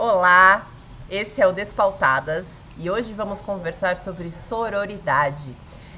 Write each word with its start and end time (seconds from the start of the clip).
Olá, 0.00 0.68
esse 1.10 1.42
é 1.42 1.46
o 1.48 1.52
Despautadas 1.52 2.46
e 2.76 2.88
hoje 2.88 3.12
vamos 3.12 3.40
conversar 3.40 3.96
sobre 3.96 4.30
sororidade. 4.30 5.52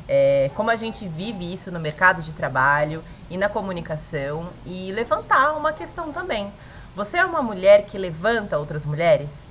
É, 0.09 0.51
como 0.55 0.71
a 0.71 0.77
gente 0.77 1.07
vive 1.07 1.53
isso 1.53 1.71
no 1.71 1.79
mercado 1.79 2.23
de 2.23 2.33
trabalho 2.33 3.05
e 3.29 3.37
na 3.37 3.47
comunicação 3.47 4.49
e 4.65 4.91
levantar 4.91 5.53
uma 5.53 5.75
questão 5.75 6.15
também. 6.15 6.51
Você 6.97 7.19
é 7.19 7.25
uma 7.27 7.43
mulher 7.43 7.85
que 7.85 7.99
levanta 7.99 8.57
outras 8.57 8.87
mulheres? 8.87 9.47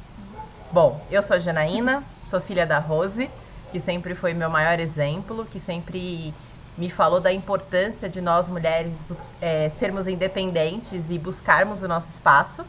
Bom, 0.71 0.99
eu 1.11 1.21
sou 1.21 1.35
a 1.35 1.39
Janaína, 1.39 2.03
sou 2.25 2.41
filha 2.41 2.65
da 2.65 2.79
Rose, 2.79 3.29
que 3.71 3.79
sempre 3.79 4.15
foi 4.15 4.33
meu 4.33 4.49
maior 4.49 4.79
exemplo, 4.79 5.45
que 5.45 5.59
sempre 5.59 6.33
me 6.75 6.89
falou 6.89 7.21
da 7.21 7.31
importância 7.31 8.09
de 8.09 8.19
nós 8.19 8.49
mulheres 8.49 8.95
é, 9.39 9.69
sermos 9.69 10.07
independentes 10.07 11.11
e 11.11 11.19
buscarmos 11.19 11.83
o 11.83 11.87
nosso 11.87 12.09
espaço. 12.09 12.65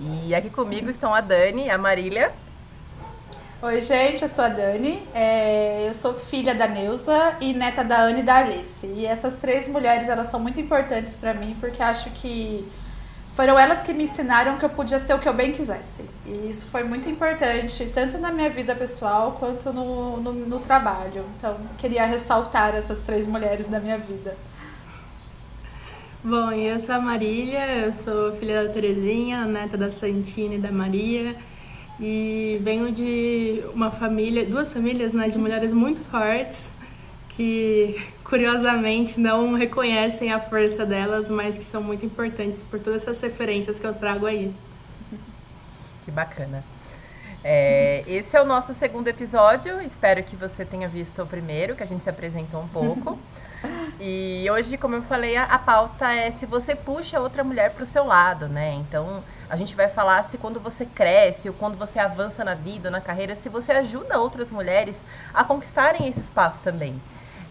E 0.00 0.34
aqui 0.34 0.50
comigo 0.50 0.90
estão 0.90 1.14
a 1.14 1.20
Dani 1.20 1.66
e 1.66 1.70
a 1.70 1.78
Marília. 1.78 2.32
Oi, 3.60 3.80
gente, 3.80 4.22
eu 4.22 4.28
sou 4.28 4.44
a 4.44 4.48
Dani, 4.48 5.06
é, 5.14 5.86
eu 5.88 5.94
sou 5.94 6.14
filha 6.14 6.52
da 6.52 6.66
Neuza 6.66 7.36
e 7.40 7.52
neta 7.52 7.84
da 7.84 8.02
Anne 8.02 8.18
e 8.18 8.22
da 8.24 8.38
Alice. 8.38 8.84
E 8.84 9.06
essas 9.06 9.36
três 9.36 9.68
mulheres, 9.68 10.08
elas 10.08 10.28
são 10.32 10.40
muito 10.40 10.58
importantes 10.58 11.16
para 11.16 11.32
mim, 11.32 11.56
porque 11.60 11.80
acho 11.80 12.10
que 12.10 12.68
foram 13.34 13.56
elas 13.56 13.82
que 13.82 13.94
me 13.94 14.02
ensinaram 14.02 14.58
que 14.58 14.64
eu 14.64 14.70
podia 14.70 14.98
ser 14.98 15.14
o 15.14 15.18
que 15.20 15.28
eu 15.28 15.32
bem 15.32 15.52
quisesse. 15.52 16.04
E 16.26 16.50
isso 16.50 16.66
foi 16.66 16.82
muito 16.82 17.08
importante, 17.08 17.86
tanto 17.94 18.18
na 18.18 18.32
minha 18.32 18.50
vida 18.50 18.74
pessoal 18.74 19.36
quanto 19.38 19.72
no, 19.72 20.16
no, 20.16 20.32
no 20.32 20.58
trabalho. 20.58 21.24
Então, 21.38 21.56
queria 21.78 22.04
ressaltar 22.04 22.74
essas 22.74 22.98
três 22.98 23.28
mulheres 23.28 23.68
da 23.68 23.78
minha 23.78 23.96
vida. 23.96 24.36
Bom, 26.24 26.52
eu 26.52 26.78
sou 26.78 26.94
a 26.94 27.00
Marília, 27.00 27.66
eu 27.78 27.92
sou 27.94 28.36
filha 28.36 28.62
da 28.62 28.72
Terezinha, 28.72 29.44
neta 29.44 29.76
da 29.76 29.90
Santina 29.90 30.54
e 30.54 30.58
da 30.58 30.70
Maria. 30.70 31.34
E 31.98 32.60
venho 32.62 32.92
de 32.92 33.60
uma 33.74 33.90
família, 33.90 34.46
duas 34.46 34.72
famílias, 34.72 35.12
né, 35.12 35.28
de 35.28 35.36
mulheres 35.36 35.72
muito 35.72 36.00
fortes 36.12 36.68
que 37.30 38.00
curiosamente 38.22 39.18
não 39.18 39.54
reconhecem 39.54 40.32
a 40.32 40.38
força 40.38 40.86
delas, 40.86 41.28
mas 41.28 41.58
que 41.58 41.64
são 41.64 41.82
muito 41.82 42.06
importantes 42.06 42.62
por 42.70 42.78
todas 42.78 43.02
essas 43.02 43.20
referências 43.20 43.80
que 43.80 43.86
eu 43.86 43.92
trago 43.92 44.24
aí. 44.24 44.54
Que 46.04 46.12
bacana. 46.12 46.62
É, 47.42 48.04
esse 48.06 48.36
é 48.36 48.40
o 48.40 48.44
nosso 48.44 48.72
segundo 48.74 49.08
episódio. 49.08 49.80
Espero 49.80 50.22
que 50.22 50.36
você 50.36 50.64
tenha 50.64 50.88
visto 50.88 51.20
o 51.20 51.26
primeiro, 51.26 51.74
que 51.74 51.82
a 51.82 51.86
gente 51.86 52.04
se 52.04 52.08
apresentou 52.08 52.62
um 52.62 52.68
pouco. 52.68 53.18
E 54.00 54.44
hoje, 54.50 54.76
como 54.76 54.96
eu 54.96 55.02
falei, 55.02 55.36
a, 55.36 55.44
a 55.44 55.58
pauta 55.58 56.12
é 56.12 56.30
se 56.30 56.44
você 56.46 56.74
puxa 56.74 57.20
outra 57.20 57.44
mulher 57.44 57.72
para 57.72 57.82
o 57.82 57.86
seu 57.86 58.04
lado, 58.04 58.48
né? 58.48 58.74
Então, 58.74 59.22
a 59.48 59.56
gente 59.56 59.76
vai 59.76 59.88
falar 59.88 60.22
se 60.24 60.38
quando 60.38 60.58
você 60.58 60.84
cresce 60.84 61.48
ou 61.48 61.54
quando 61.54 61.76
você 61.76 61.98
avança 61.98 62.42
na 62.42 62.54
vida, 62.54 62.90
na 62.90 63.00
carreira, 63.00 63.36
se 63.36 63.48
você 63.48 63.70
ajuda 63.72 64.18
outras 64.18 64.50
mulheres 64.50 65.00
a 65.32 65.44
conquistarem 65.44 66.08
esse 66.08 66.20
espaço 66.20 66.62
também. 66.62 67.00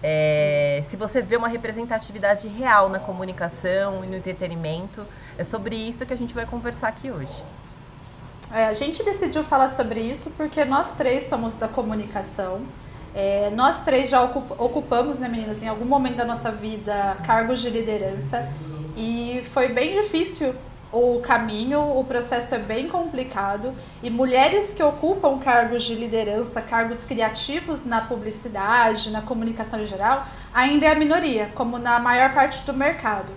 É, 0.04 0.82
se 0.88 0.98
você 0.98 1.22
vê 1.22 1.38
uma 1.38 1.48
representatividade 1.48 2.48
real 2.48 2.90
na 2.90 3.00
comunicação 3.00 4.04
e 4.04 4.08
no 4.08 4.18
entretenimento, 4.18 5.06
é 5.38 5.44
sobre 5.44 5.76
isso 5.76 6.06
que 6.06 6.14
a 6.14 6.18
gente 6.18 6.34
vai 6.34 6.46
conversar 6.46 6.88
aqui 6.88 7.12
hoje. 7.12 7.44
É, 8.52 8.66
a 8.66 8.74
gente 8.74 9.04
decidiu 9.04 9.44
falar 9.44 9.70
sobre 9.70 10.02
isso 10.02 10.32
porque 10.32 10.66
nós 10.66 10.92
três 10.92 11.26
somos 11.26 11.56
da 11.56 11.68
comunicação. 11.68 12.66
É, 13.14 13.52
nós 13.54 13.84
três 13.84 14.10
já 14.10 14.22
ocupamos, 14.22 15.20
né, 15.20 15.28
meninas, 15.28 15.62
em 15.62 15.68
algum 15.68 15.86
momento 15.86 16.16
da 16.16 16.26
nossa 16.26 16.52
vida, 16.52 17.18
cargos 17.26 17.60
de 17.60 17.70
liderança. 17.70 18.48
E 18.96 19.44
foi 19.52 19.70
bem 19.70 20.02
difícil 20.02 20.54
o 20.92 21.20
caminho, 21.22 21.80
o 21.98 22.04
processo 22.04 22.54
é 22.54 22.60
bem 22.60 22.88
complicado. 22.88 23.74
E 24.04 24.10
mulheres 24.10 24.74
que 24.74 24.84
ocupam 24.84 25.40
cargos 25.40 25.84
de 25.84 25.96
liderança, 25.96 26.62
cargos 26.62 27.04
criativos 27.04 27.86
na 27.86 28.02
publicidade, 28.02 29.10
na 29.10 29.22
comunicação 29.22 29.82
em 29.82 29.88
geral, 29.88 30.26
ainda 30.54 30.86
é 30.86 30.92
a 30.92 30.96
minoria, 30.96 31.50
como 31.56 31.78
na 31.78 32.00
maior 32.00 32.34
parte 32.34 32.62
do 32.66 32.74
mercado. 32.74 33.32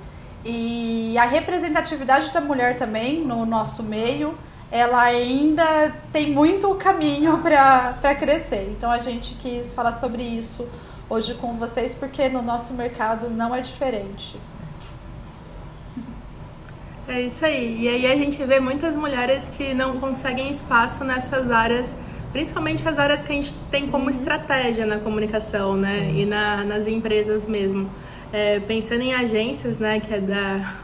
E 0.45 1.17
a 1.17 1.25
representatividade 1.25 2.31
da 2.31 2.41
mulher 2.41 2.77
também 2.77 3.25
no 3.25 3.47
nosso 3.47 3.83
meio 3.83 4.37
ela 4.75 5.03
ainda 5.03 5.95
tem 6.13 6.33
muito 6.33 6.75
caminho 6.75 7.39
para 7.47 8.17
crescer. 8.17 8.75
Então 8.77 8.91
a 8.91 8.99
gente 8.99 9.37
quis 9.37 9.73
falar 9.73 9.93
sobre 9.93 10.25
isso 10.25 10.69
hoje 11.09 11.35
com 11.35 11.57
vocês, 11.57 11.95
porque 11.95 12.29
no 12.29 12.43
nosso 12.43 12.75
mercado 12.75 13.31
não 13.31 13.55
é 13.55 13.61
diferente. 13.61 14.37
É 17.07 17.21
isso 17.21 17.45
aí. 17.47 17.83
E 17.83 17.89
aí 17.89 18.05
a 18.05 18.17
gente 18.17 18.43
vê 18.43 18.59
muitas 18.59 18.97
mulheres 18.97 19.49
que 19.57 19.73
não 19.75 20.01
conseguem 20.01 20.51
espaço 20.51 21.05
nessas 21.05 21.53
áreas, 21.53 21.95
principalmente 22.33 22.89
as 22.89 22.99
áreas 22.99 23.23
que 23.23 23.31
a 23.31 23.37
gente 23.37 23.55
tem 23.71 23.89
como 23.89 24.07
uhum. 24.07 24.11
estratégia 24.11 24.85
na 24.85 24.99
comunicação, 24.99 25.77
né? 25.77 26.01
Sim. 26.01 26.23
E 26.23 26.27
na, 26.27 26.65
nas 26.65 26.89
empresas 26.89 27.47
mesmo. 27.47 27.89
É, 28.33 28.59
pensando 28.59 29.03
em 29.03 29.15
agências, 29.15 29.79
né? 29.79 30.01
Que 30.01 30.15
é 30.15 30.19
da 30.19 30.84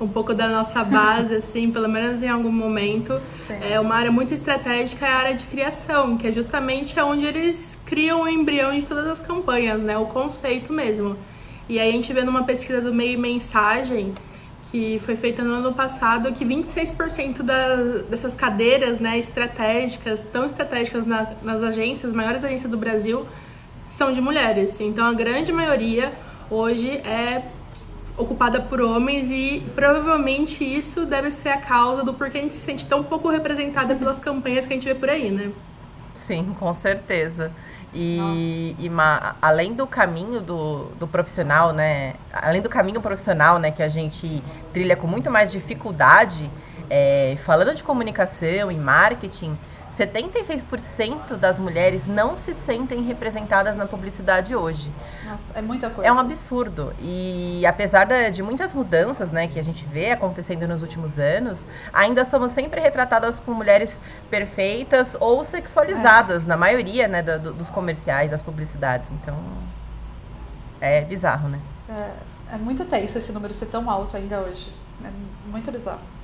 um 0.00 0.08
pouco 0.08 0.32
da 0.32 0.48
nossa 0.48 0.82
base, 0.82 1.34
assim, 1.36 1.70
pelo 1.70 1.88
menos 1.88 2.22
em 2.22 2.28
algum 2.28 2.50
momento. 2.50 3.20
Sim. 3.46 3.58
É 3.70 3.78
uma 3.78 3.94
área 3.94 4.10
muito 4.10 4.32
estratégica, 4.32 5.06
é 5.06 5.10
a 5.10 5.16
área 5.16 5.34
de 5.34 5.44
criação, 5.44 6.16
que 6.16 6.26
é 6.26 6.32
justamente 6.32 6.98
onde 6.98 7.26
eles 7.26 7.78
criam 7.84 8.22
o 8.22 8.28
embrião 8.28 8.76
de 8.76 8.86
todas 8.86 9.06
as 9.06 9.20
campanhas, 9.20 9.80
né? 9.80 9.98
O 9.98 10.06
conceito 10.06 10.72
mesmo. 10.72 11.16
E 11.68 11.78
aí 11.78 11.90
a 11.90 11.92
gente 11.92 12.12
vê 12.12 12.22
numa 12.22 12.44
pesquisa 12.44 12.80
do 12.80 12.92
Meio 12.92 13.18
Mensagem, 13.18 14.14
que 14.70 15.00
foi 15.04 15.16
feita 15.16 15.42
no 15.42 15.54
ano 15.54 15.72
passado, 15.72 16.32
que 16.32 16.44
26% 16.44 17.42
da, 17.42 17.76
dessas 18.08 18.34
cadeiras 18.34 18.98
né, 18.98 19.18
estratégicas, 19.18 20.24
tão 20.32 20.46
estratégicas 20.46 21.06
na, 21.06 21.32
nas 21.42 21.62
agências, 21.62 22.12
maiores 22.12 22.44
agências 22.44 22.70
do 22.70 22.76
Brasil, 22.76 23.26
são 23.88 24.12
de 24.12 24.20
mulheres. 24.20 24.80
Então 24.80 25.04
a 25.04 25.12
grande 25.12 25.52
maioria 25.52 26.12
hoje 26.48 26.88
é 26.88 27.42
ocupada 28.20 28.60
por 28.60 28.80
homens 28.80 29.30
e 29.30 29.62
provavelmente 29.74 30.62
isso 30.64 31.06
deve 31.06 31.30
ser 31.30 31.48
a 31.48 31.56
causa 31.58 32.04
do 32.04 32.12
porquê 32.12 32.38
a 32.38 32.40
gente 32.42 32.54
se 32.54 32.60
sente 32.60 32.86
tão 32.86 33.02
pouco 33.02 33.28
representada 33.30 33.94
pelas 33.94 34.18
campanhas 34.20 34.66
que 34.66 34.72
a 34.72 34.76
gente 34.76 34.86
vê 34.86 34.94
por 34.94 35.08
aí, 35.08 35.30
né? 35.30 35.50
Sim, 36.12 36.54
com 36.58 36.72
certeza. 36.74 37.50
E, 37.92 38.76
e 38.78 38.90
além 39.42 39.74
do 39.74 39.86
caminho 39.86 40.40
do, 40.40 40.84
do 40.98 41.08
profissional, 41.08 41.72
né? 41.72 42.14
Além 42.32 42.62
do 42.62 42.68
caminho 42.68 43.00
profissional, 43.00 43.58
né, 43.58 43.70
que 43.70 43.82
a 43.82 43.88
gente 43.88 44.42
trilha 44.72 44.96
com 44.96 45.06
muito 45.06 45.30
mais 45.30 45.50
dificuldade, 45.50 46.48
é, 46.88 47.36
falando 47.44 47.74
de 47.74 47.82
comunicação 47.82 48.70
e 48.70 48.76
marketing, 48.76 49.56
76% 49.96 51.36
das 51.36 51.58
mulheres 51.58 52.06
não 52.06 52.36
se 52.36 52.54
sentem 52.54 53.02
representadas 53.02 53.76
na 53.76 53.86
publicidade 53.86 54.54
hoje. 54.54 54.90
Nossa, 55.24 55.52
é 55.58 55.62
muita 55.62 55.90
coisa. 55.90 56.08
É 56.08 56.12
um 56.12 56.18
absurdo. 56.18 56.94
E 57.00 57.64
apesar 57.66 58.06
de 58.30 58.42
muitas 58.42 58.72
mudanças 58.72 59.30
né, 59.30 59.48
que 59.48 59.58
a 59.58 59.64
gente 59.64 59.84
vê 59.84 60.10
acontecendo 60.10 60.66
nos 60.66 60.82
últimos 60.82 61.18
anos, 61.18 61.66
ainda 61.92 62.24
somos 62.24 62.52
sempre 62.52 62.80
retratadas 62.80 63.40
como 63.40 63.56
mulheres 63.56 64.00
perfeitas 64.30 65.16
ou 65.18 65.42
sexualizadas, 65.44 66.44
é. 66.44 66.46
na 66.46 66.56
maioria 66.56 67.08
né, 67.08 67.22
do, 67.22 67.52
dos 67.52 67.70
comerciais, 67.70 68.30
das 68.30 68.42
publicidades. 68.42 69.10
Então, 69.12 69.36
é 70.80 71.02
bizarro, 71.02 71.48
né? 71.48 71.60
É, 71.88 72.54
é 72.54 72.56
muito 72.56 72.84
tenso 72.84 73.18
esse 73.18 73.32
número 73.32 73.52
ser 73.52 73.66
tão 73.66 73.90
alto 73.90 74.16
ainda 74.16 74.40
hoje. 74.40 74.72
É 75.04 75.10
muito 75.50 75.70
bizarro. 75.70 76.19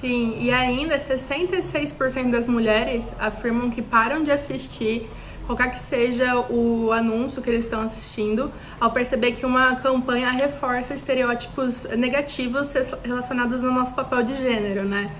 Sim, 0.00 0.36
e 0.38 0.50
ainda 0.50 0.98
66% 0.98 2.30
das 2.30 2.46
mulheres 2.46 3.14
afirmam 3.18 3.70
que 3.70 3.80
param 3.80 4.22
de 4.22 4.30
assistir 4.30 5.08
qualquer 5.46 5.70
que 5.70 5.78
seja 5.78 6.36
o 6.50 6.90
anúncio 6.92 7.40
que 7.40 7.48
eles 7.48 7.64
estão 7.64 7.82
assistindo, 7.82 8.52
ao 8.80 8.90
perceber 8.90 9.32
que 9.32 9.46
uma 9.46 9.76
campanha 9.76 10.30
reforça 10.30 10.94
estereótipos 10.94 11.84
negativos 11.96 12.72
relacionados 13.04 13.62
ao 13.62 13.70
nosso 13.70 13.94
papel 13.94 14.24
de 14.24 14.34
gênero, 14.34 14.86
né? 14.88 15.10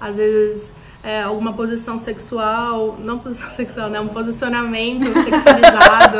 Às 0.00 0.16
vezes 0.16 0.72
é, 1.04 1.22
alguma 1.22 1.52
posição 1.52 1.98
sexual, 1.98 2.98
não 2.98 3.20
posição 3.20 3.50
sexual, 3.54 3.88
né? 3.88 4.00
Um 4.00 4.08
posicionamento 4.08 5.04
sexualizado, 5.22 6.18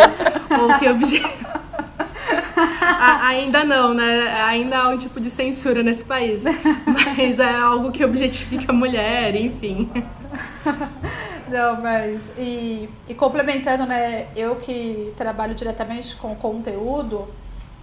ou 0.62 0.78
que 0.78 0.86
ainda 3.22 3.64
não, 3.64 3.94
né? 3.94 4.32
Ainda 4.44 4.78
há 4.78 4.88
um 4.88 4.98
tipo 4.98 5.20
de 5.20 5.30
censura 5.30 5.82
nesse 5.82 6.04
país. 6.04 6.44
Mas 6.86 7.38
é 7.38 7.54
algo 7.54 7.92
que 7.92 8.04
objetifica 8.04 8.72
a 8.72 8.74
mulher, 8.74 9.34
enfim. 9.36 9.90
Não, 11.48 11.80
mas. 11.80 12.22
E, 12.36 12.88
e 13.08 13.14
complementando, 13.14 13.86
né? 13.86 14.28
Eu 14.34 14.56
que 14.56 15.12
trabalho 15.16 15.54
diretamente 15.54 16.16
com 16.16 16.34
conteúdo, 16.34 17.28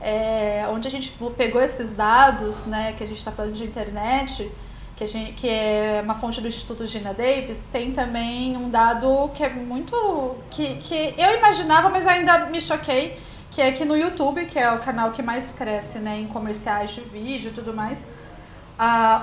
é, 0.01 0.65
onde 0.69 0.87
a 0.87 0.91
gente 0.91 1.13
pegou 1.37 1.61
esses 1.61 1.93
dados, 1.95 2.65
né? 2.65 2.93
Que 2.97 3.03
a 3.03 3.07
gente 3.07 3.17
está 3.17 3.31
falando 3.31 3.53
de 3.53 3.63
internet, 3.63 4.51
que, 4.97 5.03
a 5.03 5.07
gente, 5.07 5.33
que 5.33 5.47
é 5.47 6.01
uma 6.03 6.15
fonte 6.15 6.41
do 6.41 6.47
Instituto 6.47 6.85
Gina 6.85 7.13
Davis, 7.13 7.65
tem 7.71 7.91
também 7.91 8.57
um 8.57 8.69
dado 8.69 9.29
que 9.33 9.43
é 9.43 9.49
muito. 9.49 10.35
que, 10.49 10.75
que 10.75 11.13
eu 11.17 11.37
imaginava, 11.37 11.89
mas 11.89 12.05
ainda 12.05 12.47
me 12.47 12.59
choquei 12.59 13.17
que 13.53 13.61
é 13.61 13.71
que 13.71 13.85
no 13.85 13.95
YouTube, 13.95 14.45
que 14.45 14.57
é 14.57 14.71
o 14.71 14.79
canal 14.79 15.11
que 15.11 15.21
mais 15.21 15.51
cresce 15.51 15.99
né, 15.99 16.19
em 16.19 16.27
comerciais 16.27 16.89
de 16.91 17.01
vídeo 17.01 17.51
e 17.51 17.53
tudo 17.53 17.71
mais, 17.73 18.03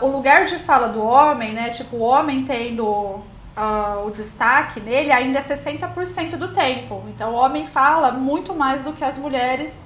o 0.00 0.06
lugar 0.06 0.46
de 0.46 0.56
fala 0.56 0.88
do 0.88 1.02
homem, 1.02 1.52
né? 1.52 1.70
Tipo, 1.70 1.96
o 1.96 2.00
homem 2.00 2.44
tendo 2.44 2.84
uh, 2.86 4.06
o 4.06 4.10
destaque 4.12 4.78
nele 4.80 5.10
ainda 5.10 5.40
é 5.40 5.42
60% 5.42 6.36
do 6.36 6.52
tempo. 6.52 7.02
Então, 7.08 7.32
o 7.32 7.34
homem 7.34 7.66
fala 7.66 8.12
muito 8.12 8.54
mais 8.54 8.84
do 8.84 8.92
que 8.92 9.04
as 9.04 9.18
mulheres 9.18 9.76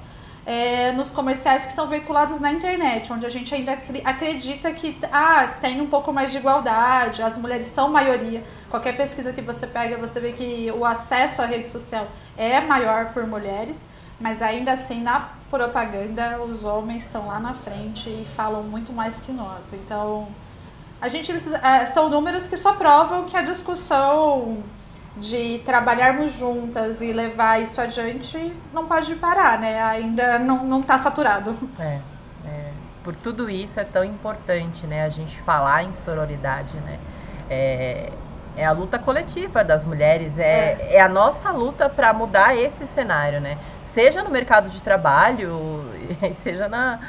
é, 0.47 0.93
nos 0.93 1.11
comerciais 1.11 1.65
que 1.65 1.73
são 1.73 1.87
veiculados 1.87 2.39
na 2.39 2.53
internet, 2.53 3.11
onde 3.11 3.25
a 3.25 3.31
gente 3.31 3.55
ainda 3.55 3.79
acredita 4.05 4.71
que 4.73 4.99
ah, 5.11 5.55
tem 5.59 5.81
um 5.81 5.87
pouco 5.87 6.13
mais 6.13 6.31
de 6.31 6.37
igualdade, 6.37 7.23
as 7.23 7.39
mulheres 7.39 7.69
são 7.69 7.89
maioria. 7.89 8.43
Qualquer 8.69 8.95
pesquisa 8.95 9.33
que 9.33 9.41
você 9.41 9.67
pega, 9.67 9.97
você 9.97 10.21
vê 10.21 10.33
que 10.33 10.71
o 10.77 10.85
acesso 10.85 11.41
à 11.41 11.47
rede 11.47 11.67
social 11.67 12.09
é 12.37 12.61
maior 12.61 13.13
por 13.13 13.27
mulheres, 13.27 13.83
mas 14.21 14.41
ainda 14.43 14.73
assim 14.73 15.03
na 15.03 15.29
propaganda 15.51 16.41
os 16.43 16.65
homens 16.65 17.05
estão 17.05 17.27
lá 17.27 17.39
na 17.39 17.55
frente 17.55 18.09
e 18.09 18.27
falam 18.37 18.63
muito 18.63 18.93
mais 18.93 19.19
que 19.21 19.33
nós. 19.33 19.73
Então, 19.73 20.29
a 21.01 21.09
gente 21.09 21.31
precisa. 21.31 21.59
É, 21.59 21.87
são 21.87 22.09
números 22.09 22.47
que 22.47 22.57
só 22.57 22.75
provam 22.75 23.25
que 23.25 23.37
a 23.37 23.43
discussão 23.43 24.63
de 25.17 25.61
trabalharmos 25.65 26.33
juntas 26.33 27.01
e 27.01 27.13
levar 27.13 27.63
isso 27.63 27.81
adiante 27.81 28.53
não 28.73 28.87
pode 28.87 29.15
parar, 29.17 29.59
né? 29.59 29.83
Ainda 29.83 30.39
não, 30.39 30.65
não 30.65 30.83
tá 30.83 30.99
saturado. 30.99 31.57
É, 31.79 32.01
é, 32.47 32.73
por 33.03 33.15
tudo 33.15 33.49
isso 33.49 33.79
é 33.79 33.85
tão 33.85 34.05
importante, 34.05 34.87
né? 34.87 35.05
A 35.05 35.09
gente 35.09 35.41
falar 35.43 35.85
em 35.85 35.93
sororidade, 35.93 36.77
né? 36.79 36.99
É, 37.49 38.11
é 38.57 38.65
a 38.65 38.73
luta 38.73 38.99
coletiva 38.99 39.65
das 39.65 39.85
mulheres, 39.85 40.39
é, 40.39 40.77
é. 40.81 40.97
é 40.97 41.01
a 41.01 41.09
nossa 41.09 41.51
luta 41.51 41.89
para 41.89 42.13
mudar 42.13 42.57
esse 42.57 42.87
cenário, 42.87 43.41
né? 43.41 43.59
Seja 43.83 44.23
no 44.23 44.31
mercado 44.31 44.71
de 44.71 44.83
trabalho, 44.83 45.85
seja 46.35 46.69
na, 46.69 47.01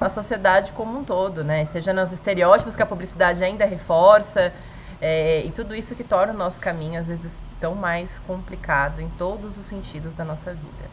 na 0.00 0.08
sociedade 0.08 0.72
como 0.72 0.98
um 0.98 1.04
todo, 1.04 1.44
né? 1.44 1.64
Seja 1.66 1.92
nos 1.92 2.12
estereótipos 2.12 2.76
que 2.76 2.82
a 2.82 2.86
publicidade 2.86 3.42
ainda 3.44 3.64
reforça, 3.64 4.52
é, 5.00 5.42
e 5.44 5.50
tudo 5.50 5.74
isso 5.74 5.94
que 5.94 6.04
torna 6.04 6.32
o 6.32 6.36
nosso 6.36 6.60
caminho, 6.60 6.98
às 6.98 7.08
vezes, 7.08 7.34
tão 7.60 7.74
mais 7.74 8.18
complicado 8.18 9.00
em 9.00 9.08
todos 9.08 9.58
os 9.58 9.66
sentidos 9.66 10.14
da 10.14 10.24
nossa 10.24 10.52
vida. 10.52 10.90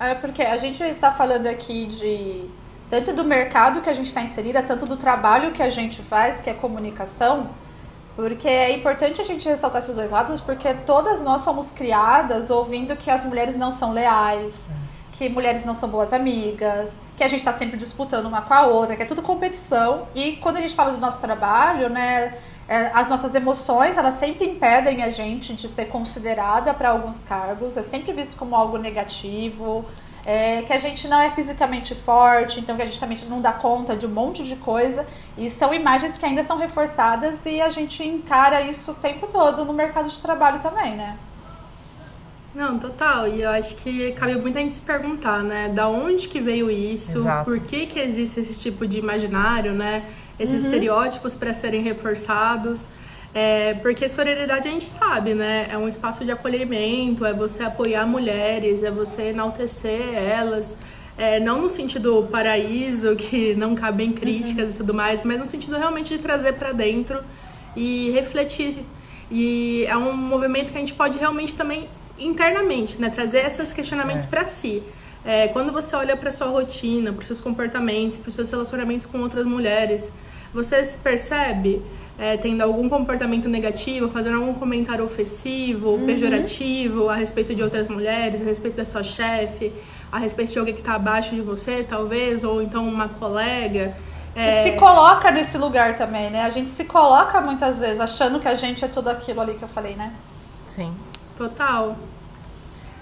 É 0.00 0.14
porque 0.14 0.42
a 0.42 0.56
gente 0.56 0.82
está 0.82 1.12
falando 1.12 1.46
aqui 1.46 1.86
de 1.86 2.50
tanto 2.88 3.12
do 3.12 3.24
mercado 3.24 3.80
que 3.80 3.88
a 3.88 3.94
gente 3.94 4.06
está 4.06 4.22
inserida, 4.22 4.62
tanto 4.62 4.84
do 4.84 4.96
trabalho 4.96 5.52
que 5.52 5.62
a 5.62 5.70
gente 5.70 6.02
faz, 6.02 6.40
que 6.40 6.50
é 6.50 6.54
comunicação, 6.54 7.48
porque 8.14 8.48
é 8.48 8.76
importante 8.76 9.20
a 9.20 9.24
gente 9.24 9.48
ressaltar 9.48 9.82
esses 9.82 9.94
dois 9.94 10.10
lados, 10.10 10.40
porque 10.40 10.74
todas 10.74 11.22
nós 11.22 11.42
somos 11.42 11.70
criadas 11.70 12.50
ouvindo 12.50 12.96
que 12.96 13.10
as 13.10 13.24
mulheres 13.24 13.56
não 13.56 13.70
são 13.70 13.92
leais, 13.92 14.68
que 15.12 15.28
mulheres 15.28 15.64
não 15.64 15.74
são 15.74 15.88
boas 15.88 16.12
amigas, 16.12 16.92
que 17.16 17.24
a 17.24 17.28
gente 17.28 17.40
está 17.40 17.52
sempre 17.52 17.76
disputando 17.76 18.26
uma 18.26 18.42
com 18.42 18.54
a 18.54 18.66
outra, 18.66 18.96
que 18.96 19.02
é 19.02 19.06
tudo 19.06 19.22
competição. 19.22 20.08
E 20.14 20.36
quando 20.36 20.56
a 20.58 20.60
gente 20.60 20.74
fala 20.74 20.92
do 20.92 20.98
nosso 20.98 21.20
trabalho, 21.20 21.88
né, 21.88 22.34
é, 22.68 22.90
as 22.94 23.08
nossas 23.08 23.34
emoções, 23.34 23.96
elas 23.96 24.14
sempre 24.14 24.46
impedem 24.46 25.02
a 25.02 25.10
gente 25.10 25.54
de 25.54 25.68
ser 25.68 25.86
considerada 25.86 26.72
para 26.74 26.90
alguns 26.90 27.24
cargos, 27.24 27.76
é 27.76 27.82
sempre 27.82 28.12
visto 28.12 28.36
como 28.36 28.56
algo 28.56 28.78
negativo, 28.78 29.84
é, 30.24 30.62
que 30.62 30.72
a 30.72 30.78
gente 30.78 31.08
não 31.08 31.20
é 31.20 31.30
fisicamente 31.30 31.94
forte, 31.94 32.60
então 32.60 32.76
que 32.76 32.82
a 32.82 32.86
gente 32.86 33.00
também 33.00 33.18
não 33.28 33.40
dá 33.40 33.52
conta 33.52 33.96
de 33.96 34.06
um 34.06 34.10
monte 34.10 34.44
de 34.44 34.56
coisa. 34.56 35.06
E 35.36 35.50
são 35.50 35.74
imagens 35.74 36.16
que 36.16 36.24
ainda 36.24 36.44
são 36.44 36.58
reforçadas 36.58 37.44
e 37.44 37.60
a 37.60 37.70
gente 37.70 38.02
encara 38.02 38.62
isso 38.62 38.92
o 38.92 38.94
tempo 38.94 39.26
todo 39.26 39.64
no 39.64 39.72
mercado 39.72 40.08
de 40.08 40.20
trabalho 40.20 40.60
também, 40.60 40.96
né? 40.96 41.16
Não, 42.54 42.78
total. 42.78 43.26
E 43.28 43.42
eu 43.42 43.50
acho 43.50 43.74
que 43.76 44.12
cabe 44.12 44.36
muita 44.36 44.60
gente 44.60 44.76
se 44.76 44.82
perguntar, 44.82 45.42
né? 45.42 45.68
Da 45.70 45.88
onde 45.88 46.28
que 46.28 46.40
veio 46.40 46.70
isso? 46.70 47.18
Exato. 47.18 47.44
Por 47.44 47.60
que 47.60 47.86
que 47.86 47.98
existe 47.98 48.40
esse 48.40 48.54
tipo 48.54 48.86
de 48.86 48.98
imaginário, 48.98 49.72
né? 49.72 50.04
Esses 50.38 50.60
uhum. 50.60 50.66
estereótipos 50.66 51.34
para 51.34 51.54
serem 51.54 51.82
reforçados. 51.82 52.86
É, 53.34 53.74
porque 53.74 54.08
sororidade 54.08 54.68
a 54.68 54.70
gente 54.70 54.86
sabe, 54.86 55.32
né? 55.32 55.66
É 55.70 55.78
um 55.78 55.88
espaço 55.88 56.24
de 56.24 56.30
acolhimento, 56.30 57.24
é 57.24 57.32
você 57.32 57.62
apoiar 57.62 58.06
mulheres, 58.06 58.82
é 58.82 58.90
você 58.90 59.28
enaltecer 59.28 60.14
elas. 60.14 60.76
É, 61.16 61.40
não 61.40 61.62
no 61.62 61.70
sentido 61.70 62.28
paraíso, 62.30 63.16
que 63.16 63.54
não 63.54 63.74
cabem 63.74 64.12
críticas 64.12 64.66
uhum. 64.66 64.70
e 64.70 64.76
tudo 64.76 64.94
mais, 64.94 65.24
mas 65.24 65.38
no 65.38 65.46
sentido 65.46 65.76
realmente 65.78 66.16
de 66.16 66.22
trazer 66.22 66.54
para 66.54 66.72
dentro 66.72 67.22
e 67.74 68.10
refletir. 68.10 68.84
E 69.30 69.86
é 69.86 69.96
um 69.96 70.14
movimento 70.14 70.70
que 70.70 70.76
a 70.76 70.80
gente 70.80 70.92
pode 70.92 71.18
realmente 71.18 71.54
também 71.54 71.88
internamente, 72.18 73.00
né? 73.00 73.08
Trazer 73.08 73.46
esses 73.46 73.72
questionamentos 73.72 74.26
é. 74.26 74.28
para 74.28 74.46
si. 74.46 74.82
É, 75.24 75.48
quando 75.48 75.72
você 75.72 75.96
olha 75.96 76.16
para 76.16 76.30
sua 76.30 76.48
rotina, 76.48 77.12
para 77.12 77.24
seus 77.24 77.40
comportamentos, 77.40 78.18
para 78.18 78.30
seus 78.30 78.50
relacionamentos 78.50 79.06
com 79.06 79.20
outras 79.20 79.46
mulheres, 79.46 80.12
você 80.52 80.84
se 80.84 80.98
percebe 80.98 81.80
é, 82.18 82.36
tendo 82.36 82.62
algum 82.62 82.88
comportamento 82.88 83.48
negativo, 83.48 84.08
fazendo 84.08 84.36
algum 84.36 84.54
comentário 84.54 85.04
ofensivo, 85.04 85.90
uhum. 85.90 86.06
pejorativo 86.06 87.08
a 87.08 87.14
respeito 87.14 87.54
de 87.54 87.62
outras 87.62 87.88
mulheres, 87.88 88.40
a 88.40 88.44
respeito 88.44 88.76
da 88.76 88.84
sua 88.84 89.02
chefe, 89.02 89.72
a 90.10 90.18
respeito 90.18 90.52
de 90.52 90.58
alguém 90.58 90.74
que 90.74 90.80
está 90.80 90.94
abaixo 90.94 91.34
de 91.34 91.40
você, 91.40 91.82
talvez, 91.82 92.44
ou 92.44 92.62
então 92.62 92.86
uma 92.86 93.08
colega. 93.08 93.94
É... 94.34 94.60
E 94.60 94.72
se 94.72 94.78
coloca 94.78 95.30
nesse 95.30 95.58
lugar 95.58 95.96
também, 95.96 96.30
né? 96.30 96.42
A 96.42 96.50
gente 96.50 96.70
se 96.70 96.84
coloca 96.84 97.40
muitas 97.40 97.78
vezes 97.80 98.00
achando 98.00 98.40
que 98.40 98.48
a 98.48 98.54
gente 98.54 98.84
é 98.84 98.88
tudo 98.88 99.08
aquilo 99.08 99.40
ali 99.40 99.54
que 99.54 99.62
eu 99.62 99.68
falei, 99.68 99.94
né? 99.94 100.12
Sim. 100.66 100.94
Total. 101.36 101.96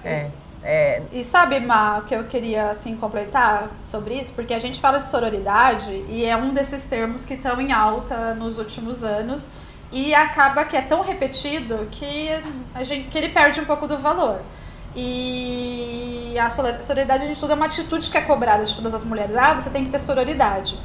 É. 0.04 0.30
É... 0.62 1.02
E 1.12 1.24
sabe, 1.24 1.58
Ma, 1.60 1.98
o 1.98 2.02
que 2.02 2.14
eu 2.14 2.24
queria 2.24 2.70
assim 2.70 2.96
completar 2.96 3.70
sobre 3.90 4.14
isso? 4.14 4.32
Porque 4.32 4.52
a 4.52 4.58
gente 4.58 4.80
fala 4.80 4.98
de 4.98 5.04
sororidade 5.04 6.04
e 6.08 6.24
é 6.24 6.36
um 6.36 6.52
desses 6.52 6.84
termos 6.84 7.24
que 7.24 7.34
estão 7.34 7.60
em 7.60 7.72
alta 7.72 8.34
nos 8.34 8.58
últimos 8.58 9.02
anos 9.02 9.48
e 9.90 10.14
acaba 10.14 10.64
que 10.64 10.76
é 10.76 10.82
tão 10.82 11.02
repetido 11.02 11.88
que 11.90 12.28
a 12.74 12.84
gente 12.84 13.08
que 13.08 13.18
ele 13.18 13.30
perde 13.30 13.60
um 13.60 13.64
pouco 13.64 13.86
do 13.86 13.98
valor. 13.98 14.40
E 14.94 16.34
a 16.38 16.50
sororidade 16.50 17.22
a 17.22 17.26
gente 17.26 17.34
estuda 17.34 17.54
uma 17.54 17.66
atitude 17.66 18.10
que 18.10 18.18
é 18.18 18.20
cobrada 18.20 18.64
de 18.64 18.74
todas 18.74 18.92
as 18.92 19.04
mulheres. 19.04 19.36
Ah, 19.36 19.54
você 19.54 19.70
tem 19.70 19.82
que 19.82 19.90
ter 19.90 19.98
sororidade. 19.98 20.78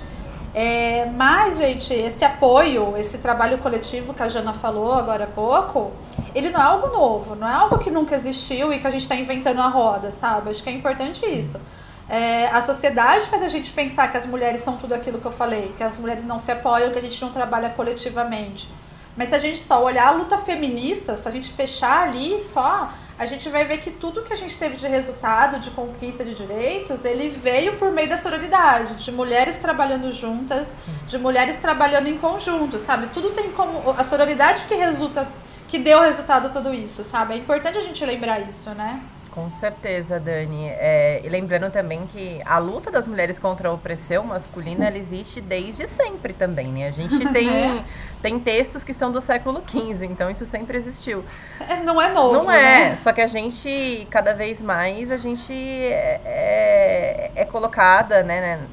É, 0.57 1.07
mas, 1.07 1.57
gente, 1.57 1.93
esse 1.93 2.23
apoio, 2.23 2.95
esse 2.95 3.17
trabalho 3.17 3.57
coletivo 3.57 4.13
que 4.13 4.23
a 4.23 4.29
Jana 4.29 4.53
falou 4.53 4.93
agora 4.93 5.25
há 5.25 5.27
pouco, 5.27 5.91
ele 6.33 6.49
não 6.49 6.61
é 6.61 6.63
algo 6.63 6.87
novo, 6.87 7.35
não 7.35 7.45
é 7.45 7.51
algo 7.51 7.77
que 7.77 7.91
nunca 7.91 8.15
existiu 8.15 8.71
e 8.71 8.79
que 8.79 8.87
a 8.87 8.89
gente 8.89 9.01
está 9.01 9.17
inventando 9.17 9.59
a 9.59 9.67
roda, 9.67 10.11
sabe? 10.11 10.51
Acho 10.51 10.63
que 10.63 10.69
é 10.69 10.71
importante 10.71 11.19
Sim. 11.19 11.37
isso. 11.37 11.59
É, 12.07 12.47
a 12.47 12.61
sociedade 12.61 13.27
faz 13.27 13.43
a 13.43 13.49
gente 13.49 13.73
pensar 13.73 14.09
que 14.09 14.15
as 14.15 14.25
mulheres 14.25 14.61
são 14.61 14.77
tudo 14.77 14.93
aquilo 14.93 15.19
que 15.19 15.25
eu 15.25 15.31
falei, 15.31 15.73
que 15.75 15.83
as 15.83 15.99
mulheres 15.99 16.23
não 16.23 16.39
se 16.39 16.49
apoiam, 16.53 16.89
que 16.91 16.99
a 16.99 17.01
gente 17.01 17.21
não 17.21 17.31
trabalha 17.31 17.69
coletivamente. 17.71 18.69
Mas 19.15 19.29
se 19.29 19.35
a 19.35 19.39
gente 19.39 19.59
só 19.59 19.83
olhar 19.83 20.07
a 20.07 20.11
luta 20.11 20.37
feminista, 20.37 21.15
se 21.15 21.27
a 21.27 21.31
gente 21.31 21.51
fechar 21.53 22.07
ali 22.07 22.41
só, 22.41 22.91
a 23.17 23.25
gente 23.25 23.47
vai 23.49 23.63
ver 23.63 23.77
que 23.77 23.89
tudo 23.89 24.21
que 24.23 24.33
a 24.33 24.35
gente 24.35 24.57
teve 24.57 24.75
de 24.75 24.87
resultado, 24.87 25.59
de 25.59 25.71
conquista 25.71 26.25
de 26.25 26.35
direitos, 26.35 27.05
ele 27.05 27.29
veio 27.29 27.77
por 27.77 27.91
meio 27.93 28.09
da 28.09 28.17
sororidade, 28.17 29.03
de 29.03 29.11
mulheres 29.11 29.57
trabalhando 29.57 30.11
juntas, 30.11 30.67
Sim. 30.67 30.91
de 31.07 31.17
mulheres 31.17 31.57
trabalhando 31.57 32.07
em 32.07 32.17
conjunto, 32.17 32.77
sabe? 32.77 33.07
Tudo 33.13 33.31
tem 33.31 33.51
como. 33.51 33.89
A 33.91 34.03
sororidade 34.03 34.65
que 34.65 34.75
resulta, 34.75 35.27
que 35.69 35.79
deu 35.79 36.01
resultado 36.01 36.51
tudo 36.51 36.73
isso, 36.73 37.05
sabe? 37.05 37.35
É 37.35 37.37
importante 37.37 37.77
a 37.77 37.81
gente 37.81 38.03
lembrar 38.05 38.41
isso, 38.41 38.69
né? 38.71 39.01
Com 39.35 39.51
certeza, 39.51 40.17
Dani. 40.17 40.69
É, 40.69 41.19
e 41.21 41.27
lembrando 41.27 41.69
também 41.69 42.07
que 42.07 42.41
a 42.45 42.57
luta 42.57 42.89
das 42.89 43.05
mulheres 43.05 43.37
contra 43.37 43.67
a 43.67 43.73
opressão 43.73 44.23
masculina 44.23 44.85
ela 44.85 44.97
existe 44.97 45.41
desde 45.41 45.85
sempre 45.87 46.31
também, 46.31 46.71
né? 46.71 46.87
A 46.87 46.91
gente 46.91 47.19
tem, 47.33 47.49
é. 47.49 47.83
tem 48.21 48.39
textos 48.39 48.81
que 48.81 48.93
são 48.93 49.11
do 49.11 49.19
século 49.19 49.61
XV, 49.67 50.05
então 50.05 50.29
isso 50.29 50.45
sempre 50.45 50.77
existiu. 50.77 51.25
É, 51.59 51.75
não 51.81 52.01
é 52.01 52.13
novo. 52.13 52.31
Não 52.31 52.49
é, 52.49 52.91
né? 52.91 52.95
só 52.95 53.11
que 53.11 53.19
a 53.19 53.27
gente, 53.27 54.07
cada 54.09 54.33
vez 54.33 54.61
mais, 54.61 55.11
a 55.11 55.17
gente 55.17 55.53
é, 55.53 56.21
é, 56.23 57.31
é 57.35 57.43
colocada, 57.43 58.23
né, 58.23 58.39
né? 58.39 58.67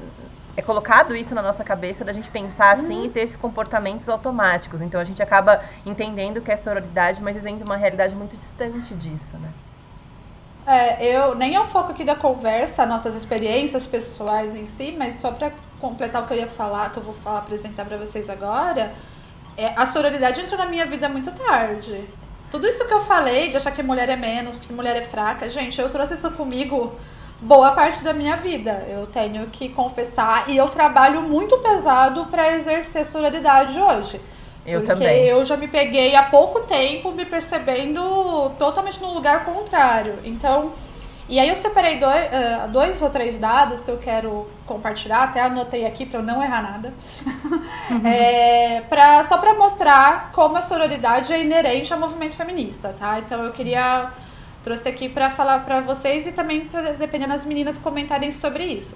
é 0.55 0.61
colocado 0.61 1.13
isso 1.13 1.35
na 1.35 1.41
nossa 1.41 1.63
cabeça 1.65 2.05
da 2.05 2.13
gente 2.13 2.29
pensar 2.29 2.71
assim 2.71 2.99
uhum. 2.99 3.05
e 3.05 3.09
ter 3.09 3.21
esses 3.21 3.35
comportamentos 3.35 4.07
automáticos. 4.07 4.81
Então 4.81 5.01
a 5.01 5.03
gente 5.03 5.21
acaba 5.21 5.61
entendendo 5.85 6.39
que 6.39 6.49
é 6.49 6.55
sororidade, 6.55 7.21
mas 7.21 7.35
vivendo 7.35 7.65
uma 7.67 7.75
realidade 7.75 8.15
muito 8.15 8.37
distante 8.37 8.95
disso, 8.95 9.35
né? 9.37 9.49
É, 10.65 11.05
eu 11.05 11.35
nem 11.35 11.55
é 11.55 11.59
o 11.59 11.67
foco 11.67 11.91
aqui 11.91 12.05
da 12.05 12.15
conversa, 12.15 12.85
nossas 12.85 13.15
experiências 13.15 13.85
pessoais 13.85 14.55
em 14.55 14.65
si, 14.65 14.95
mas 14.97 15.15
só 15.15 15.31
para 15.31 15.51
completar 15.79 16.23
o 16.23 16.25
que 16.25 16.33
eu 16.33 16.37
ia 16.37 16.47
falar, 16.47 16.91
que 16.91 16.97
eu 16.97 17.03
vou 17.03 17.13
falar, 17.13 17.39
apresentar 17.39 17.83
para 17.85 17.97
vocês 17.97 18.29
agora, 18.29 18.93
é, 19.57 19.73
a 19.75 19.85
sororidade 19.85 20.39
entrou 20.39 20.57
na 20.57 20.65
minha 20.65 20.85
vida 20.85 21.09
muito 21.09 21.31
tarde. 21.31 22.07
Tudo 22.49 22.67
isso 22.67 22.87
que 22.87 22.93
eu 22.93 23.01
falei 23.01 23.49
de 23.49 23.57
achar 23.57 23.71
que 23.71 23.83
mulher 23.83 24.07
é 24.07 24.15
menos, 24.15 24.57
que 24.57 24.71
mulher 24.71 24.95
é 24.95 25.03
fraca, 25.03 25.49
gente, 25.49 25.81
eu 25.81 25.89
trouxe 25.89 26.13
isso 26.13 26.31
comigo 26.31 26.97
boa 27.41 27.71
parte 27.73 28.01
da 28.03 28.13
minha 28.13 28.37
vida. 28.37 28.85
Eu 28.87 29.05
tenho 29.07 29.45
que 29.47 29.69
confessar 29.69 30.49
e 30.49 30.55
eu 30.55 30.69
trabalho 30.69 31.23
muito 31.23 31.57
pesado 31.59 32.25
para 32.27 32.53
exercer 32.53 33.05
sororidade 33.05 33.77
hoje. 33.77 34.21
Eu 34.65 34.81
porque 34.81 34.93
também. 34.93 35.25
eu 35.25 35.43
já 35.43 35.57
me 35.57 35.67
peguei 35.67 36.15
há 36.15 36.23
pouco 36.23 36.61
tempo 36.61 37.11
me 37.11 37.25
percebendo 37.25 38.51
totalmente 38.57 39.01
no 39.01 39.13
lugar 39.13 39.43
contrário. 39.43 40.19
Então, 40.23 40.71
E 41.27 41.39
aí 41.39 41.47
eu 41.47 41.55
separei 41.55 41.99
dois, 41.99 42.25
uh, 42.25 42.67
dois 42.69 43.01
ou 43.01 43.09
três 43.09 43.37
dados 43.37 43.83
que 43.83 43.89
eu 43.89 43.97
quero 43.97 44.47
compartilhar, 44.65 45.23
até 45.23 45.41
anotei 45.41 45.85
aqui 45.85 46.05
para 46.05 46.19
eu 46.19 46.23
não 46.23 46.43
errar 46.43 46.61
nada, 46.61 46.93
uhum. 47.89 48.01
é, 48.05 48.81
pra, 48.89 49.23
só 49.23 49.37
para 49.37 49.53
mostrar 49.53 50.31
como 50.33 50.57
a 50.57 50.61
sororidade 50.61 51.31
é 51.31 51.41
inerente 51.41 51.93
ao 51.93 51.99
movimento 51.99 52.35
feminista, 52.35 52.93
tá? 52.99 53.19
Então 53.19 53.41
eu 53.43 53.53
queria 53.53 54.11
trouxe 54.63 54.87
aqui 54.87 55.09
para 55.09 55.29
falar 55.29 55.59
para 55.59 55.81
vocês 55.81 56.25
e 56.25 56.31
também 56.31 56.65
para 56.65 56.93
dependendo 56.93 57.33
das 57.33 57.45
meninas 57.45 57.77
comentarem 57.77 58.31
sobre 58.31 58.65
isso. 58.65 58.95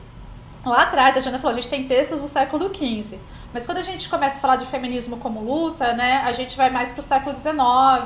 Lá 0.65 0.83
atrás, 0.83 1.15
a 1.17 1.19
Diana 1.19 1.39
falou, 1.39 1.53
a 1.53 1.61
gente 1.61 1.69
tem 1.69 1.87
textos 1.87 2.21
do 2.21 2.27
século 2.27 2.73
XV. 2.73 3.17
Mas 3.53 3.65
quando 3.65 3.77
a 3.77 3.81
gente 3.81 4.09
começa 4.09 4.37
a 4.37 4.39
falar 4.39 4.57
de 4.57 4.65
feminismo 4.65 5.17
como 5.17 5.41
luta, 5.41 5.93
né, 5.93 6.21
a 6.25 6.31
gente 6.33 6.55
vai 6.57 6.69
mais 6.69 6.91
para 6.91 6.99
o 6.99 7.03
século 7.03 7.35
XIX, 7.35 7.55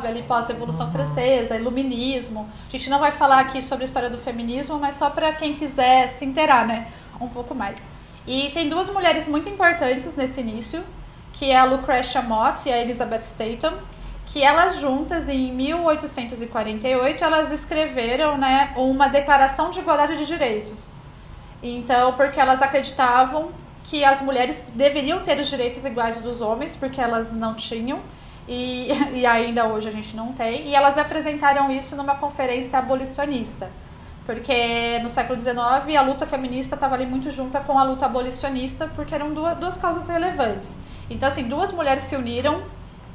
ali 0.05 0.23
pós-revolução 0.23 0.85
uhum. 0.85 0.91
francesa, 0.91 1.57
iluminismo. 1.57 2.49
A 2.67 2.71
gente 2.71 2.89
não 2.89 2.99
vai 2.99 3.11
falar 3.11 3.39
aqui 3.39 3.61
sobre 3.61 3.83
a 3.83 3.87
história 3.87 4.09
do 4.09 4.17
feminismo, 4.17 4.79
mas 4.79 4.95
só 4.95 5.09
para 5.09 5.33
quem 5.33 5.55
quiser 5.55 6.09
se 6.09 6.25
inteirar, 6.25 6.67
né, 6.67 6.87
um 7.19 7.27
pouco 7.27 7.55
mais. 7.55 7.77
E 8.27 8.49
tem 8.51 8.69
duas 8.69 8.89
mulheres 8.89 9.27
muito 9.27 9.49
importantes 9.49 10.15
nesse 10.15 10.39
início, 10.39 10.83
que 11.33 11.49
é 11.49 11.57
a 11.57 11.63
Lucretia 11.63 12.21
Mott 12.21 12.69
e 12.69 12.71
a 12.71 12.79
Elizabeth 12.79 13.23
Statham, 13.23 13.79
que 14.27 14.43
elas 14.43 14.79
juntas 14.79 15.27
em 15.27 15.51
1848 15.51 17.23
elas 17.23 17.51
escreveram, 17.51 18.37
né, 18.37 18.73
uma 18.77 19.07
declaração 19.07 19.71
de 19.71 19.79
igualdade 19.79 20.17
de 20.17 20.25
direitos. 20.25 20.93
Então, 21.63 22.13
porque 22.13 22.39
elas 22.39 22.61
acreditavam 22.61 23.51
que 23.83 24.03
as 24.03 24.21
mulheres 24.21 24.61
deveriam 24.73 25.21
ter 25.21 25.39
os 25.39 25.49
direitos 25.49 25.83
iguais 25.85 26.21
dos 26.21 26.41
homens, 26.41 26.75
porque 26.75 26.99
elas 27.01 27.33
não 27.33 27.55
tinham. 27.55 27.99
E, 28.47 28.87
e 29.13 29.25
ainda 29.25 29.65
hoje 29.67 29.87
a 29.87 29.91
gente 29.91 30.15
não 30.15 30.33
tem. 30.33 30.67
E 30.67 30.75
elas 30.75 30.97
apresentaram 30.97 31.71
isso 31.71 31.95
numa 31.95 32.15
conferência 32.15 32.79
abolicionista. 32.79 33.69
Porque 34.25 34.99
no 35.01 35.09
século 35.09 35.39
XIX 35.39 35.59
a 35.97 36.01
luta 36.01 36.27
feminista 36.27 36.75
estava 36.75 36.95
ali 36.95 37.05
muito 37.05 37.31
junta 37.31 37.59
com 37.59 37.77
a 37.77 37.83
luta 37.83 38.05
abolicionista, 38.05 38.87
porque 38.95 39.15
eram 39.15 39.33
duas, 39.33 39.57
duas 39.57 39.77
causas 39.77 40.07
relevantes. 40.07 40.77
Então, 41.09 41.27
assim, 41.27 41.43
duas 41.43 41.71
mulheres 41.71 42.03
se 42.03 42.15
uniram 42.15 42.63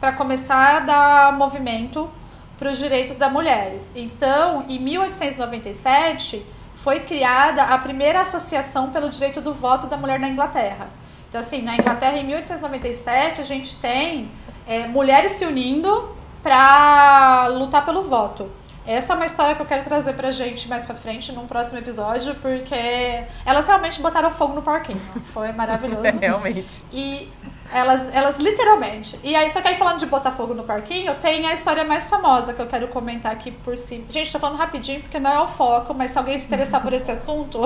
para 0.00 0.12
começar 0.12 0.76
a 0.76 0.80
dar 0.80 1.32
movimento 1.38 2.10
para 2.58 2.70
os 2.70 2.78
direitos 2.78 3.16
das 3.16 3.32
mulheres. 3.32 3.82
Então, 3.94 4.64
em 4.68 4.78
1897 4.78 6.44
foi 6.86 7.00
criada 7.00 7.64
a 7.64 7.78
primeira 7.78 8.20
associação 8.20 8.92
pelo 8.92 9.10
direito 9.10 9.40
do 9.40 9.52
voto 9.52 9.88
da 9.88 9.96
mulher 9.96 10.20
na 10.20 10.28
Inglaterra. 10.28 10.88
Então, 11.28 11.40
assim, 11.40 11.60
na 11.60 11.74
Inglaterra, 11.74 12.16
em 12.16 12.24
1897, 12.24 13.40
a 13.40 13.44
gente 13.44 13.74
tem 13.78 14.30
é, 14.68 14.86
mulheres 14.86 15.32
se 15.32 15.44
unindo 15.44 16.14
para 16.44 17.48
lutar 17.48 17.84
pelo 17.84 18.04
voto. 18.04 18.48
Essa 18.86 19.14
é 19.14 19.16
uma 19.16 19.26
história 19.26 19.56
que 19.56 19.60
eu 19.60 19.66
quero 19.66 19.82
trazer 19.82 20.12
pra 20.12 20.30
gente 20.30 20.68
mais 20.68 20.84
pra 20.84 20.94
frente, 20.94 21.32
num 21.32 21.48
próximo 21.48 21.76
episódio, 21.80 22.36
porque 22.36 23.24
elas 23.44 23.66
realmente 23.66 24.00
botaram 24.00 24.30
fogo 24.30 24.54
no 24.54 24.62
parquinho. 24.62 25.02
Foi 25.34 25.50
maravilhoso. 25.50 26.02
realmente. 26.20 26.84
E 26.92 27.28
elas, 27.72 28.14
elas 28.14 28.36
literalmente. 28.38 29.18
E 29.22 29.34
aí, 29.34 29.50
só 29.50 29.60
que 29.60 29.68
aí 29.68 29.76
falando 29.76 29.98
de 29.98 30.06
Botafogo 30.06 30.54
no 30.54 30.64
parquinho, 30.64 31.14
tem 31.16 31.46
a 31.46 31.52
história 31.52 31.84
mais 31.84 32.08
famosa 32.08 32.54
que 32.54 32.60
eu 32.60 32.66
quero 32.66 32.88
comentar 32.88 33.32
aqui 33.32 33.50
por 33.50 33.76
cima. 33.76 34.04
Gente, 34.08 34.30
tô 34.32 34.38
falando 34.38 34.58
rapidinho 34.58 35.00
porque 35.00 35.18
não 35.18 35.30
é 35.30 35.40
o 35.40 35.48
foco, 35.48 35.94
mas 35.94 36.10
se 36.10 36.18
alguém 36.18 36.38
se 36.38 36.46
interessar 36.46 36.82
por 36.82 36.92
esse 36.92 37.10
assunto, 37.10 37.60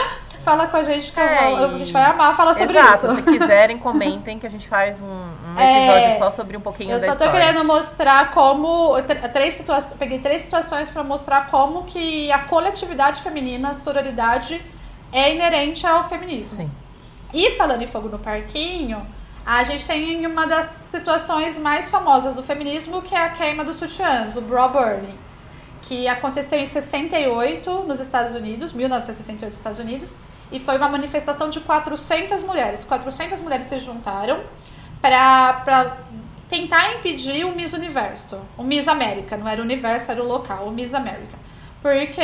fala 0.44 0.68
com 0.68 0.76
a 0.76 0.82
gente 0.82 1.10
que 1.10 1.18
é, 1.18 1.54
a 1.54 1.68
gente 1.78 1.92
vai 1.92 2.04
amar 2.04 2.36
falar 2.36 2.54
sobre 2.54 2.78
exato, 2.78 3.06
isso. 3.06 3.16
se 3.16 3.22
quiserem, 3.22 3.78
comentem 3.78 4.38
que 4.38 4.46
a 4.46 4.50
gente 4.50 4.68
faz 4.68 5.02
um, 5.02 5.06
um 5.06 5.58
episódio 5.58 6.04
é, 6.04 6.18
só 6.18 6.30
sobre 6.30 6.56
um 6.56 6.60
pouquinho 6.60 6.90
da 6.90 6.96
história. 6.96 7.12
Eu 7.12 7.18
só 7.18 7.24
tô 7.24 7.32
querendo 7.32 7.64
mostrar 7.64 8.30
como. 8.32 8.94
Três 9.32 9.54
situações, 9.54 9.98
peguei 9.98 10.20
três 10.20 10.42
situações 10.42 10.88
para 10.88 11.02
mostrar 11.02 11.50
como 11.50 11.84
que 11.84 12.30
a 12.30 12.40
coletividade 12.40 13.22
feminina, 13.22 13.70
a 13.70 13.74
sororidade, 13.74 14.62
é 15.12 15.34
inerente 15.34 15.86
ao 15.86 16.08
feminismo. 16.08 16.58
Sim. 16.58 16.70
E 17.34 17.50
falando 17.52 17.82
em 17.82 17.86
fogo 17.86 18.08
no 18.08 18.18
parquinho, 18.18 19.04
a 19.46 19.62
gente 19.62 19.86
tem 19.86 20.26
uma 20.26 20.44
das 20.44 20.66
situações 20.90 21.56
mais 21.56 21.88
famosas 21.88 22.34
do 22.34 22.42
feminismo, 22.42 23.00
que 23.00 23.14
é 23.14 23.18
a 23.18 23.28
queima 23.30 23.64
dos 23.64 23.76
sutiãs, 23.76 24.36
o 24.36 24.40
Bra 24.40 24.66
Burning, 24.66 25.16
que 25.82 26.08
aconteceu 26.08 26.58
em 26.58 26.66
68 26.66 27.70
nos 27.84 28.00
Estados 28.00 28.34
Unidos, 28.34 28.72
1968 28.72 29.50
nos 29.50 29.56
Estados 29.56 29.78
Unidos, 29.78 30.16
e 30.50 30.58
foi 30.58 30.76
uma 30.76 30.88
manifestação 30.88 31.48
de 31.48 31.60
400 31.60 32.42
mulheres. 32.42 32.84
400 32.84 33.40
mulheres 33.40 33.66
se 33.66 33.78
juntaram 33.78 34.42
para 35.00 35.96
tentar 36.48 36.94
impedir 36.94 37.44
o 37.44 37.54
Miss 37.54 37.72
Universo, 37.72 38.40
o 38.58 38.64
Miss 38.64 38.88
América, 38.88 39.36
não 39.36 39.46
era 39.46 39.60
o 39.60 39.64
universo, 39.64 40.10
era 40.10 40.20
o 40.20 40.26
local, 40.26 40.66
o 40.66 40.72
Miss 40.72 40.92
América. 40.92 41.38
Porque, 41.80 42.20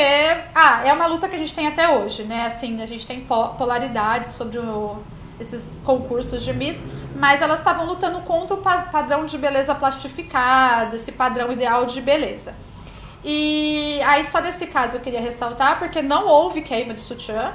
ah, 0.53 0.81
é 0.85 0.91
uma 0.91 1.05
luta 1.05 1.29
que 1.29 1.37
a 1.37 1.39
gente 1.39 1.53
tem 1.53 1.67
até 1.67 1.87
hoje, 1.87 2.23
né? 2.23 2.47
Assim, 2.47 2.81
a 2.81 2.85
gente 2.85 3.07
tem 3.07 3.21
polaridade 3.21 4.33
sobre 4.33 4.57
o, 4.57 4.97
esses 5.43 5.77
concursos 5.83 6.43
de 6.43 6.53
Miss, 6.53 6.83
mas 7.15 7.41
elas 7.41 7.59
estavam 7.59 7.85
lutando 7.85 8.19
contra 8.21 8.55
o 8.55 8.61
padrão 8.61 9.25
de 9.25 9.37
beleza 9.37 9.75
plastificado, 9.75 10.95
esse 10.95 11.11
padrão 11.11 11.51
ideal 11.51 11.85
de 11.85 12.01
beleza. 12.01 12.55
E 13.23 14.01
aí 14.03 14.25
só 14.25 14.41
desse 14.41 14.67
caso 14.67 14.97
eu 14.97 15.01
queria 15.01 15.21
ressaltar, 15.21 15.79
porque 15.79 16.01
não 16.01 16.27
houve 16.27 16.61
queima 16.61 16.93
de 16.93 16.99
sutiã 16.99 17.53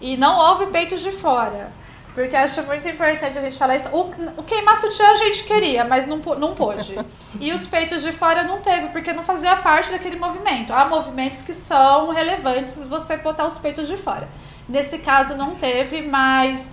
e 0.00 0.16
não 0.16 0.36
houve 0.38 0.66
peitos 0.66 1.00
de 1.00 1.12
fora. 1.12 1.72
Porque 2.14 2.34
acho 2.34 2.62
muito 2.64 2.88
importante 2.88 3.38
a 3.38 3.40
gente 3.40 3.56
falar 3.56 3.76
isso. 3.76 3.88
O, 3.90 4.10
o 4.36 4.42
queimar 4.42 4.76
sutiã 4.76 5.10
a 5.10 5.16
gente 5.16 5.44
queria, 5.44 5.84
mas 5.84 6.06
não, 6.06 6.18
não 6.38 6.54
pôde. 6.54 6.98
E 7.40 7.52
os 7.52 7.66
peitos 7.66 8.02
de 8.02 8.10
fora 8.10 8.42
não 8.42 8.60
teve, 8.60 8.88
porque 8.88 9.12
não 9.12 9.22
fazia 9.22 9.56
parte 9.56 9.92
daquele 9.92 10.16
movimento. 10.16 10.72
Há 10.72 10.86
movimentos 10.86 11.42
que 11.42 11.54
são 11.54 12.10
relevantes 12.10 12.84
você 12.86 13.16
botar 13.16 13.46
os 13.46 13.58
peitos 13.58 13.86
de 13.86 13.96
fora. 13.96 14.28
Nesse 14.68 14.98
caso 14.98 15.36
não 15.36 15.54
teve, 15.54 16.02
mas 16.02 16.68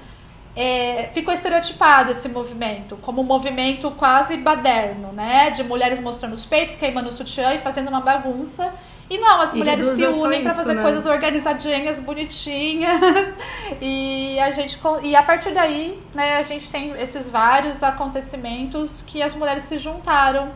é, 0.57 1.11
ficou 1.13 1.31
estereotipado 1.31 2.11
esse 2.11 2.27
movimento, 2.27 2.97
como 2.97 3.21
um 3.21 3.23
movimento 3.23 3.91
quase 3.91 4.37
baderno, 4.37 5.13
né? 5.13 5.51
De 5.51 5.63
mulheres 5.63 5.99
mostrando 5.99 6.33
os 6.33 6.45
peitos, 6.45 6.75
queimando 6.75 7.09
o 7.09 7.11
sutiã 7.11 7.53
e 7.53 7.59
fazendo 7.59 7.89
uma 7.89 8.01
bagunça. 8.01 8.73
E 9.07 9.19
não, 9.19 9.39
as 9.39 9.53
e 9.53 9.57
mulheres 9.57 9.85
se 9.85 10.03
unem 10.03 10.41
para 10.41 10.55
fazer 10.55 10.73
né? 10.73 10.81
coisas 10.81 11.05
organizadinhas, 11.05 11.99
bonitinhas. 11.99 13.35
e 13.79 14.39
a 14.39 14.49
gente 14.49 14.79
e 15.03 15.15
a 15.15 15.21
partir 15.21 15.53
daí, 15.53 16.01
né, 16.15 16.37
a 16.37 16.41
gente 16.41 16.71
tem 16.71 16.89
esses 16.99 17.29
vários 17.29 17.83
acontecimentos 17.83 19.03
que 19.05 19.21
as 19.21 19.35
mulheres 19.35 19.61
se 19.63 19.77
juntaram 19.77 20.49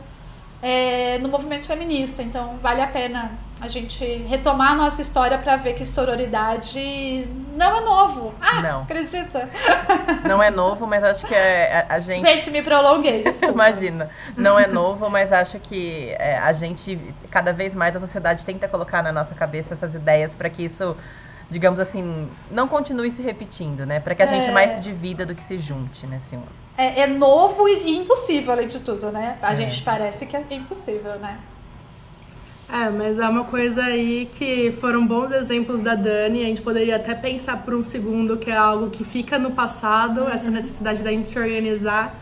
é, 0.63 1.19
no 1.19 1.29
movimento 1.29 1.67
feminista. 1.67 2.23
Então 2.23 2.57
vale 2.57 2.81
a 2.81 2.87
pena 2.87 3.37
a 3.61 3.67
gente 3.67 4.03
retomar 4.27 4.71
a 4.71 4.75
nossa 4.75 5.03
história 5.03 5.37
para 5.37 5.55
ver 5.55 5.73
que 5.73 5.85
sororidade 5.85 7.27
não 7.55 7.77
é 7.77 7.81
novo. 7.81 8.33
Ah, 8.41 8.59
não. 8.59 8.81
acredita? 8.81 9.47
Não 10.27 10.41
é 10.41 10.49
novo, 10.49 10.87
mas 10.87 11.03
acho 11.03 11.27
que 11.27 11.35
é, 11.35 11.85
a, 11.87 11.95
a 11.95 11.99
gente. 11.99 12.21
Gente, 12.21 12.49
me 12.49 12.63
prolonguei. 12.63 13.23
Imagina. 13.47 14.09
Não 14.35 14.59
é 14.59 14.65
novo, 14.65 15.09
mas 15.11 15.31
acho 15.31 15.59
que 15.59 16.09
é, 16.17 16.39
a 16.39 16.51
gente, 16.53 16.99
cada 17.29 17.53
vez 17.53 17.75
mais, 17.75 17.95
a 17.95 17.99
sociedade 17.99 18.43
tenta 18.43 18.67
colocar 18.67 19.03
na 19.03 19.11
nossa 19.11 19.35
cabeça 19.35 19.75
essas 19.75 19.93
ideias 19.93 20.33
para 20.33 20.49
que 20.49 20.63
isso 20.63 20.97
digamos 21.51 21.81
assim, 21.81 22.29
não 22.49 22.65
continue 22.65 23.11
se 23.11 23.21
repetindo, 23.21 23.85
né? 23.85 23.99
Para 23.99 24.15
que 24.15 24.23
a 24.23 24.25
gente 24.25 24.47
é... 24.47 24.51
mais 24.53 24.71
se 24.71 24.79
divida 24.79 25.25
do 25.25 25.35
que 25.35 25.43
se 25.43 25.59
junte, 25.59 26.07
né, 26.07 26.17
senhor? 26.17 26.45
É, 26.77 27.01
é 27.01 27.07
novo 27.07 27.67
e 27.67 27.97
impossível, 27.97 28.53
além 28.53 28.69
de 28.69 28.79
tudo, 28.79 29.11
né? 29.11 29.37
A 29.41 29.51
é. 29.51 29.57
gente 29.57 29.83
parece 29.83 30.25
que 30.25 30.35
é 30.35 30.45
impossível, 30.49 31.19
né? 31.19 31.37
É, 32.71 32.89
mas 32.89 33.19
é 33.19 33.27
uma 33.27 33.43
coisa 33.43 33.83
aí 33.83 34.29
que 34.31 34.71
foram 34.79 35.05
bons 35.05 35.33
exemplos 35.33 35.81
da 35.81 35.93
Dani. 35.93 36.43
A 36.43 36.45
gente 36.45 36.61
poderia 36.61 36.95
até 36.95 37.13
pensar 37.13 37.63
por 37.63 37.73
um 37.73 37.83
segundo 37.83 38.37
que 38.37 38.49
é 38.49 38.55
algo 38.55 38.89
que 38.89 39.03
fica 39.03 39.37
no 39.37 39.51
passado, 39.51 40.21
uhum. 40.21 40.29
essa 40.29 40.49
necessidade 40.49 41.03
da 41.03 41.11
gente 41.11 41.27
se 41.27 41.37
organizar 41.37 42.17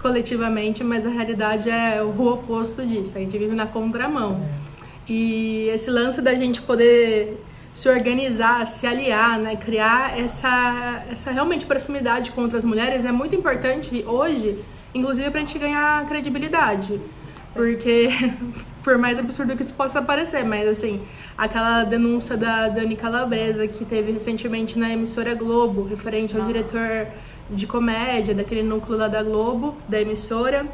coletivamente, 0.00 0.82
mas 0.82 1.04
a 1.04 1.10
realidade 1.10 1.68
é 1.68 2.02
o 2.02 2.26
oposto 2.26 2.86
disso. 2.86 3.12
A 3.14 3.18
gente 3.18 3.36
vive 3.36 3.54
na 3.54 3.66
contramão. 3.66 4.40
É. 4.58 5.12
E 5.12 5.68
esse 5.68 5.90
lance 5.90 6.22
da 6.22 6.34
gente 6.34 6.62
poder 6.62 7.38
se 7.74 7.86
organizar, 7.86 8.66
se 8.66 8.86
aliar, 8.86 9.38
né, 9.38 9.56
criar 9.56 10.18
essa, 10.18 11.04
essa 11.10 11.30
realmente 11.30 11.66
proximidade 11.66 12.30
com 12.30 12.40
outras 12.40 12.64
mulheres 12.64 13.04
é 13.04 13.12
muito 13.12 13.36
importante 13.36 14.02
hoje, 14.06 14.58
inclusive 14.94 15.30
para 15.30 15.40
a 15.40 15.44
gente 15.44 15.58
ganhar 15.58 16.06
credibilidade. 16.06 16.98
Porque, 17.52 18.08
por 18.82 18.98
mais 18.98 19.18
absurdo 19.18 19.56
que 19.56 19.62
isso 19.62 19.74
possa 19.74 20.00
parecer, 20.00 20.44
mas 20.44 20.68
assim, 20.68 21.02
aquela 21.36 21.84
denúncia 21.84 22.36
da 22.36 22.68
Dani 22.68 22.96
Calabresa 22.96 23.66
que 23.66 23.84
teve 23.84 24.12
recentemente 24.12 24.78
na 24.78 24.90
emissora 24.90 25.34
Globo, 25.34 25.84
referente 25.84 26.34
ao 26.34 26.40
Nossa. 26.40 26.52
diretor 26.52 27.06
de 27.50 27.66
comédia 27.66 28.34
daquele 28.34 28.62
núcleo 28.62 28.98
lá 28.98 29.08
da 29.08 29.22
Globo, 29.22 29.76
da 29.88 30.00
emissora. 30.00 30.66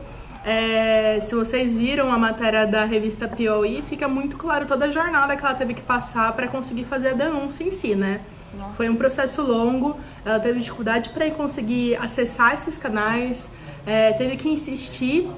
É, 0.45 1.19
se 1.21 1.35
vocês 1.35 1.75
viram 1.77 2.13
a 2.13 2.17
matéria 2.17 2.67
da 2.67 2.85
revista 2.85 3.27
POI, 3.29 3.83
fica 3.87 4.07
muito 4.07 4.37
claro 4.37 4.67
toda 4.67 4.87
a 4.87 4.91
jornada 4.91 5.37
que 5.37 5.45
ela 5.45 5.55
teve 5.55 5.75
que 5.75 5.83
passar 5.83 6.33
para 6.33 6.47
conseguir 6.49 6.85
fazer 6.85 7.09
a 7.09 7.13
denúncia 7.15 7.65
em 7.65 7.73
si, 7.73 7.95
né? 7.95 8.21
Nossa. 8.57 8.75
Foi 8.75 8.89
um 8.89 8.97
processo 8.97 9.43
longo, 9.43 9.99
ela 10.25 10.39
teve 10.39 10.61
dificuldade 10.61 11.11
para 11.11 11.29
conseguir 11.33 11.97
acessar 11.97 12.55
esses 12.55 12.79
canais, 12.79 13.51
é, 13.85 14.13
teve 14.13 14.37
que 14.37 14.49
insistir 14.49 15.29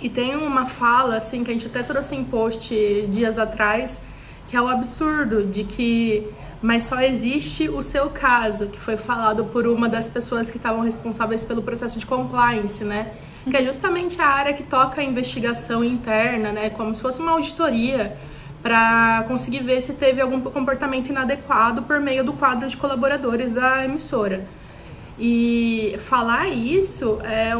e 0.00 0.08
tem 0.08 0.36
uma 0.36 0.66
fala, 0.66 1.16
assim, 1.16 1.44
que 1.44 1.50
a 1.50 1.54
gente 1.54 1.66
até 1.66 1.82
trouxe 1.82 2.14
em 2.14 2.24
post 2.24 2.74
dias 3.08 3.38
atrás, 3.38 4.02
que 4.48 4.56
é 4.56 4.60
o 4.60 4.68
absurdo 4.68 5.44
de 5.44 5.64
que 5.64 6.28
mas 6.64 6.84
só 6.84 6.98
existe 7.02 7.68
o 7.68 7.82
seu 7.82 8.08
caso, 8.08 8.68
que 8.68 8.80
foi 8.80 8.96
falado 8.96 9.44
por 9.44 9.66
uma 9.66 9.86
das 9.86 10.08
pessoas 10.08 10.50
que 10.50 10.56
estavam 10.56 10.80
responsáveis 10.80 11.44
pelo 11.44 11.60
processo 11.60 11.98
de 11.98 12.06
compliance, 12.06 12.82
né? 12.82 13.12
Que 13.50 13.58
é 13.58 13.62
justamente 13.62 14.18
a 14.18 14.26
área 14.26 14.54
que 14.54 14.62
toca 14.62 15.02
a 15.02 15.04
investigação 15.04 15.84
interna, 15.84 16.52
né? 16.52 16.70
Como 16.70 16.94
se 16.94 17.02
fosse 17.02 17.20
uma 17.20 17.32
auditoria 17.32 18.16
para 18.62 19.26
conseguir 19.28 19.62
ver 19.62 19.82
se 19.82 19.92
teve 19.92 20.22
algum 20.22 20.40
comportamento 20.40 21.10
inadequado 21.10 21.82
por 21.82 22.00
meio 22.00 22.24
do 22.24 22.32
quadro 22.32 22.66
de 22.66 22.78
colaboradores 22.78 23.52
da 23.52 23.84
emissora. 23.84 24.46
E 25.18 25.98
falar 26.06 26.48
isso 26.48 27.18
é 27.24 27.54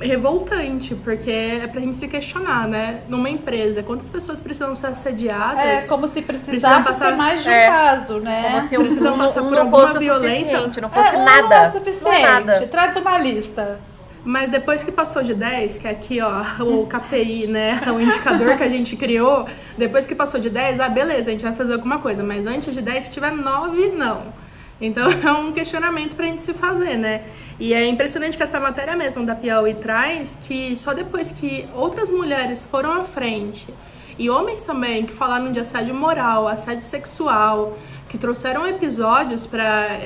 revoltante, 0.00 0.94
porque 0.94 1.30
é 1.30 1.66
pra 1.66 1.80
gente 1.80 1.96
se 1.96 2.08
questionar, 2.08 2.68
né? 2.68 3.00
Numa 3.08 3.30
empresa, 3.30 3.82
quantas 3.82 4.10
pessoas 4.10 4.40
precisam 4.40 4.74
ser 4.76 4.88
assediadas? 4.88 5.64
É, 5.64 5.86
como 5.86 6.08
se 6.08 6.22
precisasse 6.22 6.84
passar... 6.84 7.10
ser 7.10 7.16
mais 7.16 7.42
de 7.42 7.48
um 7.48 7.52
é, 7.52 7.66
caso, 7.66 8.20
né? 8.20 8.42
Como 8.42 8.62
se 8.62 8.78
um, 8.78 8.80
precisam 8.82 9.14
um, 9.14 9.18
passar 9.18 9.42
um, 9.42 9.48
por 9.48 9.56
não 9.56 9.70
fosse 9.70 9.98
violência. 9.98 10.60
Não 10.60 10.90
fosse 10.90 11.14
é, 11.14 11.24
nada. 11.24 11.48
Não 11.48 11.56
é 11.56 11.70
suficiente. 11.70 12.22
Nada. 12.22 12.66
Traz 12.66 12.96
uma 12.96 13.18
lista. 13.18 13.80
Mas 14.24 14.50
depois 14.50 14.82
que 14.82 14.90
passou 14.90 15.22
de 15.22 15.32
10, 15.32 15.78
que 15.78 15.86
é 15.86 15.90
aqui, 15.92 16.20
ó, 16.20 16.42
o 16.64 16.84
KPI, 16.88 17.46
né, 17.46 17.80
o 17.86 18.00
indicador 18.00 18.56
que 18.56 18.64
a 18.64 18.68
gente 18.68 18.96
criou, 18.96 19.46
depois 19.78 20.04
que 20.04 20.16
passou 20.16 20.40
de 20.40 20.50
10, 20.50 20.80
ah, 20.80 20.88
beleza, 20.88 21.30
a 21.30 21.32
gente 21.32 21.44
vai 21.44 21.54
fazer 21.54 21.74
alguma 21.74 21.98
coisa. 22.00 22.24
Mas 22.24 22.44
antes 22.44 22.74
de 22.74 22.82
10, 22.82 23.04
se 23.04 23.10
tiver 23.12 23.30
9, 23.30 23.90
não. 23.90 24.34
Então 24.80 25.08
é 25.24 25.32
um 25.32 25.52
questionamento 25.52 26.16
pra 26.16 26.26
gente 26.26 26.42
se 26.42 26.52
fazer, 26.52 26.96
né? 26.96 27.22
E 27.58 27.72
é 27.72 27.86
impressionante 27.86 28.36
que 28.36 28.42
essa 28.42 28.60
matéria 28.60 28.94
mesmo 28.94 29.24
da 29.24 29.34
Piauí 29.34 29.74
traz 29.74 30.38
que 30.46 30.76
só 30.76 30.92
depois 30.92 31.30
que 31.32 31.66
outras 31.74 32.08
mulheres 32.08 32.66
foram 32.70 32.92
à 33.00 33.04
frente 33.04 33.72
e 34.18 34.30
homens 34.30 34.62
também 34.62 35.04
que 35.04 35.12
falaram 35.12 35.52
de 35.52 35.60
assédio 35.60 35.94
moral, 35.94 36.48
assédio 36.48 36.84
sexual, 36.84 37.76
que 38.08 38.16
trouxeram 38.16 38.66
episódios 38.66 39.46
para 39.46 40.00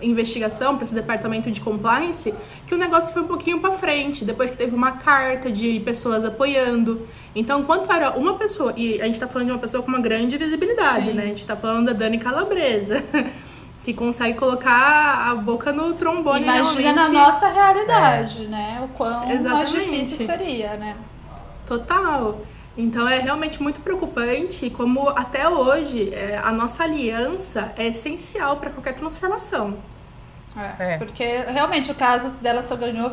investigação, 0.00 0.76
para 0.76 0.86
esse 0.86 0.94
departamento 0.94 1.50
de 1.50 1.60
compliance, 1.60 2.34
que 2.66 2.74
o 2.74 2.78
negócio 2.78 3.12
foi 3.12 3.22
um 3.22 3.26
pouquinho 3.26 3.60
para 3.60 3.72
frente, 3.72 4.24
depois 4.24 4.50
que 4.50 4.56
teve 4.56 4.74
uma 4.74 4.92
carta 4.92 5.50
de 5.50 5.80
pessoas 5.80 6.24
apoiando. 6.24 7.06
Então, 7.34 7.60
enquanto 7.60 7.90
era 7.92 8.10
uma 8.12 8.34
pessoa, 8.34 8.72
e 8.76 9.00
a 9.00 9.04
gente 9.04 9.14
está 9.14 9.28
falando 9.28 9.48
de 9.48 9.52
uma 9.52 9.60
pessoa 9.60 9.82
com 9.82 9.88
uma 9.88 10.00
grande 10.00 10.36
visibilidade, 10.36 11.10
Sim. 11.10 11.12
né? 11.12 11.24
A 11.24 11.26
gente 11.26 11.40
está 11.40 11.56
falando 11.56 11.86
da 11.86 11.92
Dani 11.92 12.18
Calabresa. 12.18 13.02
que 13.84 13.92
consegue 13.92 14.38
colocar 14.38 15.30
a 15.30 15.34
boca 15.34 15.72
no 15.72 15.94
trombone 15.94 16.44
Imagina 16.44 16.92
realmente. 16.92 16.94
na 16.94 17.08
nossa 17.08 17.48
realidade, 17.48 18.44
é. 18.44 18.48
né? 18.48 18.80
O 18.84 18.88
quão 18.96 19.30
Exatamente. 19.30 19.50
mais 19.50 19.70
difícil 19.70 20.26
seria, 20.26 20.74
né? 20.74 20.96
Total. 21.66 22.40
Então 22.76 23.06
é 23.06 23.18
realmente 23.18 23.62
muito 23.62 23.80
preocupante 23.80 24.70
como 24.70 25.08
até 25.10 25.48
hoje 25.48 26.12
é, 26.14 26.40
a 26.42 26.52
nossa 26.52 26.84
aliança 26.84 27.72
é 27.76 27.88
essencial 27.88 28.56
para 28.56 28.70
qualquer 28.70 28.94
transformação. 28.94 29.76
É, 30.56 30.94
é. 30.94 30.98
Porque 30.98 31.24
realmente 31.24 31.90
o 31.90 31.94
caso 31.94 32.36
dela 32.36 32.62
só 32.62 32.76
ganhou 32.76 33.10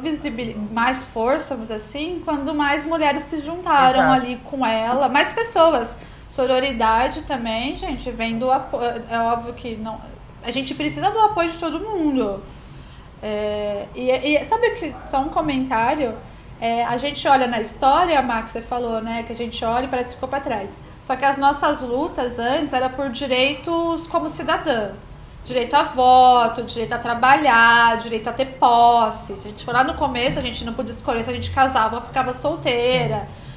mais 0.71 1.05
força, 1.05 1.55
vamos 1.55 1.71
assim, 1.71 2.21
quando 2.23 2.53
mais 2.53 2.85
mulheres 2.85 3.23
se 3.23 3.39
juntaram 3.39 4.01
Exato. 4.01 4.13
ali 4.13 4.35
com 4.37 4.65
ela, 4.65 5.09
mais 5.09 5.31
pessoas. 5.31 5.95
Sororidade 6.27 7.23
também, 7.23 7.75
gente, 7.75 8.11
vem 8.11 8.37
do 8.37 8.51
apoio. 8.51 9.03
É 9.09 9.17
óbvio 9.19 9.53
que 9.53 9.75
não, 9.77 9.99
a 10.49 10.53
gente 10.53 10.73
precisa 10.73 11.09
do 11.11 11.19
apoio 11.19 11.49
de 11.49 11.57
todo 11.57 11.79
mundo. 11.79 12.41
É, 13.21 13.87
e, 13.95 14.09
e, 14.11 14.45
sabe 14.45 14.71
que 14.71 14.95
só 15.07 15.21
um 15.21 15.29
comentário? 15.29 16.13
É, 16.59 16.83
a 16.83 16.97
gente 16.97 17.27
olha 17.27 17.47
na 17.47 17.61
história, 17.61 18.21
Max, 18.21 18.51
você 18.51 18.61
falou, 18.61 19.01
né? 19.01 19.23
Que 19.23 19.33
a 19.33 19.35
gente 19.35 19.63
olha 19.63 19.85
e 19.85 19.87
parece 19.87 20.09
que 20.09 20.15
ficou 20.15 20.29
para 20.29 20.41
trás. 20.41 20.69
Só 21.03 21.15
que 21.15 21.25
as 21.25 21.37
nossas 21.37 21.81
lutas 21.81 22.37
antes 22.37 22.73
era 22.73 22.89
por 22.89 23.09
direitos 23.09 24.07
como 24.07 24.29
cidadã. 24.29 24.91
Direito 25.45 25.73
a 25.73 25.83
voto, 25.83 26.63
direito 26.63 26.93
a 26.93 26.99
trabalhar, 26.99 27.97
direito 27.97 28.27
a 28.27 28.33
ter 28.33 28.45
posse. 28.45 29.37
Se 29.37 29.47
a 29.47 29.51
gente 29.51 29.63
for 29.63 29.73
lá 29.73 29.83
no 29.83 29.93
começo, 29.93 30.37
a 30.37 30.41
gente 30.41 30.65
não 30.65 30.73
podia 30.73 30.91
escolher 30.91 31.23
se 31.23 31.29
a 31.29 31.33
gente 31.33 31.49
casava 31.51 31.95
ou 31.95 32.01
ficava 32.01 32.33
solteira. 32.33 33.21
Sim. 33.21 33.48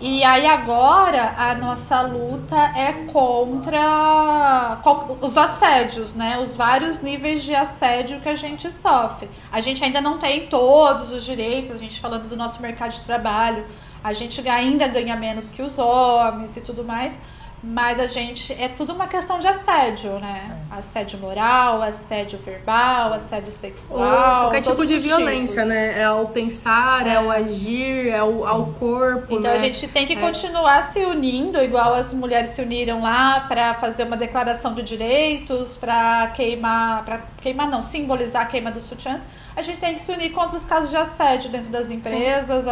E 0.00 0.22
aí 0.22 0.46
agora 0.46 1.34
a 1.36 1.56
nossa 1.56 2.02
luta 2.02 2.56
é 2.76 2.92
contra 3.12 4.78
os 5.20 5.36
assédios, 5.36 6.14
né? 6.14 6.38
Os 6.38 6.54
vários 6.54 7.02
níveis 7.02 7.42
de 7.42 7.52
assédio 7.52 8.20
que 8.20 8.28
a 8.28 8.36
gente 8.36 8.70
sofre. 8.70 9.28
A 9.50 9.60
gente 9.60 9.82
ainda 9.82 10.00
não 10.00 10.18
tem 10.18 10.46
todos 10.46 11.12
os 11.12 11.24
direitos, 11.24 11.72
a 11.72 11.76
gente 11.76 12.00
falando 12.00 12.28
do 12.28 12.36
nosso 12.36 12.62
mercado 12.62 12.92
de 12.92 13.00
trabalho, 13.00 13.66
a 14.02 14.12
gente 14.12 14.48
ainda 14.48 14.86
ganha 14.86 15.16
menos 15.16 15.50
que 15.50 15.62
os 15.62 15.78
homens 15.78 16.56
e 16.56 16.60
tudo 16.60 16.84
mais. 16.84 17.18
Mas 17.62 17.98
a 17.98 18.06
gente. 18.06 18.52
É 18.52 18.68
tudo 18.68 18.92
uma 18.92 19.08
questão 19.08 19.38
de 19.38 19.48
assédio, 19.48 20.18
né? 20.20 20.58
É. 20.70 20.78
Assédio 20.78 21.18
moral, 21.18 21.82
assédio 21.82 22.38
verbal, 22.38 23.12
assédio 23.12 23.50
sexual. 23.50 24.44
Ou 24.44 24.50
qualquer 24.50 24.62
tipo 24.62 24.86
de 24.86 24.98
violência, 24.98 25.62
tipos. 25.62 25.68
né? 25.68 26.00
É 26.00 26.10
o 26.10 26.26
pensar, 26.26 27.06
é, 27.06 27.14
é 27.14 27.20
o 27.20 27.30
agir, 27.30 28.08
é 28.08 28.22
o 28.22 28.46
ao 28.46 28.66
corpo. 28.74 29.34
Então 29.34 29.50
né? 29.50 29.54
a 29.54 29.58
gente 29.58 29.88
tem 29.88 30.06
que 30.06 30.12
é. 30.12 30.20
continuar 30.20 30.84
se 30.84 31.00
unindo, 31.04 31.60
igual 31.60 31.94
as 31.94 32.14
mulheres 32.14 32.50
se 32.50 32.62
uniram 32.62 33.02
lá 33.02 33.40
para 33.48 33.74
fazer 33.74 34.04
uma 34.04 34.16
declaração 34.16 34.74
de 34.74 34.82
direitos, 34.82 35.76
para 35.76 36.28
queimar. 36.28 37.04
para 37.04 37.22
queimar 37.40 37.68
não, 37.68 37.82
simbolizar 37.82 38.42
a 38.42 38.46
queima 38.46 38.70
dos 38.70 38.84
sutiãs. 38.84 39.22
A 39.56 39.62
gente 39.62 39.80
tem 39.80 39.94
que 39.94 40.00
se 40.00 40.12
unir 40.12 40.30
contra 40.30 40.56
os 40.56 40.64
casos 40.64 40.90
de 40.90 40.96
assédio 40.96 41.50
dentro 41.50 41.70
das 41.72 41.90
empresas, 41.90 42.66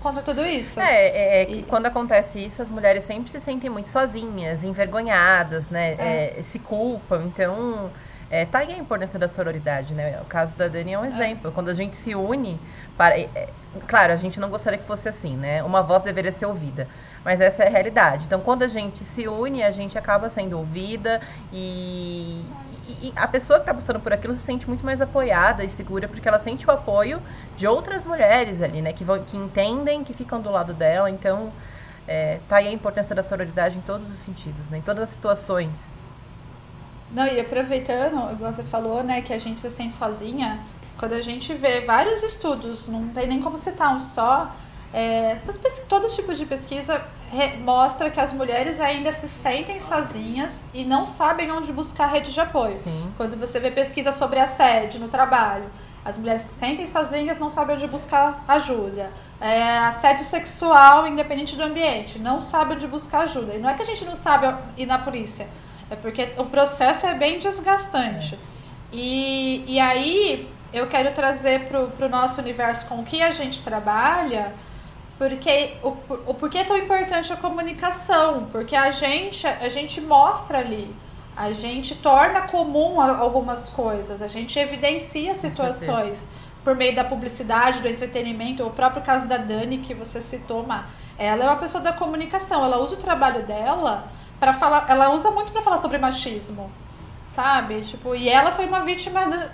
contra 0.00 0.22
tudo 0.22 0.44
isso. 0.44 0.80
É, 0.80 1.08
é, 1.08 1.42
é 1.42 1.50
e... 1.50 1.62
quando 1.64 1.86
acontece 1.86 2.44
isso, 2.44 2.62
as 2.62 2.70
mulheres 2.70 3.04
sempre 3.04 3.30
se 3.30 3.40
sentem 3.40 3.68
muito 3.70 3.88
sozinhas, 3.88 4.64
envergonhadas, 4.64 5.68
né? 5.68 5.96
É. 5.98 6.34
É, 6.38 6.42
se 6.42 6.58
culpam. 6.58 7.24
Então, 7.24 7.90
é, 8.30 8.44
tá 8.44 8.58
aí 8.60 8.72
a 8.72 8.78
importância 8.78 9.18
da 9.18 9.28
sororidade, 9.28 9.94
né? 9.94 10.20
O 10.20 10.24
caso 10.26 10.56
da 10.56 10.68
Dani 10.68 10.92
é 10.92 10.98
um 10.98 11.04
é. 11.04 11.08
exemplo. 11.08 11.50
Quando 11.52 11.70
a 11.70 11.74
gente 11.74 11.96
se 11.96 12.14
une 12.14 12.60
para. 12.96 13.18
É, 13.18 13.48
claro, 13.86 14.12
a 14.12 14.16
gente 14.16 14.38
não 14.38 14.50
gostaria 14.50 14.78
que 14.78 14.84
fosse 14.84 15.08
assim, 15.08 15.36
né? 15.36 15.62
Uma 15.62 15.82
voz 15.82 16.02
deveria 16.02 16.32
ser 16.32 16.46
ouvida. 16.46 16.88
Mas 17.24 17.40
essa 17.40 17.62
é 17.62 17.66
a 17.66 17.70
realidade. 17.70 18.26
Então, 18.26 18.40
quando 18.40 18.62
a 18.62 18.68
gente 18.68 19.04
se 19.04 19.26
une, 19.26 19.62
a 19.62 19.70
gente 19.70 19.98
acaba 19.98 20.28
sendo 20.30 20.58
ouvida 20.58 21.20
e, 21.52 22.44
e 22.88 23.12
a 23.16 23.28
pessoa 23.28 23.58
que 23.58 23.64
está 23.64 23.74
passando 23.74 24.00
por 24.00 24.12
aquilo 24.12 24.34
se 24.34 24.40
sente 24.40 24.66
muito 24.66 24.84
mais 24.84 25.00
apoiada 25.00 25.64
e 25.64 25.68
segura, 25.68 26.08
porque 26.08 26.26
ela 26.26 26.38
sente 26.38 26.66
o 26.66 26.70
apoio 26.70 27.20
de 27.56 27.66
outras 27.66 28.06
mulheres 28.06 28.62
ali, 28.62 28.80
né? 28.80 28.92
Que, 28.92 29.04
vão, 29.04 29.22
que 29.22 29.36
entendem, 29.36 30.02
que 30.04 30.14
ficam 30.14 30.40
do 30.40 30.50
lado 30.50 30.72
dela. 30.72 31.10
Então, 31.10 31.52
é, 32.06 32.40
tá 32.48 32.56
aí 32.56 32.68
a 32.68 32.72
importância 32.72 33.14
da 33.14 33.22
sororidade 33.22 33.78
em 33.78 33.82
todos 33.82 34.08
os 34.08 34.18
sentidos, 34.18 34.68
né? 34.68 34.78
Em 34.78 34.82
todas 34.82 35.04
as 35.04 35.10
situações. 35.10 35.92
Não, 37.10 37.26
e 37.26 37.40
aproveitando, 37.40 38.32
igual 38.32 38.52
você 38.52 38.62
falou, 38.64 39.02
né, 39.02 39.22
que 39.22 39.32
a 39.32 39.38
gente 39.38 39.60
se 39.60 39.70
sente 39.70 39.94
sozinha, 39.94 40.60
quando 40.98 41.14
a 41.14 41.22
gente 41.22 41.54
vê 41.54 41.80
vários 41.80 42.22
estudos, 42.22 42.86
não 42.86 43.08
tem 43.08 43.26
nem 43.26 43.40
como 43.40 43.56
citar 43.56 43.96
um 43.96 44.00
só, 44.00 44.54
é, 44.92 45.32
essas, 45.32 45.58
todo 45.88 46.08
tipo 46.08 46.34
de 46.34 46.44
pesquisa 46.44 47.02
mostra 47.60 48.10
que 48.10 48.20
as 48.20 48.32
mulheres 48.32 48.80
ainda 48.80 49.12
se 49.12 49.28
sentem 49.28 49.80
sozinhas 49.80 50.64
e 50.72 50.84
não 50.84 51.06
sabem 51.06 51.50
onde 51.50 51.72
buscar 51.72 52.06
rede 52.06 52.32
de 52.32 52.40
apoio. 52.40 52.72
Sim. 52.72 53.12
Quando 53.16 53.38
você 53.38 53.60
vê 53.60 53.70
pesquisa 53.70 54.12
sobre 54.12 54.38
assédio 54.38 55.00
no 55.00 55.08
trabalho, 55.08 55.64
as 56.04 56.16
mulheres 56.16 56.42
se 56.42 56.54
sentem 56.54 56.86
sozinhas, 56.86 57.38
não 57.38 57.50
sabem 57.50 57.76
onde 57.76 57.86
buscar 57.86 58.42
ajuda. 58.48 59.10
É, 59.40 59.78
assédio 59.78 60.24
sexual, 60.24 61.06
independente 61.06 61.54
do 61.54 61.62
ambiente, 61.62 62.18
não 62.18 62.40
sabe 62.40 62.74
onde 62.74 62.86
buscar 62.86 63.20
ajuda. 63.20 63.54
E 63.54 63.58
não 63.58 63.68
é 63.68 63.74
que 63.74 63.82
a 63.82 63.86
gente 63.86 64.04
não 64.04 64.14
sabe 64.14 64.46
ir 64.76 64.86
na 64.86 64.98
polícia, 64.98 65.48
é 65.90 65.96
porque 65.96 66.30
o 66.38 66.46
processo 66.46 67.06
é 67.06 67.14
bem 67.14 67.38
desgastante. 67.38 68.34
É. 68.34 68.38
E, 68.90 69.64
e 69.66 69.78
aí 69.78 70.50
eu 70.72 70.86
quero 70.86 71.12
trazer 71.12 71.68
para 71.68 72.06
o 72.06 72.08
nosso 72.08 72.40
universo 72.40 72.86
com 72.86 73.00
o 73.00 73.04
que 73.04 73.22
a 73.22 73.30
gente 73.30 73.62
trabalha 73.62 74.54
porque 75.18 75.74
o, 75.82 75.88
o 76.28 76.34
porquê 76.34 76.58
é 76.58 76.64
tão 76.64 76.78
importante 76.78 77.32
a 77.32 77.36
comunicação? 77.36 78.48
Porque 78.52 78.76
a 78.76 78.92
gente, 78.92 79.46
a 79.46 79.68
gente 79.68 80.00
mostra 80.00 80.58
ali, 80.58 80.94
a 81.36 81.52
gente 81.52 81.96
torna 81.96 82.42
comum 82.42 83.00
algumas 83.00 83.68
coisas, 83.68 84.22
a 84.22 84.28
gente 84.28 84.58
evidencia 84.58 85.34
situações. 85.34 86.26
por 86.62 86.76
meio 86.76 86.94
da 86.94 87.04
publicidade, 87.04 87.80
do 87.80 87.88
entretenimento, 87.88 88.64
o 88.64 88.70
próprio 88.70 89.02
caso 89.02 89.26
da 89.26 89.38
Dani 89.38 89.78
que 89.78 89.94
você 89.94 90.20
citou, 90.20 90.66
Má, 90.66 90.86
ela 91.16 91.44
é 91.44 91.46
uma 91.48 91.56
pessoa 91.56 91.82
da 91.82 91.92
comunicação, 91.92 92.64
ela 92.64 92.78
usa 92.78 92.94
o 92.94 92.98
trabalho 92.98 93.42
dela 93.42 94.08
para 94.38 94.52
falar, 94.54 94.86
ela 94.88 95.10
usa 95.10 95.30
muito 95.30 95.50
para 95.50 95.62
falar 95.62 95.78
sobre 95.78 95.98
machismo 95.98 96.70
sabe? 97.38 97.82
Tipo, 97.82 98.16
e 98.16 98.28
ela 98.28 98.50
foi 98.50 98.66
uma 98.66 98.80
vítima 98.80 99.24
da, 99.28 99.48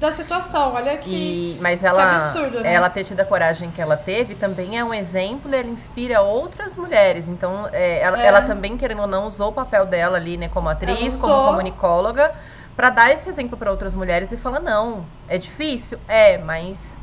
da 0.00 0.10
situação. 0.10 0.74
Olha 0.74 0.96
que, 0.96 1.54
e, 1.56 1.58
mas 1.60 1.84
ela, 1.84 2.02
que 2.02 2.16
absurdo, 2.16 2.60
né? 2.60 2.74
Ela 2.74 2.90
ter 2.90 3.04
tido 3.04 3.20
a 3.20 3.24
coragem 3.24 3.70
que 3.70 3.80
ela 3.80 3.96
teve 3.96 4.34
também 4.34 4.76
é 4.76 4.84
um 4.84 4.92
exemplo, 4.92 5.54
ela 5.54 5.68
inspira 5.68 6.20
outras 6.20 6.76
mulheres. 6.76 7.28
Então, 7.28 7.68
é, 7.72 8.00
ela, 8.00 8.20
é. 8.20 8.26
ela 8.26 8.42
também, 8.42 8.76
querendo 8.76 9.02
ou 9.02 9.06
não, 9.06 9.28
usou 9.28 9.50
o 9.50 9.52
papel 9.52 9.86
dela 9.86 10.16
ali, 10.16 10.36
né, 10.36 10.48
como 10.48 10.68
atriz, 10.68 11.14
como 11.14 11.46
comunicóloga, 11.46 12.32
para 12.74 12.90
dar 12.90 13.12
esse 13.12 13.28
exemplo 13.28 13.56
para 13.56 13.70
outras 13.70 13.94
mulheres 13.94 14.32
e 14.32 14.36
falar: 14.36 14.58
não, 14.58 15.06
é 15.28 15.38
difícil? 15.38 16.00
É, 16.08 16.38
mas 16.38 17.00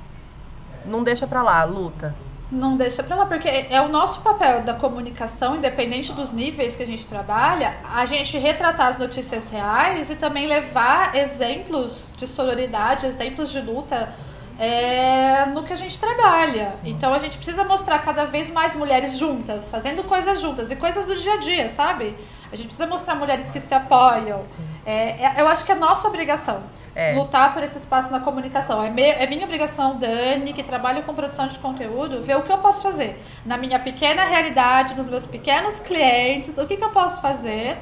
não 0.83 1.01
deixa 1.01 1.25
pra 1.27 1.41
lá, 1.41 1.63
luta. 1.63 2.13
Não 2.51 2.75
deixa 2.75 3.03
pra 3.03 3.15
lá, 3.15 3.25
porque 3.27 3.47
é 3.47 3.79
o 3.79 3.89
nosso 3.89 4.21
papel 4.21 4.61
da 4.61 4.73
comunicação, 4.73 5.57
independente 5.57 6.11
dos 6.13 6.33
níveis 6.33 6.75
que 6.75 6.81
a 6.81 6.85
gente 6.85 7.05
trabalha, 7.05 7.77
a 7.83 8.05
gente 8.07 8.37
retratar 8.39 8.87
as 8.87 8.97
notícias 8.97 9.49
reais 9.49 10.09
e 10.09 10.15
também 10.15 10.47
levar 10.47 11.15
exemplos 11.15 12.09
de 12.17 12.25
sororidade, 12.25 13.05
exemplos 13.05 13.51
de 13.51 13.61
luta 13.61 14.11
é, 14.59 15.45
no 15.45 15.63
que 15.63 15.71
a 15.71 15.75
gente 15.75 15.97
trabalha. 15.99 16.71
Sim. 16.71 16.89
Então 16.89 17.13
a 17.13 17.19
gente 17.19 17.37
precisa 17.37 17.63
mostrar 17.63 17.99
cada 17.99 18.25
vez 18.25 18.49
mais 18.49 18.75
mulheres 18.75 19.15
juntas, 19.15 19.69
fazendo 19.69 20.03
coisas 20.03 20.41
juntas 20.41 20.71
e 20.71 20.75
coisas 20.75 21.05
do 21.05 21.15
dia 21.15 21.33
a 21.35 21.37
dia, 21.37 21.69
sabe? 21.69 22.17
A 22.51 22.55
gente 22.55 22.65
precisa 22.65 22.87
mostrar 22.87 23.15
mulheres 23.15 23.49
que 23.51 23.59
se 23.59 23.73
apoiam. 23.73 24.43
É, 24.85 25.23
é, 25.23 25.35
eu 25.37 25.47
acho 25.47 25.63
que 25.63 25.71
é 25.71 25.75
nossa 25.75 26.07
obrigação. 26.07 26.63
É. 26.99 27.13
Lutar 27.13 27.53
por 27.53 27.63
esse 27.63 27.77
espaço 27.77 28.11
na 28.11 28.19
comunicação. 28.19 28.83
É, 28.83 28.89
me, 28.89 29.03
é 29.03 29.25
minha 29.25 29.45
obrigação, 29.45 29.97
Dani, 29.97 30.51
que 30.51 30.61
trabalha 30.61 31.01
com 31.01 31.13
produção 31.13 31.47
de 31.47 31.57
conteúdo, 31.57 32.21
ver 32.21 32.35
o 32.35 32.41
que 32.41 32.51
eu 32.51 32.57
posso 32.57 32.83
fazer. 32.83 33.17
Na 33.45 33.55
minha 33.55 33.79
pequena 33.79 34.25
realidade, 34.25 34.97
nos 34.97 35.07
meus 35.07 35.25
pequenos 35.25 35.79
clientes, 35.79 36.57
o 36.57 36.67
que, 36.67 36.75
que 36.75 36.83
eu 36.83 36.89
posso 36.89 37.21
fazer 37.21 37.77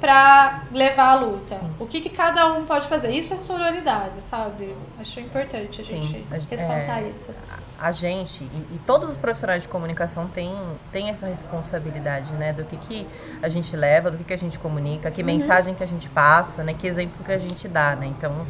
para 0.00 0.62
levar 0.72 1.10
a 1.10 1.14
luta. 1.14 1.56
Sim. 1.56 1.70
O 1.78 1.86
que, 1.86 2.00
que, 2.00 2.08
cada 2.08 2.52
um 2.54 2.64
pode 2.64 2.88
fazer? 2.88 3.10
Isso 3.10 3.34
é 3.34 3.38
sororidade, 3.38 4.22
sabe? 4.22 4.74
Acho 4.98 5.20
importante 5.20 5.80
a 5.80 5.84
Sim, 5.84 6.02
gente 6.02 6.26
a, 6.30 6.34
ressaltar 6.34 7.02
é, 7.02 7.08
isso. 7.08 7.34
A 7.78 7.92
gente 7.92 8.42
e, 8.44 8.66
e, 8.74 8.80
todos 8.86 9.10
os 9.10 9.16
profissionais 9.16 9.62
de 9.62 9.68
comunicação 9.68 10.26
têm, 10.28 10.54
têm 10.90 11.10
essa 11.10 11.26
responsabilidade, 11.26 12.32
né? 12.32 12.52
Do 12.52 12.64
que, 12.64 12.76
que 12.78 13.06
a 13.42 13.48
gente 13.48 13.76
leva, 13.76 14.10
do 14.10 14.16
que, 14.16 14.24
que 14.24 14.34
a 14.34 14.38
gente 14.38 14.58
comunica, 14.58 15.10
que 15.10 15.20
uhum. 15.20 15.26
mensagem 15.26 15.74
que 15.74 15.84
a 15.84 15.88
gente 15.88 16.08
passa, 16.08 16.64
né? 16.64 16.74
Que 16.74 16.86
exemplo 16.86 17.22
que 17.24 17.32
a 17.32 17.38
gente 17.38 17.68
dá, 17.68 17.94
né? 17.94 18.06
Então... 18.06 18.46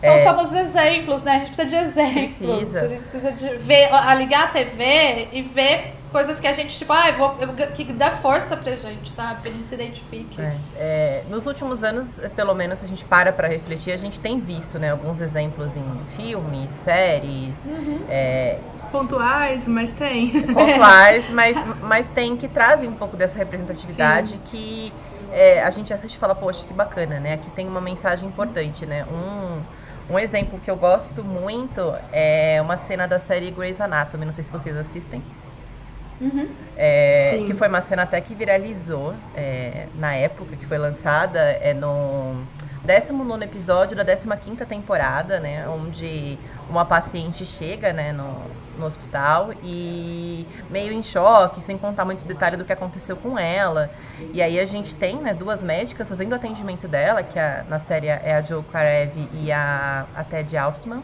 São 0.00 0.14
é, 0.14 0.18
somos 0.18 0.52
exemplos, 0.52 1.22
né? 1.22 1.32
A 1.32 1.38
gente 1.38 1.56
precisa 1.56 1.68
de 1.68 1.76
exemplos. 1.76 2.32
Precisa. 2.32 2.80
A 2.80 2.88
gente 2.88 3.02
precisa 3.02 3.32
de 3.32 3.56
ver, 3.58 3.88
ligar 4.16 4.44
a 4.44 4.48
TV 4.48 5.28
e 5.32 5.42
ver 5.42 5.94
coisas 6.14 6.38
que 6.38 6.46
a 6.46 6.52
gente, 6.52 6.78
tipo, 6.78 6.92
ah, 6.92 7.10
vou, 7.10 7.34
que 7.74 7.92
dá 7.92 8.12
força 8.12 8.56
pra 8.56 8.76
gente, 8.76 9.10
sabe? 9.10 9.42
Pra 9.42 9.50
gente 9.50 9.64
se 9.64 9.74
identifique. 9.74 10.40
É, 10.40 10.54
é, 10.76 11.24
nos 11.28 11.44
últimos 11.44 11.82
anos, 11.82 12.20
pelo 12.36 12.54
menos, 12.54 12.78
se 12.78 12.84
a 12.84 12.88
gente 12.88 13.04
para 13.04 13.32
pra 13.32 13.48
refletir, 13.48 13.92
a 13.92 13.96
gente 13.96 14.20
tem 14.20 14.38
visto, 14.38 14.78
né, 14.78 14.92
alguns 14.92 15.20
exemplos 15.20 15.76
em 15.76 15.84
filmes, 16.16 16.70
séries. 16.70 17.56
Uhum. 17.66 17.98
É, 18.08 18.58
pontuais, 18.92 19.66
mas 19.66 19.92
tem. 19.92 20.30
Pontuais, 20.54 21.28
mas, 21.30 21.56
mas 21.82 22.08
tem 22.08 22.36
que 22.36 22.46
trazem 22.46 22.88
um 22.88 22.94
pouco 22.94 23.16
dessa 23.16 23.36
representatividade 23.36 24.34
Sim. 24.34 24.40
que 24.44 24.92
é, 25.32 25.64
a 25.64 25.70
gente 25.70 25.92
assiste 25.92 26.14
e 26.14 26.18
fala, 26.18 26.36
poxa, 26.36 26.64
que 26.64 26.72
bacana, 26.72 27.18
né? 27.18 27.32
Aqui 27.32 27.50
tem 27.50 27.66
uma 27.66 27.80
mensagem 27.80 28.28
importante, 28.28 28.86
né? 28.86 29.04
Um, 29.10 30.14
um 30.14 30.16
exemplo 30.16 30.60
que 30.60 30.70
eu 30.70 30.76
gosto 30.76 31.24
muito 31.24 31.92
é 32.12 32.60
uma 32.62 32.76
cena 32.76 33.04
da 33.04 33.18
série 33.18 33.50
Grey's 33.50 33.80
Anatomy, 33.80 34.24
não 34.24 34.32
sei 34.32 34.44
se 34.44 34.52
vocês 34.52 34.76
assistem. 34.76 35.20
Uhum. 36.20 36.48
É, 36.76 37.42
que 37.46 37.54
foi 37.54 37.68
uma 37.68 37.80
cena 37.80 38.02
até 38.02 38.20
que 38.20 38.34
viralizou 38.34 39.14
é, 39.36 39.86
na 39.96 40.14
época 40.14 40.56
que 40.56 40.64
foi 40.64 40.78
lançada, 40.78 41.40
é 41.40 41.74
no 41.74 42.44
19 42.84 43.44
episódio 43.44 43.96
da 43.96 44.04
15 44.04 44.56
temporada, 44.66 45.40
né? 45.40 45.66
Onde 45.66 46.38
uma 46.68 46.84
paciente 46.84 47.44
chega 47.46 47.94
né, 47.94 48.12
no, 48.12 48.36
no 48.78 48.84
hospital 48.84 49.52
e 49.62 50.46
meio 50.68 50.92
em 50.92 51.02
choque, 51.02 51.62
sem 51.62 51.78
contar 51.78 52.04
muito 52.04 52.26
detalhe 52.26 52.58
do 52.58 52.64
que 52.64 52.72
aconteceu 52.72 53.16
com 53.16 53.38
ela. 53.38 53.90
E 54.34 54.42
aí 54.42 54.60
a 54.60 54.66
gente 54.66 54.94
tem 54.94 55.16
né, 55.16 55.32
duas 55.32 55.64
médicas 55.64 56.08
fazendo 56.08 56.32
o 56.32 56.34
atendimento 56.34 56.86
dela, 56.86 57.22
que 57.22 57.38
a, 57.38 57.64
na 57.68 57.78
série 57.78 58.08
é 58.08 58.34
a 58.34 58.42
Joe 58.42 58.62
Karev 58.64 59.30
e 59.32 59.50
a, 59.50 60.06
a 60.14 60.22
Ted 60.22 60.54
Alstman. 60.54 61.02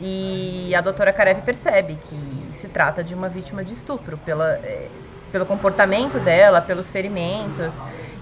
E 0.00 0.72
a 0.74 0.80
doutora 0.80 1.12
Karev 1.12 1.42
percebe 1.42 1.98
que 2.08 2.48
se 2.52 2.68
trata 2.68 3.02
de 3.02 3.14
uma 3.14 3.28
vítima 3.28 3.64
de 3.64 3.72
estupro, 3.72 4.16
pela, 4.18 4.52
é, 4.52 4.88
pelo 5.32 5.44
comportamento 5.44 6.18
dela, 6.20 6.60
pelos 6.60 6.90
ferimentos. 6.90 7.74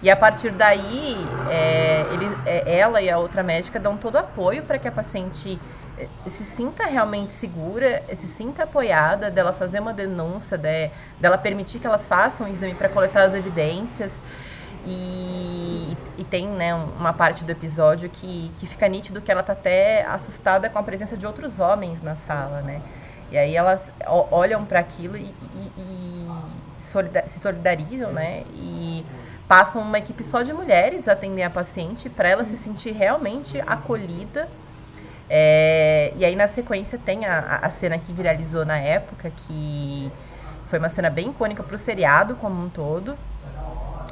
E 0.03 0.11
a 0.11 0.17
partir 0.17 0.51
daí, 0.51 1.17
é, 1.51 2.05
é, 2.47 2.79
ela 2.79 3.01
e 3.01 3.11
a 3.11 3.19
outra 3.19 3.43
médica 3.43 3.81
dão 3.81 3.97
todo 3.97 4.17
apoio 4.17 4.63
para 4.63 4.79
que 4.79 4.87
a 4.87 4.93
paciente 4.93 5.59
é, 5.99 6.07
se 6.27 6.45
sinta 6.45 6.87
realmente 6.87 7.33
segura, 7.33 8.03
se 8.13 8.29
sinta 8.29 8.65
apoiada, 8.65 9.31
dela 9.31 9.53
fazer 9.53 9.81
uma 9.81 9.93
denúncia, 9.93 10.57
de, 10.59 10.91
dela 11.19 11.39
permitir 11.39 11.79
que 11.79 11.87
elas 11.87 12.07
façam 12.07 12.47
o 12.47 12.51
exame 12.51 12.75
para 12.75 12.89
coletar 12.89 13.25
as 13.25 13.35
evidências. 13.35 14.23
E, 14.87 15.97
e, 16.17 16.25
tem 16.25 16.47
né, 16.47 16.73
uma 16.75 17.13
parte 17.13 17.45
do 17.45 17.51
episódio 17.51 18.09
que, 18.09 18.53
que 18.59 18.67
fica 18.67 18.87
nítido 18.87 19.21
que 19.21 19.33
ela 19.33 19.43
tá 19.43 19.53
até 19.53 20.05
assustada 20.05 20.71
com 20.71 20.79
a 20.79 20.83
presença 20.83 21.17
de 21.17 21.27
outros 21.27 21.59
homens 21.59 22.01
na 22.01 22.15
sala, 22.15 22.63
né? 22.63 22.81
E 23.31 23.37
aí 23.37 23.57
elas 23.57 23.93
olham 24.31 24.65
para 24.65 24.79
aquilo 24.79 25.17
e, 25.17 25.23
e, 25.23 25.73
e 25.77 26.29
se 26.79 27.41
solidarizam, 27.41 28.13
né? 28.13 28.45
E 28.55 29.05
passam 29.49 29.83
uma 29.83 29.99
equipe 29.99 30.23
só 30.23 30.43
de 30.43 30.53
mulheres 30.53 31.09
a 31.09 31.13
atender 31.13 31.43
a 31.43 31.51
paciente 31.51 32.09
para 32.09 32.29
ela 32.29 32.45
se 32.45 32.57
sentir 32.57 32.93
realmente 32.93 33.61
acolhida. 33.67 34.49
É, 35.29 36.13
e 36.17 36.25
aí 36.25 36.37
na 36.37 36.47
sequência 36.47 36.97
tem 36.97 37.27
a, 37.27 37.59
a 37.63 37.71
cena 37.71 37.99
que 37.99 38.13
viralizou 38.13 38.65
na 38.65 38.79
época, 38.79 39.31
que 39.31 40.11
foi 40.67 40.79
uma 40.79 40.89
cena 40.89 41.11
bem 41.11 41.31
icônica 41.31 41.63
para 41.63 41.75
o 41.75 41.79
seriado 41.79 42.37
como 42.37 42.65
um 42.65 42.69
todo, 42.69 43.17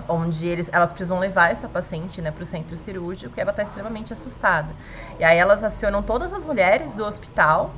onde 0.09 0.47
eles, 0.47 0.71
elas 0.73 0.91
precisam 0.91 1.19
levar 1.19 1.51
essa 1.51 1.69
paciente 1.69 2.21
né, 2.21 2.31
para 2.31 2.43
o 2.43 2.47
centro 2.47 2.77
cirúrgico 2.77 3.33
e 3.37 3.41
ela 3.41 3.51
está 3.51 3.63
extremamente 3.63 4.13
assustada. 4.13 4.69
E 5.19 5.25
aí 5.25 5.39
elas 5.39 5.63
acionam 5.65 6.03
todas 6.03 6.33
as 6.33 6.45
mulheres 6.45 6.95
do 6.95 7.05
hospital 7.05 7.75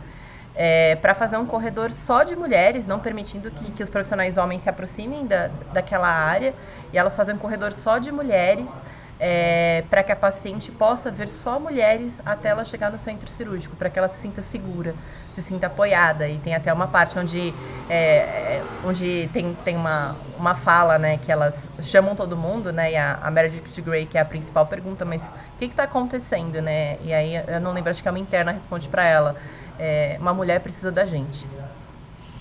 é, 0.54 0.96
para 0.96 1.14
fazer 1.14 1.36
um 1.36 1.46
corredor 1.46 1.92
só 1.92 2.22
de 2.22 2.34
mulheres, 2.34 2.86
não 2.86 2.98
permitindo 2.98 3.50
que, 3.50 3.70
que 3.72 3.82
os 3.82 3.90
profissionais 3.90 4.38
homens 4.38 4.62
se 4.62 4.70
aproximem 4.70 5.26
da, 5.26 5.50
daquela 5.72 6.08
área, 6.08 6.54
e 6.92 6.98
elas 6.98 7.14
fazem 7.14 7.34
um 7.34 7.38
corredor 7.38 7.72
só 7.72 7.98
de 7.98 8.10
mulheres 8.10 8.82
é, 9.20 9.84
para 9.88 10.02
que 10.02 10.12
a 10.12 10.16
paciente 10.16 10.70
possa 10.70 11.10
ver 11.10 11.28
só 11.28 11.58
mulheres 11.58 12.20
até 12.24 12.50
ela 12.50 12.64
chegar 12.64 12.90
no 12.90 12.98
centro 12.98 13.28
cirúrgico, 13.30 13.76
para 13.76 13.90
que 13.90 13.98
ela 13.98 14.08
se 14.08 14.20
sinta 14.20 14.40
segura, 14.40 14.94
se 15.36 15.42
sinta 15.42 15.66
apoiada. 15.66 16.26
E 16.26 16.38
tem 16.38 16.54
até 16.54 16.72
uma 16.72 16.88
parte 16.88 17.18
onde, 17.18 17.52
é, 17.90 17.96
é, 17.96 18.62
onde 18.84 19.28
tem, 19.32 19.54
tem 19.64 19.76
uma, 19.76 20.16
uma 20.38 20.54
fala, 20.54 20.98
né, 20.98 21.18
que 21.18 21.30
elas 21.30 21.68
chamam 21.82 22.16
todo 22.16 22.36
mundo, 22.36 22.72
né, 22.72 22.92
e 22.92 22.96
a, 22.96 23.18
a 23.22 23.30
Meredith 23.30 23.82
Grey, 23.82 24.06
que 24.06 24.16
é 24.16 24.20
a 24.22 24.24
principal, 24.24 24.66
pergunta, 24.66 25.04
mas 25.04 25.34
o 25.54 25.58
que 25.58 25.66
está 25.66 25.82
acontecendo, 25.82 26.62
né? 26.62 26.96
E 27.02 27.12
aí, 27.12 27.34
eu 27.36 27.60
não 27.60 27.72
lembro, 27.72 27.90
acho 27.90 28.02
que 28.02 28.08
é 28.08 28.10
uma 28.10 28.18
interna 28.18 28.52
responde 28.52 28.88
para 28.88 29.04
ela, 29.04 29.36
é, 29.78 30.16
uma 30.18 30.32
mulher 30.32 30.60
precisa 30.60 30.90
da 30.90 31.04
gente. 31.04 31.46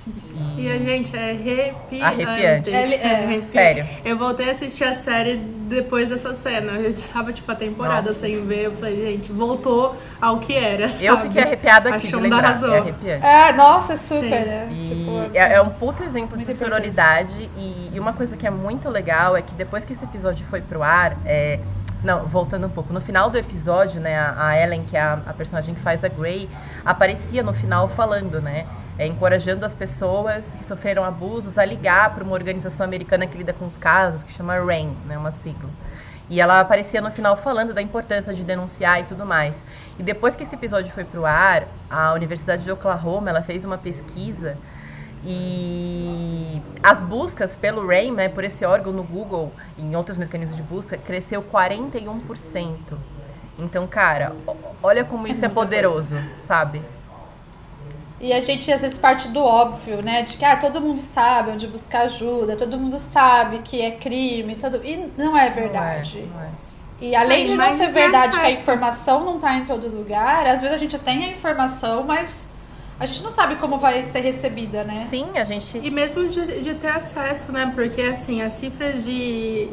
E, 0.08 0.62
e 0.62 0.72
a 0.72 0.78
gente 0.78 1.15
é 1.15 1.32
arrepiante. 1.32 2.02
Arrepiante. 2.02 2.70
É, 2.70 3.38
é, 3.38 3.41
Sério. 3.41 3.88
Eu 4.04 4.18
voltei 4.18 4.50
a 4.50 4.52
assistir 4.52 4.84
a 4.84 4.94
série 4.94 5.36
depois 5.36 6.10
dessa 6.10 6.36
cena. 6.36 6.74
Eu 6.74 6.91
estava, 6.91 7.34
tipo, 7.34 7.52
a 7.52 7.56
temporada 7.56 8.10
Nossa. 8.10 8.20
sem 8.20 8.46
ver. 8.46 8.65
Eu 8.65 8.72
falei, 8.74 9.13
gente, 9.13 9.32
voltou 9.32 9.96
ao 10.22 10.39
que 10.39 10.54
era, 10.54 10.89
sabe? 10.89 11.06
Eu 11.06 11.18
fiquei 11.18 11.41
arrepiada 11.41 11.89
aqui 11.89 12.08
de 12.08 12.15
lembrar. 12.15 12.46
Arrasou. 12.46 12.74
É 12.74 12.80
arrepiante. 12.80 13.26
É, 13.26 13.54
nossa, 13.54 13.98
super. 13.98 14.32
É, 14.32 14.68
tipo, 14.68 15.12
é, 15.34 15.54
é, 15.54 15.62
um 15.62 15.70
puto 15.70 16.04
exemplo 16.04 16.38
de 16.38 16.54
sororidade. 16.54 17.50
E, 17.58 17.91
e, 17.94 18.00
uma 18.00 18.13
coisa 18.13 18.38
que 18.38 18.46
é 18.46 18.52
muito 18.52 18.89
legal 18.89 19.36
é 19.36 19.41
que 19.41 19.54
depois 19.56 19.84
que 19.84 19.94
esse 19.94 20.04
episódio 20.04 20.46
foi 20.46 20.62
pro 20.62 20.84
ar, 20.84 21.18
é, 21.26 21.60
não, 22.04 22.28
voltando 22.28 22.68
um 22.68 22.70
pouco. 22.70 22.94
No 22.94 23.02
final 23.02 23.32
do 23.32 23.38
episódio, 23.38 24.00
né, 24.00 24.15
a 24.38 24.56
Ellen, 24.62 24.84
que 24.84 24.96
é 24.96 25.02
a, 25.02 25.20
a 25.26 25.34
personagem 25.34 25.74
que 25.74 25.82
faz 25.82 26.04
a 26.04 26.08
Grey, 26.08 26.48
aparecia 26.86 27.41
no 27.41 27.54
final 27.54 27.89
falando, 27.89 28.39
né? 28.39 28.68
É, 28.98 29.06
encorajando 29.06 29.66
as 29.66 29.74
pessoas 29.74 30.56
que 30.58 30.66
sofreram 30.66 31.04
abusos 31.04 31.58
a 31.58 31.66
ligar 31.66 32.16
para 32.16 32.24
uma 32.24 32.34
organização 32.34 32.86
americana 32.86 33.28
que 33.28 33.38
lida 33.38 33.52
com 33.52 33.66
os 33.66 33.78
casos, 33.78 34.24
que 34.24 34.32
chama 34.32 34.58
RAIN, 34.58 34.96
né, 35.06 35.18
uma 35.18 35.34
sigla. 35.34 35.70
E 36.30 36.40
ela 36.40 36.60
aparecia 36.60 37.02
no 37.02 37.12
final 37.12 37.36
falando 37.36 37.74
da 37.74 37.82
importância 37.82 38.34
de 38.34 38.44
denunciar 38.44 39.02
e 39.02 39.04
tudo 39.04 39.26
mais. 39.26 39.66
E 40.00 40.04
depois 40.04 40.36
que 40.36 40.44
esse 40.44 40.56
episódio 40.56 40.92
foi 40.92 41.04
para 41.04 41.20
o 41.20 41.26
ar, 41.26 41.68
a 41.90 42.14
Universidade 42.14 42.64
de 42.64 42.72
Oklahoma 42.72 43.30
ela 43.30 43.42
fez 43.42 43.66
uma 43.66 43.78
pesquisa 43.78 44.58
e 45.24 46.62
as 46.84 47.04
buscas 47.04 47.56
pelo 47.56 47.86
RAIN, 47.88 48.12
né, 48.12 48.30
por 48.30 48.44
esse 48.44 48.64
órgão 48.64 48.94
no 48.94 49.04
Google 49.04 49.52
e 49.78 49.82
em 49.82 49.96
outros 49.96 50.18
mecanismos 50.18 50.56
de 50.56 50.64
busca, 50.64 50.98
cresceu 50.98 51.42
41%. 51.44 52.96
Então, 53.58 53.88
cara, 53.88 54.34
olha 54.84 55.04
como 55.04 55.28
isso 55.28 55.44
é, 55.46 55.50
poderoso, 55.50 56.18
sabe? 56.38 56.82
E 58.19 58.32
a 58.32 58.39
gente 58.39 58.71
às 58.71 58.82
vezes 58.82 58.97
parte 58.97 59.28
do 59.28 59.41
óbvio, 59.41 59.99
né? 60.04 60.21
De 60.21 60.38
que 60.38 60.45
ah, 60.45 60.56
todo 60.56 60.80
mundo 60.80 61.01
sabe 61.01 61.51
onde 61.51 61.67
buscar 61.67 62.04
ajuda, 62.04 62.56
todo 62.56 62.80
mundo 62.80 62.97
sabe 62.97 63.60
que 63.60 63.82
é 63.82 63.91
crime, 63.91 64.56
todo... 64.56 64.82
e 64.84 65.12
não 65.17 65.38
é 65.38 65.49
verdade. 65.49 66.21
Não 66.21 66.39
é, 66.39 66.43
não 66.43 66.49
é. 66.49 66.65
E 67.01 67.13
além 67.13 67.45
de 67.45 67.56
não 67.56 67.71
ser 67.73 67.91
verdade 67.91 68.39
que 68.39 68.45
a 68.45 68.51
informação 68.51 69.25
não 69.25 69.36
está 69.36 69.56
em 69.58 69.65
todo 69.65 69.88
lugar, 69.88 70.47
às 70.47 70.62
vezes 70.62 70.75
a 70.75 70.80
gente 70.80 70.97
tem 70.97 71.25
a 71.25 71.28
informação, 71.30 72.04
mas 72.06 72.47
a 72.97 73.06
gente 73.06 73.21
não 73.21 73.30
sabe 73.30 73.56
como 73.56 73.78
vai 73.78 74.01
ser 74.04 74.21
recebida, 74.21 74.84
né? 74.86 75.01
Sim, 75.01 75.28
a 75.36 75.43
gente. 75.43 75.78
E 75.78 75.91
mesmo 75.91 76.28
de, 76.30 76.62
de 76.62 76.73
ter 76.75 76.88
acesso, 76.88 77.51
né? 77.51 77.69
Porque 77.75 78.01
assim, 78.01 78.41
as 78.41 78.54
cifras 78.54 79.04
de 79.04 79.69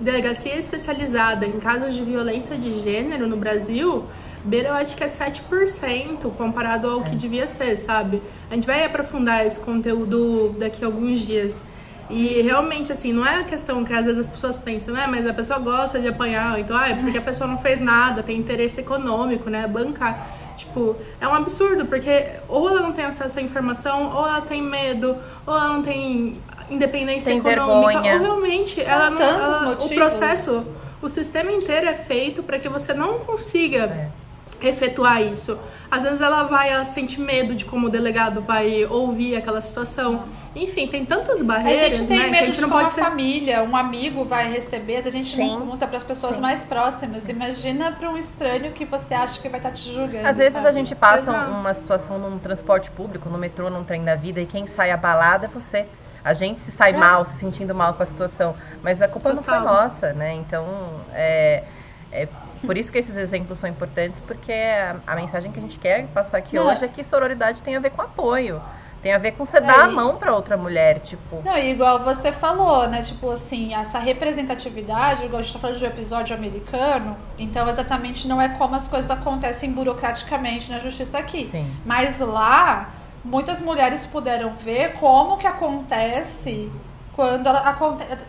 delegacia 0.00 0.56
especializada 0.56 1.44
em 1.44 1.58
casos 1.58 1.94
de 1.94 2.02
violência 2.02 2.56
de 2.56 2.82
gênero 2.82 3.26
no 3.26 3.36
Brasil 3.36 4.04
beira 4.44 4.68
eu 4.68 4.74
acho 4.74 4.96
que 4.96 5.04
é 5.04 5.06
7% 5.08 6.30
comparado 6.36 6.88
ao 6.88 7.02
que 7.02 7.14
devia 7.16 7.46
ser, 7.48 7.76
sabe? 7.76 8.22
A 8.50 8.54
gente 8.54 8.66
vai 8.66 8.84
aprofundar 8.84 9.46
esse 9.46 9.60
conteúdo 9.60 10.54
daqui 10.58 10.82
a 10.82 10.86
alguns 10.86 11.20
dias. 11.20 11.62
E 12.08 12.42
realmente, 12.42 12.90
assim, 12.90 13.12
não 13.12 13.24
é 13.24 13.36
a 13.40 13.44
questão 13.44 13.84
que 13.84 13.92
às 13.92 14.04
vezes 14.04 14.20
as 14.22 14.26
pessoas 14.26 14.58
pensam, 14.58 14.92
né? 14.92 15.06
Mas 15.08 15.24
a 15.26 15.32
pessoa 15.32 15.58
gosta 15.60 16.00
de 16.00 16.08
apanhar, 16.08 16.58
então, 16.58 16.76
ah, 16.76 16.88
é 16.88 16.94
porque 16.96 17.18
a 17.18 17.22
pessoa 17.22 17.48
não 17.48 17.58
fez 17.58 17.78
nada, 17.78 18.22
tem 18.22 18.36
interesse 18.36 18.80
econômico, 18.80 19.48
né? 19.48 19.64
Bancar. 19.68 20.26
Tipo, 20.56 20.96
é 21.20 21.28
um 21.28 21.34
absurdo, 21.34 21.86
porque 21.86 22.26
ou 22.48 22.68
ela 22.68 22.80
não 22.80 22.92
tem 22.92 23.04
acesso 23.04 23.38
à 23.38 23.42
informação, 23.42 24.12
ou 24.14 24.26
ela 24.26 24.40
tem 24.40 24.60
medo, 24.60 25.16
ou 25.46 25.54
ela 25.54 25.68
não 25.68 25.82
tem 25.82 26.36
independência 26.68 27.30
Tem 27.30 27.38
econômica, 27.38 28.00
vergonha. 28.02 28.14
ou 28.14 28.20
realmente 28.20 28.82
São 28.82 28.92
ela 28.92 29.10
não. 29.10 29.16
tantos 29.16 29.48
ela- 29.62 29.78
o 29.84 29.88
processo, 29.88 30.66
o 31.00 31.08
sistema 31.08 31.50
inteiro 31.52 31.86
é 31.88 31.94
feito 31.94 32.42
para 32.42 32.58
que 32.58 32.68
você 32.68 32.92
não 32.92 33.20
consiga 33.20 33.84
É. 33.84 34.08
efetuar 34.62 35.22
isso. 35.22 35.58
Às 35.90 36.02
vezes 36.04 36.20
ela 36.20 36.44
vai, 36.44 36.70
ela 36.70 36.84
sente 36.86 37.20
medo 37.20 37.54
de 37.54 37.64
como 37.64 37.86
o 37.88 37.90
delegado 37.90 38.40
vai 38.40 38.84
ouvir 38.86 39.34
aquela 39.36 39.60
situação. 39.60 40.24
Enfim, 40.54 40.86
tem 40.88 41.04
tantas 41.04 41.40
A 41.40 41.44
barreiras, 41.44 41.96
gente 41.98 42.08
tem 42.08 42.18
né? 42.18 42.24
que 42.24 42.28
a 42.28 42.32
medo 42.32 42.46
gente 42.46 42.54
de 42.56 42.60
não 42.60 42.68
como 42.68 42.80
a 42.80 42.84
pode 42.84 42.94
ser. 42.94 43.02
família, 43.02 43.62
um 43.62 43.76
amigo 43.76 44.24
vai 44.24 44.50
receber, 44.50 44.96
às 44.96 45.04
vezes 45.04 45.14
a 45.14 45.18
gente 45.24 45.36
Sim. 45.36 45.48
não 45.58 45.66
conta 45.66 45.86
para 45.86 45.96
as 45.98 46.04
pessoas 46.04 46.36
Sim. 46.36 46.42
mais 46.42 46.64
próximas. 46.64 47.28
Imagina 47.28 47.92
para 47.92 48.10
um 48.10 48.16
estranho 48.16 48.72
que 48.72 48.84
você 48.84 49.14
acha 49.14 49.40
que 49.40 49.48
vai 49.48 49.58
estar 49.60 49.70
te 49.72 49.92
julgando. 49.92 50.26
Às 50.26 50.38
vezes 50.38 50.56
a 50.56 50.62
sabe? 50.62 50.74
gente 50.74 50.94
passa 50.94 51.30
Exato. 51.30 51.50
uma 51.52 51.74
situação 51.74 52.18
num 52.18 52.38
transporte 52.38 52.90
público, 52.90 53.28
no 53.28 53.38
metrô, 53.38 53.70
num 53.70 53.84
trem 53.84 54.04
da 54.04 54.14
vida, 54.16 54.40
e 54.40 54.46
quem 54.46 54.66
sai 54.66 54.90
abalado 54.90 55.44
é 55.44 55.48
você. 55.48 55.86
A 56.22 56.34
gente 56.34 56.60
se 56.60 56.70
sai 56.70 56.92
mal, 56.92 57.24
se 57.24 57.38
sentindo 57.38 57.74
mal 57.74 57.94
com 57.94 58.02
a 58.02 58.06
situação, 58.06 58.54
mas 58.82 59.00
a 59.00 59.08
culpa 59.08 59.32
não 59.32 59.42
foi 59.42 59.54
Total. 59.56 59.74
nossa, 59.74 60.12
né? 60.12 60.34
Então, 60.34 60.66
é, 61.14 61.64
é 62.12 62.28
por 62.64 62.76
isso 62.76 62.90
que 62.92 62.98
esses 62.98 63.16
exemplos 63.16 63.58
são 63.58 63.68
importantes, 63.68 64.20
porque 64.20 64.52
a, 64.52 64.96
a 65.06 65.16
mensagem 65.16 65.50
que 65.50 65.58
a 65.58 65.62
gente 65.62 65.78
quer 65.78 66.06
passar 66.08 66.38
aqui 66.38 66.56
Não. 66.56 66.66
hoje 66.66 66.84
é 66.84 66.88
que 66.88 67.02
sororidade 67.02 67.62
tem 67.62 67.76
a 67.76 67.80
ver 67.80 67.90
com 67.90 68.02
apoio. 68.02 68.60
Tem 69.02 69.14
a 69.14 69.18
ver 69.18 69.32
com 69.32 69.46
você 69.46 69.58
dar 69.60 69.84
a 69.84 69.88
mão 69.88 70.16
pra 70.16 70.34
outra 70.34 70.58
mulher, 70.58 71.00
tipo. 71.00 71.40
Não, 71.42 71.56
e 71.56 71.70
igual 71.70 72.00
você 72.00 72.30
falou, 72.30 72.86
né? 72.86 73.02
Tipo 73.02 73.30
assim, 73.30 73.74
essa 73.74 73.98
representatividade, 73.98 75.24
igual 75.24 75.38
a 75.38 75.42
gente 75.42 75.54
tá 75.54 75.58
falando 75.58 75.78
de 75.78 75.84
um 75.84 75.88
episódio 75.88 76.36
americano, 76.36 77.16
então 77.38 77.66
exatamente 77.66 78.28
não 78.28 78.42
é 78.42 78.50
como 78.50 78.74
as 78.74 78.86
coisas 78.86 79.10
acontecem 79.10 79.72
burocraticamente 79.72 80.70
na 80.70 80.78
justiça 80.80 81.18
aqui. 81.18 81.46
Sim. 81.46 81.66
Mas 81.86 82.20
lá, 82.20 82.90
muitas 83.24 83.58
mulheres 83.58 84.04
puderam 84.04 84.52
ver 84.52 84.92
como 84.94 85.38
que 85.38 85.46
acontece 85.46 86.70
quando 87.20 87.46
ela, 87.46 87.60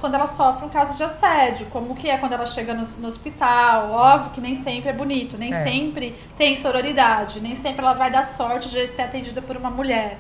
quando 0.02 0.16
ela 0.16 0.28
sofre 0.28 0.66
um 0.66 0.70
caso 0.70 0.96
de 0.96 1.04
assédio, 1.04 1.66
como 1.68 1.96
que 1.96 2.10
é 2.10 2.18
quando 2.18 2.34
ela 2.34 2.46
chega 2.46 2.74
no, 2.74 2.84
no 3.00 3.08
hospital. 3.08 3.90
Óbvio 3.90 4.32
que 4.32 4.42
nem 4.42 4.58
sempre 4.58 4.90
é 4.90 4.94
bonito, 4.94 5.38
nem 5.38 5.54
É. 5.54 5.64
sempre 5.64 6.14
tem 6.38 6.58
sororidade, 6.58 7.40
nem 7.40 7.56
sempre 7.56 7.82
ela 7.86 7.94
vai 7.94 8.12
dar 8.12 8.26
sorte 8.26 8.68
de 8.70 8.88
ser 8.88 9.04
atendida 9.04 9.42
por 9.42 9.56
uma 9.56 9.70
mulher. 9.70 10.18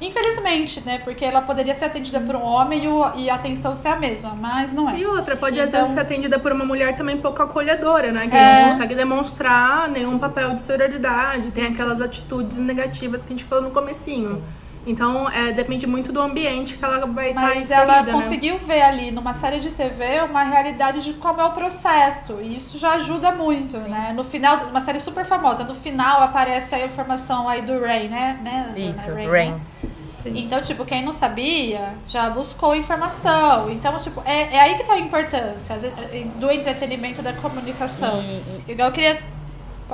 Infelizmente, 0.00 0.80
né? 0.86 0.98
Porque 0.98 1.24
ela 1.24 1.42
poderia 1.42 1.74
ser 1.74 1.86
atendida 1.86 2.20
por 2.20 2.34
um 2.36 2.42
homem 2.42 2.84
e, 2.84 2.88
o- 2.88 3.12
e 3.16 3.28
a 3.30 3.34
atenção 3.34 3.74
ser 3.74 3.88
a 3.88 3.96
mesma, 3.96 4.34
mas 4.34 4.72
não 4.72 4.88
é. 4.90 4.98
E 4.98 5.06
outra, 5.06 5.36
pode 5.36 5.60
às 5.60 5.68
Então- 5.68 5.80
vezes 5.80 5.94
ser 5.94 6.00
atendida 6.00 6.38
por 6.38 6.52
uma 6.52 6.64
mulher 6.64 6.96
também 6.96 7.16
pouco 7.16 7.42
acolhedora, 7.42 8.10
né? 8.12 8.28
Que 8.28 8.36
É. 8.36 8.62
não 8.62 8.72
consegue 8.72 8.94
demonstrar 8.94 9.88
nenhum 9.88 10.16
papel 10.18 10.54
de 10.54 10.62
sororidade, 10.62 11.50
tem 11.50 11.66
aquelas 11.66 12.00
atitudes 12.00 12.58
negativas 12.58 13.20
que 13.22 13.32
a 13.32 13.36
gente 13.36 13.44
falou 13.44 13.64
no 13.64 13.70
comecinho. 13.72 14.42
Então, 14.86 15.28
é, 15.30 15.52
depende 15.52 15.86
muito 15.86 16.12
do 16.12 16.20
ambiente 16.20 16.76
que 16.76 16.84
ela 16.84 17.06
vai 17.06 17.28
estar 17.28 17.40
Mas 17.40 17.62
inserida, 17.62 17.82
ela 17.82 18.02
né? 18.02 18.12
conseguiu 18.12 18.58
ver 18.58 18.82
ali 18.82 19.10
numa 19.12 19.32
série 19.32 19.60
de 19.60 19.70
TV 19.70 20.22
uma 20.22 20.42
realidade 20.42 21.00
de 21.02 21.14
como 21.14 21.40
é 21.40 21.44
o 21.44 21.52
processo. 21.52 22.40
E 22.42 22.56
isso 22.56 22.78
já 22.78 22.94
ajuda 22.94 23.32
muito, 23.32 23.78
né? 23.78 24.12
No 24.14 24.24
final, 24.24 24.66
uma 24.66 24.80
série 24.80 24.98
super 24.98 25.24
famosa, 25.24 25.62
no 25.64 25.74
final 25.74 26.22
aparece 26.22 26.74
a 26.74 26.84
informação 26.84 27.48
aí 27.48 27.62
do 27.62 27.80
Rain, 27.80 28.08
né? 28.08 28.40
né 28.42 28.72
Jana? 28.76 28.90
Isso, 28.90 29.10
né? 29.12 29.26
Rain. 29.26 29.60
Então, 30.24 30.60
tipo, 30.60 30.84
quem 30.84 31.04
não 31.04 31.12
sabia 31.12 31.94
já 32.06 32.30
buscou 32.30 32.74
informação. 32.76 33.70
Então, 33.70 33.96
tipo, 33.98 34.22
é, 34.24 34.54
é 34.54 34.60
aí 34.60 34.76
que 34.76 34.84
tá 34.84 34.94
a 34.94 34.98
importância 34.98 35.76
do 36.36 36.50
entretenimento 36.50 37.20
e 37.20 37.24
da 37.24 37.32
comunicação. 37.32 38.20
E- 38.22 38.70
Igual 38.72 38.88
eu 38.88 38.92
queria. 38.92 39.20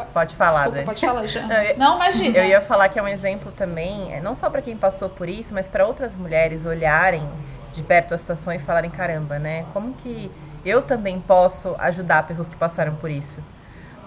Pode 0.06 0.34
falar, 0.37 0.52
Desculpa, 0.70 0.74
Dani. 0.76 0.87
pode 0.87 1.00
falar, 1.00 1.26
Jana. 1.26 1.46
Não, 1.54 1.62
eu- 1.62 1.78
Não, 1.78 1.96
imagina. 1.96 2.38
Eu 2.38 2.44
ia 2.44 2.61
falar 2.61 2.88
que 2.88 2.98
é 2.98 3.02
um 3.02 3.08
exemplo 3.08 3.52
também, 3.52 4.12
é, 4.14 4.20
não 4.20 4.34
só 4.34 4.48
para 4.50 4.62
quem 4.62 4.76
passou 4.76 5.08
por 5.08 5.28
isso, 5.28 5.52
mas 5.54 5.68
para 5.68 5.87
outras 5.87 6.14
mulheres 6.16 6.64
olharem 6.66 7.28
de 7.72 7.82
perto 7.82 8.14
a 8.14 8.18
situação 8.18 8.52
e 8.52 8.58
falarem: 8.58 8.90
caramba, 8.90 9.38
né? 9.38 9.64
Como 9.72 9.94
que 9.94 10.30
eu 10.64 10.82
também 10.82 11.20
posso 11.20 11.74
ajudar 11.78 12.22
pessoas 12.26 12.48
que 12.48 12.56
passaram 12.56 12.94
por 12.96 13.11
isso? 13.11 13.42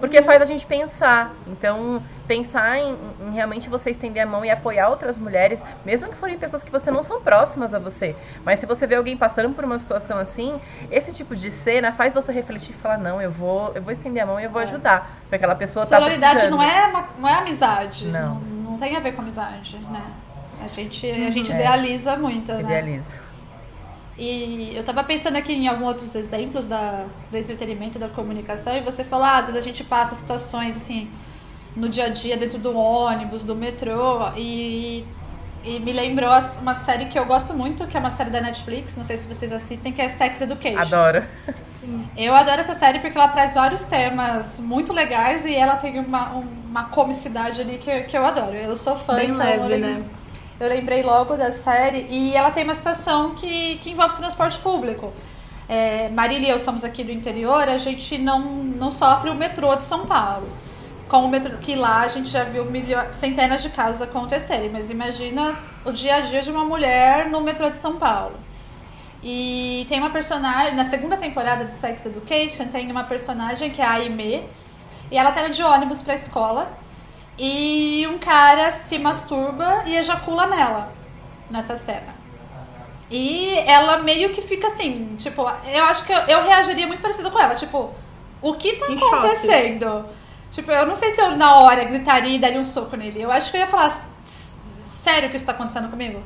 Porque 0.02 0.22
faz 0.22 0.42
a 0.42 0.46
gente 0.46 0.66
pensar. 0.66 1.32
Então, 1.48 2.04
pensar 2.28 2.78
em, 2.80 2.98
em 3.22 3.32
realmente 3.32 3.70
você 3.70 3.92
estender 3.92 4.24
a 4.24 4.26
mão 4.26 4.44
e 4.44 4.50
apoiar 4.50 4.90
outras 4.90 5.18
mulheres, 5.18 5.64
mesmo 5.86 6.10
que 6.10 6.16
forem 6.16 6.38
pessoas 6.38 6.64
que 6.64 6.72
você 6.72 6.92
não 6.92 7.04
são 7.04 7.22
próximas 7.22 7.74
a 7.74 7.80
você. 7.80 8.16
Mas 8.44 8.60
se 8.60 8.66
você 8.66 8.86
vê 8.88 8.96
alguém 8.96 9.16
passando 9.16 9.54
por 9.54 9.64
uma 9.64 9.78
situação 9.80 10.18
assim, 10.18 10.60
esse 10.90 11.14
tipo 11.14 11.36
de 11.36 11.50
cena 11.52 11.92
faz 11.94 12.14
você 12.14 12.34
refletir 12.34 12.72
e 12.72 12.74
falar: 12.74 12.98
não, 12.98 13.22
eu 13.22 13.32
vou, 13.32 13.72
eu 13.76 13.82
vou 13.82 13.94
estender 13.94 14.24
a 14.24 14.26
mão 14.26 14.40
e 14.40 14.44
eu 14.44 14.50
vou 14.50 14.62
ajudar. 14.62 15.18
Porque 15.22 15.36
aquela 15.36 15.56
pessoa 15.56 15.86
tá 15.86 15.98
Sororidade 15.98 16.40
precisando. 16.40 16.58
não 16.58 16.64
é, 16.64 16.88
uma- 16.88 17.10
não 17.20 17.30
é 17.30 17.34
amizade. 17.36 18.08
Não. 18.08 18.36
não. 18.36 18.72
não 18.72 18.78
tem 18.78 18.98
a 18.98 19.00
ver 19.00 19.14
com 19.14 19.22
amizade, 19.22 19.78
né? 19.92 20.04
A 20.64 20.68
gente, 20.68 21.06
a 21.10 21.30
gente 21.30 21.52
É. 21.52 21.56
idealiza 21.56 22.18
muito, 22.18 22.52
né? 22.54 22.60
Idealiza. 22.62 23.21
E 24.18 24.74
eu 24.76 24.84
tava 24.84 25.04
pensando 25.04 25.38
aqui 25.38 25.54
em 25.54 25.68
alguns 25.68 25.88
outros 25.88 26.16
exemplos 26.16 26.66
da, 26.66 27.06
do 27.30 27.38
entretenimento, 27.38 27.98
da 27.98 28.10
comunicação, 28.10 28.76
e 28.76 28.82
você 28.82 29.04
falou, 29.04 29.26
ah, 29.26 29.38
às 29.38 29.48
vezes 29.48 29.62
a 29.62 29.64
gente 29.64 29.84
passa 29.84 30.16
situações 30.16 30.76
assim 30.76 31.10
no 31.76 31.88
dia 31.88 32.06
a 32.06 32.10
dia 32.10 32.36
dentro 32.38 32.60
do 32.60 32.76
ônibus, 32.78 33.44
do 33.44 33.56
metrô, 33.56 34.30
e, 34.36 35.06
e 35.64 35.80
me 35.80 35.94
lembrou 35.94 36.30
uma 36.62 36.76
série 36.76 37.06
que 37.06 37.18
eu 37.18 37.26
gosto 37.26 37.54
muito, 37.54 37.88
que 37.88 37.96
é 37.96 38.00
uma 38.00 38.12
série 38.12 38.30
da 38.30 38.42
Netflix, 38.42 38.96
não 38.96 39.06
sei 39.06 39.16
se 39.18 39.28
vocês 39.28 39.52
assistem, 39.52 39.94
que 39.94 40.02
é 40.02 40.10
Sex 40.10 40.42
Education. 40.42 40.80
Adoro. 40.80 41.24
Eu 42.16 42.36
adoro 42.36 42.60
essa 42.60 42.76
série 42.76 43.00
porque 43.00 43.18
ela 43.18 43.30
traz 43.30 43.54
vários 43.54 43.84
temas 43.84 44.60
muito 44.60 44.94
legais 44.94 45.46
e 45.46 45.56
ela 45.56 45.78
tem 45.78 46.00
uma, 46.00 46.44
uma 46.70 46.84
comicidade 46.86 47.60
ali 47.60 47.78
que, 47.78 48.02
que 48.02 48.18
eu 48.18 48.26
adoro. 48.26 48.56
Eu 48.56 48.78
sou 48.78 48.96
fã, 48.96 49.16
Bem 49.16 49.32
então 49.32 49.38
leve, 49.38 49.74
eu, 49.74 49.80
né? 49.80 50.04
Eu 50.62 50.70
lembrei 50.70 51.02
logo 51.02 51.36
da 51.36 51.52
série 51.52 52.06
e 52.10 52.36
ela 52.36 52.52
tem 52.52 52.64
uma 52.64 52.76
situação 52.76 53.34
que, 53.34 53.80
que 53.80 53.90
envolve 53.90 54.16
transporte 54.16 54.60
público. 54.60 55.12
É, 55.68 56.08
Marília 56.10 56.50
e 56.50 56.52
eu 56.52 56.60
somos 56.60 56.84
aqui 56.84 57.04
do 57.04 57.12
interior, 57.12 57.68
a 57.68 57.80
gente 57.80 58.18
não, 58.20 58.40
não 58.42 58.92
sofre 58.92 59.32
o 59.32 59.36
metrô 59.36 59.76
de 59.76 59.84
São 59.84 60.06
Paulo. 60.06 60.48
Com 61.10 61.26
o 61.26 61.28
metrô, 61.28 61.58
que 61.58 61.76
lá 61.76 62.02
a 62.02 62.08
gente 62.08 62.30
já 62.30 62.44
viu 62.44 62.66
milho- 62.66 63.12
centenas 63.12 63.64
de 63.64 63.70
casos 63.70 64.04
acontecerem, 64.04 64.70
mas 64.70 64.92
imagina 64.92 65.58
o 65.84 65.92
dia 65.92 66.18
a 66.18 66.20
dia 66.22 66.44
de 66.44 66.52
uma 66.52 66.64
mulher 66.64 67.28
no 67.28 67.42
metrô 67.42 67.68
de 67.68 67.76
São 67.78 67.96
Paulo. 67.98 68.36
E 69.24 69.86
tem 69.90 70.00
uma 70.00 70.12
personagem, 70.12 70.76
na 70.76 70.84
segunda 70.84 71.18
temporada 71.18 71.66
de 71.66 71.72
Sex 71.72 72.06
Education, 72.06 72.68
tem 72.68 72.90
uma 72.92 73.04
personagem 73.04 73.72
que 73.72 73.82
é 73.82 73.86
a 73.86 73.94
Aimee, 73.94 74.48
e 75.10 75.18
ela 75.18 75.32
tá 75.32 75.42
indo 75.42 75.54
de 75.54 75.64
ônibus 75.64 76.02
pra 76.02 76.14
escola, 76.14 76.72
e 77.44 78.08
um 78.08 78.20
cara 78.20 78.72
se 78.72 79.00
masturba 79.00 79.82
e 79.88 79.96
ejacula 79.98 80.46
nela, 80.46 80.94
nessa 81.50 81.76
cena. 81.76 82.14
E 83.10 83.58
ela 83.66 83.98
meio 84.04 84.30
que 84.30 84.42
fica 84.44 84.68
assim, 84.68 85.16
tipo, 85.18 85.42
eu 85.74 85.84
acho 85.86 86.06
que 86.06 86.14
eu, 86.14 86.20
eu 86.20 86.44
reagiria 86.44 86.86
muito 86.86 87.02
parecido 87.02 87.32
com 87.32 87.40
ela, 87.40 87.56
tipo, 87.56 87.90
o 88.44 88.54
que 88.54 88.74
tá 88.74 88.92
Em 88.92 88.98
choque. 89.00 89.16
acontecendo? 89.16 90.06
Tipo, 90.52 90.72
eu 90.72 90.86
não 90.86 90.96
sei 90.96 91.12
se 91.16 91.22
eu 91.22 91.36
na 91.36 91.56
hora 91.62 91.84
gritaria 91.86 92.36
e 92.36 92.40
daria 92.40 92.60
um 92.60 92.64
soco 92.66 92.96
nele. 92.96 93.20
Eu 93.22 93.32
acho 93.32 93.50
que 93.50 93.58
eu 93.58 93.62
ia 93.62 93.68
falar, 93.68 94.06
"S- 94.24 94.56
sério 94.82 95.30
que 95.32 95.36
isso 95.38 95.46
tá 95.46 95.52
acontecendo 95.54 95.90
comigo? 95.90 96.22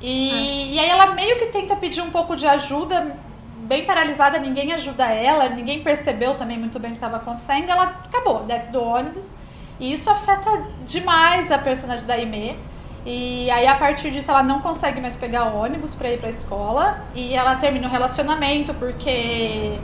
E, 0.00 0.74
e 0.74 0.78
aí 0.80 0.88
ela 0.88 1.08
meio 1.14 1.38
que 1.38 1.46
tenta 1.46 1.76
pedir 1.76 2.00
um 2.00 2.10
pouco 2.10 2.34
de 2.34 2.46
ajuda, 2.46 3.14
bem 3.58 3.84
paralisada, 3.84 4.38
ninguém 4.38 4.72
ajuda 4.72 5.04
ela, 5.06 5.48
ninguém 5.50 5.82
percebeu 5.82 6.34
também 6.34 6.58
muito 6.58 6.78
bem 6.78 6.90
o 6.92 6.94
que 6.94 6.98
estava 6.98 7.16
acontecendo, 7.18 7.68
ela 7.68 7.84
acabou, 8.04 8.42
desce 8.44 8.70
do 8.72 8.82
ônibus. 8.82 9.32
E 9.78 9.92
isso 9.92 10.08
afeta 10.10 10.64
demais 10.86 11.50
a 11.50 11.58
personagem 11.58 12.06
da 12.06 12.14
Aimee. 12.14 12.58
E 13.04 13.48
aí, 13.50 13.66
a 13.66 13.76
partir 13.76 14.10
disso, 14.10 14.30
ela 14.30 14.42
não 14.42 14.60
consegue 14.60 15.00
mais 15.00 15.14
pegar 15.14 15.52
o 15.52 15.58
ônibus 15.62 15.94
pra 15.94 16.10
ir 16.10 16.18
pra 16.18 16.28
escola. 16.28 17.04
E 17.14 17.34
ela 17.34 17.54
termina 17.56 17.86
o 17.86 17.90
relacionamento 17.90 18.74
porque 18.74 19.78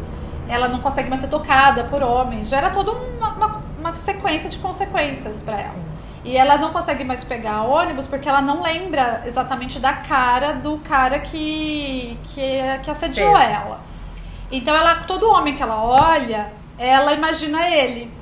ela 0.49 0.69
não 0.69 0.81
consegue 0.81 1.09
mais 1.09 1.21
ser 1.21 1.29
tocada 1.29 1.85
por 1.85 2.03
homens. 2.03 2.49
Gera 2.49 2.71
toda 2.71 2.91
uma, 2.91 3.29
uma, 3.29 3.63
uma 3.79 3.95
sequência 3.95 4.49
de 4.49 4.59
consequências 4.59 5.43
pra 5.43 5.61
ela. 5.61 5.93
E 6.25 6.37
ela 6.37 6.57
não 6.57 6.73
consegue 6.73 7.05
mais 7.05 7.25
pegar 7.25 7.63
ônibus 7.63 8.07
porque 8.07 8.29
ela 8.29 8.41
não 8.41 8.63
lembra 8.63 9.23
exatamente 9.27 9.81
da 9.81 9.93
cara 9.93 10.53
do 10.53 10.79
cara 10.79 11.19
que, 11.19 12.17
que, 12.25 12.59
que 12.83 12.91
assediou 12.91 13.37
ela. 13.37 13.81
Então, 14.51 14.75
ela, 14.75 14.97
todo 15.07 15.31
homem 15.31 15.55
que 15.55 15.63
ela 15.63 15.83
olha, 15.83 16.53
ela 16.79 17.13
imagina 17.13 17.69
ele. 17.69 18.22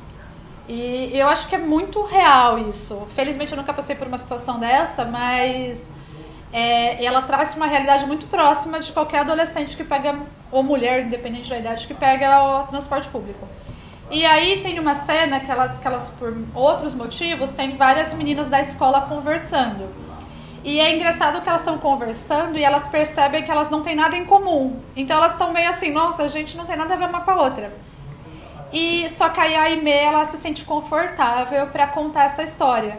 E 0.72 1.18
eu 1.18 1.26
acho 1.26 1.48
que 1.48 1.56
é 1.56 1.59
muito 1.59 2.00
real 2.04 2.56
isso. 2.56 3.04
Felizmente 3.16 3.50
eu 3.50 3.59
nunca 3.59 3.74
passei 3.74 3.96
por 3.96 4.06
uma 4.06 4.16
situação 4.16 4.61
dessa, 4.61 5.04
mas 5.04 5.85
é, 6.52 7.04
ela 7.04 7.22
traz 7.22 7.56
uma 7.56 7.66
realidade 7.66 8.06
muito 8.06 8.28
próxima 8.28 8.78
de 8.78 8.92
qualquer 8.92 9.22
adolescente 9.22 9.76
que 9.76 9.83
pega, 9.83 10.20
ou 10.48 10.62
mulher, 10.62 11.04
independente 11.04 11.50
da 11.50 11.59
idade, 11.59 11.88
que 11.88 11.94
pega 11.94 12.61
o 12.61 12.68
transporte 12.68 13.09
público. 13.09 13.48
E 14.12 14.24
aí 14.24 14.62
tem 14.62 14.78
uma 14.78 14.94
cena 14.94 15.40
que 15.40 15.50
elas, 15.50 15.76
que 15.76 15.87
elas, 15.88 16.09
por 16.11 16.38
outros 16.54 16.94
motivos, 16.94 17.50
tem 17.50 17.76
várias 17.76 18.14
meninas 18.14 18.46
da 18.46 18.61
escola 18.61 19.00
conversando. 19.00 19.88
E 20.62 20.78
é 20.78 20.94
engraçado 20.94 21.40
que 21.40 21.48
elas 21.48 21.62
estão 21.62 21.78
conversando 21.78 22.56
e 22.56 22.62
elas 22.62 22.87
percebem 22.87 23.42
que 23.42 23.50
elas 23.50 23.70
não 23.70 23.83
têm 23.83 23.96
nada 23.96 24.16
em 24.16 24.24
comum. 24.24 24.78
Então 24.94 25.16
elas 25.16 25.33
estão 25.33 25.52
meio 25.52 25.68
assim, 25.68 25.90
nossa, 25.90 26.22
a 26.22 26.28
gente 26.28 26.56
não 26.56 26.64
tem 26.64 26.76
nada 26.76 26.94
a 26.94 26.96
ver 26.96 27.09
uma 27.09 27.22
com 27.22 27.30
a 27.33 27.42
outra. 27.42 27.72
E 28.72 29.09
só 29.11 29.28
que 29.28 29.40
aí 29.40 29.54
a 29.54 29.62
Aimee, 29.62 29.92
ela 29.92 30.24
se 30.24 30.37
sente 30.38 30.64
confortável 30.64 31.66
para 31.68 31.87
contar 31.88 32.24
essa 32.24 32.42
história. 32.42 32.98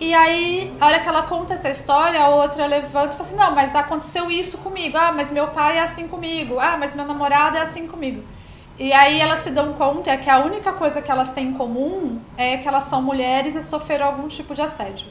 E 0.00 0.12
aí, 0.12 0.74
a 0.80 0.86
hora 0.86 1.00
que 1.00 1.08
ela 1.08 1.22
conta 1.22 1.54
essa 1.54 1.70
história, 1.70 2.20
a 2.20 2.28
outra 2.28 2.66
levanta 2.66 3.08
e 3.08 3.12
fala 3.12 3.20
assim: 3.20 3.36
Não, 3.36 3.54
mas 3.54 3.74
aconteceu 3.74 4.30
isso 4.30 4.58
comigo. 4.58 4.96
Ah, 4.96 5.12
mas 5.12 5.30
meu 5.30 5.48
pai 5.48 5.78
é 5.78 5.80
assim 5.80 6.08
comigo. 6.08 6.58
Ah, 6.58 6.76
mas 6.76 6.94
meu 6.94 7.04
namorado 7.04 7.56
é 7.56 7.60
assim 7.60 7.86
comigo. 7.86 8.24
E 8.78 8.92
aí 8.92 9.20
elas 9.20 9.40
se 9.40 9.50
dão 9.50 9.74
conta 9.74 10.16
que 10.16 10.28
a 10.28 10.40
única 10.40 10.72
coisa 10.72 11.00
que 11.00 11.10
elas 11.10 11.30
têm 11.30 11.48
em 11.48 11.52
comum 11.52 12.20
é 12.36 12.56
que 12.56 12.66
elas 12.66 12.84
são 12.84 13.00
mulheres 13.00 13.54
e 13.54 13.62
sofreram 13.62 14.06
algum 14.06 14.26
tipo 14.26 14.52
de 14.52 14.62
assédio. 14.62 15.06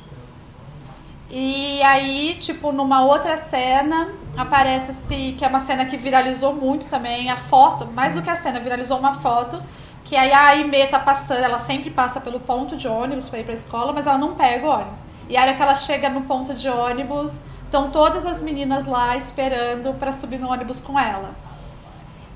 E 1.30 1.82
aí, 1.82 2.36
tipo, 2.40 2.72
numa 2.74 3.06
outra 3.06 3.38
cena, 3.38 4.14
aparece-se 4.36 5.36
que 5.38 5.46
é 5.46 5.48
uma 5.48 5.60
cena 5.60 5.86
que 5.86 5.98
viralizou 5.98 6.54
muito 6.54 6.88
também, 6.88 7.30
a 7.30 7.38
foto, 7.38 7.86
mais 7.92 8.14
do 8.14 8.22
que 8.22 8.30
a 8.30 8.36
cena, 8.36 8.60
viralizou 8.60 8.98
uma 8.98 9.16
foto, 9.16 9.62
que 10.04 10.16
aí 10.16 10.32
a 10.32 10.48
Aimee 10.48 10.88
tá 10.88 11.00
passando, 11.00 11.44
ela 11.44 11.60
sempre 11.60 11.90
passa 11.90 12.20
pelo 12.20 12.40
ponto 12.40 12.76
de 12.76 12.88
ônibus 12.88 13.30
para 13.30 13.40
ir 13.40 13.46
pra 13.46 13.54
escola, 13.54 13.94
mas 13.94 14.08
ela 14.08 14.18
não 14.18 14.36
pega 14.36 14.66
o 14.66 14.70
ônibus. 14.70 15.02
E 15.30 15.38
a 15.38 15.42
hora 15.42 15.54
que 15.54 15.62
ela 15.62 15.76
chega 15.76 16.10
no 16.10 16.24
ponto 16.24 16.54
de 16.54 16.68
ônibus, 16.68 17.40
estão 17.66 17.90
todas 17.90 18.26
as 18.26 18.42
meninas 18.42 18.86
lá 18.86 19.16
esperando 19.18 19.94
para 19.98 20.12
subir 20.12 20.40
no 20.40 20.52
ônibus 20.52 20.80
com 20.80 21.00
ela. 21.00 21.34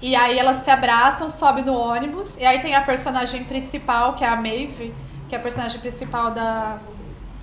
E 0.01 0.15
aí 0.15 0.38
elas 0.38 0.57
se 0.57 0.69
abraçam, 0.69 1.29
sobem 1.29 1.65
no 1.65 1.73
ônibus. 1.73 2.38
E 2.38 2.45
aí 2.45 2.60
tem 2.60 2.75
a 2.75 2.81
personagem 2.81 3.43
principal, 3.43 4.13
que 4.13 4.23
é 4.23 4.27
a 4.27 4.36
Maeve, 4.36 4.93
que 5.27 5.36
é 5.36 5.38
a 5.38 5.41
personagem 5.41 5.79
principal 5.79 6.31
da, 6.31 6.79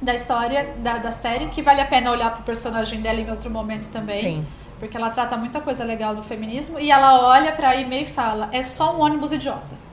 da 0.05 0.15
história, 0.15 0.75
da, 0.79 0.99
da 0.99 1.11
série, 1.11 1.47
que 1.47 1.63
vale 1.63 1.81
a 1.81 1.87
pena 1.87 2.11
olhar 2.11 2.33
pro 2.35 2.43
personagem 2.43 3.01
dela 3.01 3.21
em 3.21 3.31
outro 3.31 3.51
momento 3.51 3.89
também. 3.89 4.23
Sim. 4.23 4.47
Porque 4.79 4.97
ela 4.97 5.11
trata 5.11 5.37
muita 5.37 5.61
coisa 5.61 5.83
legal 5.85 6.15
do 6.15 6.23
feminismo. 6.23 6.79
E 6.79 6.91
ela 6.91 7.27
olha 7.27 7.53
pra 7.53 7.71
Aimee 7.71 8.03
e 8.03 8.07
fala: 8.07 8.49
é 8.53 8.63
só 8.63 8.97
um 8.97 9.01
ônibus 9.01 9.33
idiota. 9.33 9.85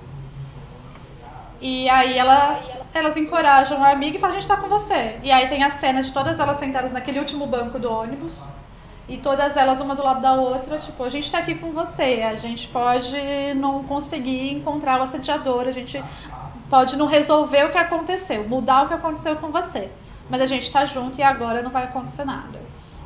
E 1.62 1.88
aí 1.90 2.18
ela, 2.18 2.60
elas 2.94 3.16
encorajam 3.16 3.84
a 3.84 3.92
amiga 3.92 4.18
e 4.18 4.20
falam: 4.20 4.36
a 4.36 4.40
gente 4.40 4.48
tá 4.48 4.58
com 4.58 4.68
você. 4.68 5.20
E 5.24 5.32
aí 5.32 5.48
tem 5.48 5.64
a 5.64 5.70
cena 5.70 6.02
de 6.02 6.12
todas 6.12 6.40
elas 6.40 6.58
sentadas 6.58 6.92
naquele 6.92 7.20
último 7.20 7.48
banco 7.48 7.80
do 7.80 7.92
ônibus. 7.92 8.50
E 9.08 9.18
todas 9.18 9.58
elas, 9.58 9.82
uma 9.82 9.96
do 9.96 10.04
lado 10.04 10.22
da 10.22 10.34
outra, 10.34 10.78
tipo, 10.78 11.04
a 11.04 11.10
gente 11.10 11.32
tá 11.32 11.40
aqui 11.40 11.56
com 11.56 11.72
você. 11.72 12.24
A 12.24 12.36
gente 12.36 12.68
pode 12.68 13.16
não 13.56 13.84
conseguir 13.84 14.54
encontrar 14.54 15.00
o 15.00 15.04
assediador, 15.04 15.68
a 15.68 15.72
gente 15.72 16.02
pode 16.70 16.96
não 16.96 17.06
resolver 17.06 17.66
o 17.66 17.72
que 17.72 17.78
aconteceu, 17.78 18.48
mudar 18.48 18.84
o 18.84 18.88
que 18.88 18.94
aconteceu 18.94 19.36
com 19.36 19.52
você. 19.52 19.90
Mas 20.32 20.42
a 20.42 20.46
gente 20.48 20.72
tá 20.72 20.86
junto 20.86 21.20
e 21.20 21.24
agora 21.24 21.62
não 21.62 21.70
vai 21.70 21.84
acontecer 21.84 22.24
nada. 22.26 22.60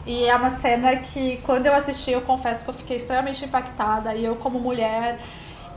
E 0.05 0.25
é 0.25 0.35
uma 0.35 0.51
cena 0.51 0.95
que, 0.97 1.38
quando 1.38 1.65
eu 1.65 1.73
assisti, 1.73 2.11
eu 2.11 2.21
confesso 2.21 2.63
que 2.63 2.69
eu 2.69 2.75
fiquei 2.75 2.95
extremamente 2.97 3.43
impactada. 3.43 4.13
E 4.13 4.23
eu, 4.23 4.35
como 4.35 4.59
mulher, 4.59 5.19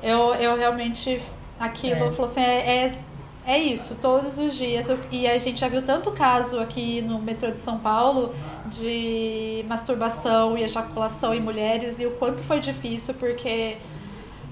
eu, 0.03 0.35
eu 0.35 0.57
realmente. 0.57 1.21
Aquilo, 1.59 2.05
É. 2.05 2.13
falou 2.13 2.31
assim: 2.31 2.41
é, 2.43 2.85
é, 2.85 2.99
é 3.47 3.59
isso, 3.59 3.97
todos 4.01 4.37
os 4.39 4.55
dias. 4.55 4.91
Eu- 4.91 5.01
e 5.11 5.27
a 5.27 5.39
gente 5.39 5.59
já 5.59 5.67
viu 5.69 5.83
tanto 5.83 6.11
caso 6.13 6.61
aqui 6.61 7.01
no 7.01 7.19
metrô 7.19 7.51
de 7.51 7.59
São 7.59 7.79
Paulo 7.79 8.35
de 8.67 9.65
masturbação 9.67 10.57
e 10.59 10.63
ejaculação 10.63 11.35
em 11.35 11.41
mulheres 11.41 11.99
e 11.99 12.05
o 12.07 12.11
quanto 12.13 12.43
foi 12.43 12.61
difícil 12.61 13.15
porque 13.15 13.79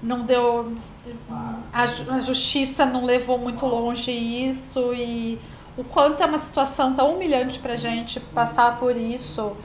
não 0.01 0.25
deu. 0.25 0.73
A, 1.71 1.83
a 2.15 2.19
justiça 2.19 2.85
não 2.85 3.05
levou 3.05 3.37
muito 3.37 3.65
longe 3.65 4.11
isso 4.11 4.93
e 4.93 5.39
o 5.77 5.83
quanto 5.83 6.21
é 6.23 6.25
uma 6.25 6.37
situação 6.37 6.93
tão 6.93 7.13
humilhante 7.13 7.59
pra 7.59 7.75
gente 7.75 8.19
passar 8.19 8.77
por 8.77 8.95
isso. 8.95 9.55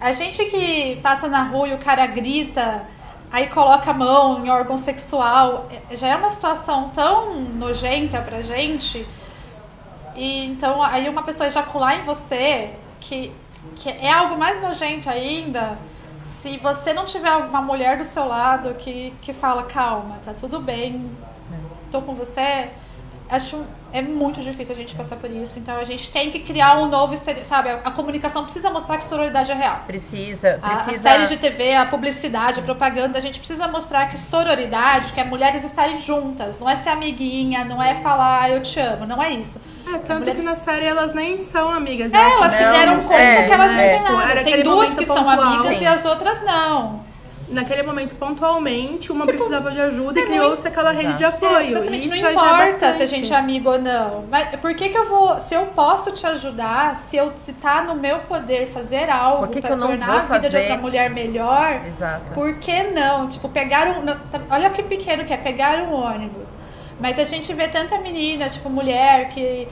A 0.00 0.12
gente 0.12 0.44
que 0.46 0.96
passa 1.02 1.28
na 1.28 1.44
rua 1.44 1.68
e 1.68 1.74
o 1.74 1.78
cara 1.78 2.04
grita, 2.06 2.84
aí 3.30 3.46
coloca 3.46 3.90
a 3.90 3.94
mão 3.94 4.44
em 4.44 4.50
órgão 4.50 4.76
sexual, 4.76 5.68
é- 5.90 5.96
já 5.96 6.08
é 6.08 6.16
uma 6.16 6.30
situação 6.30 6.90
tão 6.90 7.34
nojenta 7.34 8.20
pra 8.20 8.42
gente. 8.42 9.06
E 10.16 10.46
então 10.46 10.82
aí 10.82 11.08
uma 11.08 11.22
pessoa 11.22 11.46
ejacular 11.48 12.00
em 12.00 12.04
você, 12.04 12.72
que, 13.00 13.32
que 13.76 13.88
é 13.90 14.12
algo 14.12 14.36
mais 14.36 14.60
nojento 14.60 15.08
ainda, 15.08 15.78
se 16.38 16.58
você 16.58 16.92
não 16.92 17.04
tiver 17.04 17.34
uma 17.36 17.62
mulher 17.62 17.96
do 17.96 18.04
seu 18.04 18.26
lado 18.26 18.74
que, 18.74 19.14
que 19.22 19.32
fala, 19.32 19.62
calma, 19.64 20.18
tá 20.24 20.34
tudo 20.34 20.60
bem, 20.60 21.10
tô 21.90 22.02
com 22.02 22.14
você, 22.14 22.70
acho 23.30 23.64
é 23.92 24.02
muito 24.02 24.40
difícil 24.42 24.74
a 24.74 24.78
gente 24.78 24.94
passar 24.94 25.16
por 25.16 25.30
isso. 25.30 25.58
Então 25.58 25.76
a 25.76 25.84
gente 25.84 26.10
tem 26.10 26.30
que 26.30 26.40
criar 26.40 26.78
um 26.78 26.88
novo 26.88 27.14
sabe? 27.44 27.70
A, 27.70 27.74
a 27.84 27.90
comunicação 27.90 28.42
precisa 28.44 28.68
mostrar 28.70 28.98
que 28.98 29.04
sororidade 29.04 29.50
é 29.52 29.54
real. 29.54 29.82
Precisa, 29.86 30.58
A, 30.62 30.66
a 30.66 30.76
precisa. 30.76 31.02
série 31.02 31.26
de 31.26 31.36
TV, 31.36 31.74
a 31.74 31.86
publicidade, 31.86 32.60
a 32.60 32.62
propaganda, 32.62 33.18
a 33.18 33.20
gente 33.20 33.38
precisa 33.38 33.68
mostrar 33.68 34.08
que 34.08 34.18
sororidade, 34.18 35.12
que 35.12 35.20
é 35.20 35.24
mulheres 35.24 35.62
estarem 35.64 36.00
juntas, 36.00 36.58
não 36.58 36.68
é 36.68 36.74
ser 36.76 36.90
amiguinha, 36.90 37.64
não 37.64 37.82
é 37.82 37.94
falar 37.96 38.42
"Ah, 38.42 38.50
eu 38.50 38.60
te 38.62 38.80
amo, 38.80 39.06
não 39.06 39.22
é 39.22 39.30
isso. 39.32 39.60
É, 39.86 39.98
tanto 39.98 40.20
mulheres- 40.20 40.40
que 40.40 40.46
na 40.46 40.54
série 40.56 40.86
elas 40.86 41.14
nem 41.14 41.38
são 41.40 41.68
amigas. 41.70 42.12
É, 42.12 42.16
elas 42.16 42.52
se 42.52 42.64
Não, 42.64 42.72
deram 42.72 42.92
não 42.96 43.02
conta 43.02 43.14
sei, 43.16 43.44
que 43.44 43.52
elas 43.52 43.70
não 43.70 43.78
é. 43.78 43.88
têm 43.90 43.98
Tipo, 44.00 44.12
nada. 44.12 44.30
era 44.32 44.44
Tem 44.44 44.62
duas 44.62 44.94
que 44.94 45.04
são 45.04 45.16
pontual. 45.24 45.40
amigas 45.40 45.76
Sim. 45.78 45.84
e 45.84 45.86
as 45.86 46.04
outras 46.04 46.42
não. 46.42 47.04
Naquele 47.48 47.82
momento, 47.82 48.14
pontualmente, 48.14 49.12
uma 49.12 49.26
Tipo, 49.26 49.36
precisava 49.36 49.70
de 49.70 49.80
ajuda 49.80 50.18
e 50.18 50.22
é, 50.22 50.26
criou-se 50.26 50.66
aquela 50.66 50.90
rede 50.92 51.14
de 51.14 51.24
Exato. 51.24 51.44
apoio. 51.44 51.68
Exatamente, 51.70 52.06
e 52.06 52.08
não 52.08 52.16
isso 52.16 52.24
já 52.24 52.28
é 52.30 52.32
importa 52.32 52.92
se 52.94 53.02
a 53.02 53.06
gente 53.06 53.32
é 53.32 53.36
amigo 53.36 53.70
ou 53.70 53.78
não. 53.78 54.24
Mas 54.30 54.48
por 54.60 54.74
que, 54.74 54.88
que 54.88 54.96
eu 54.96 55.08
vou. 55.08 55.38
Se 55.40 55.54
eu 55.54 55.66
posso 55.66 56.10
te 56.12 56.26
ajudar, 56.26 56.96
se 57.08 57.16
eu 57.16 57.32
se 57.36 57.52
tá 57.52 57.82
no 57.82 57.94
meu 57.94 58.20
poder 58.20 58.68
fazer 58.68 59.10
algo 59.10 59.46
não 59.46 59.78
tornar 59.88 60.06
vou 60.06 60.16
a 60.16 60.20
vida 60.20 60.40
de 60.40 60.46
fazer? 60.46 60.58
outra 60.60 60.76
mulher 60.78 61.10
melhor, 61.10 61.82
Exato. 61.86 62.32
por 62.32 62.54
que 62.58 62.82
não? 62.84 63.28
Tipo, 63.28 63.48
pegar 63.50 63.88
um. 63.98 64.02
não, 64.02 64.14
tá- 64.18 64.40
Olha 64.50 64.70
que 64.70 64.82
pequeno 64.82 65.24
que 65.24 65.32
é, 65.32 65.36
pegar 65.36 65.80
um 65.80 65.92
ônibus. 65.92 66.48
Mas 66.98 67.18
a 67.18 67.24
gente 67.24 67.52
vê 67.52 67.68
tanta 67.68 67.98
menina, 67.98 68.48
tipo, 68.48 68.70
mulher 68.70 69.28
que 69.30 69.68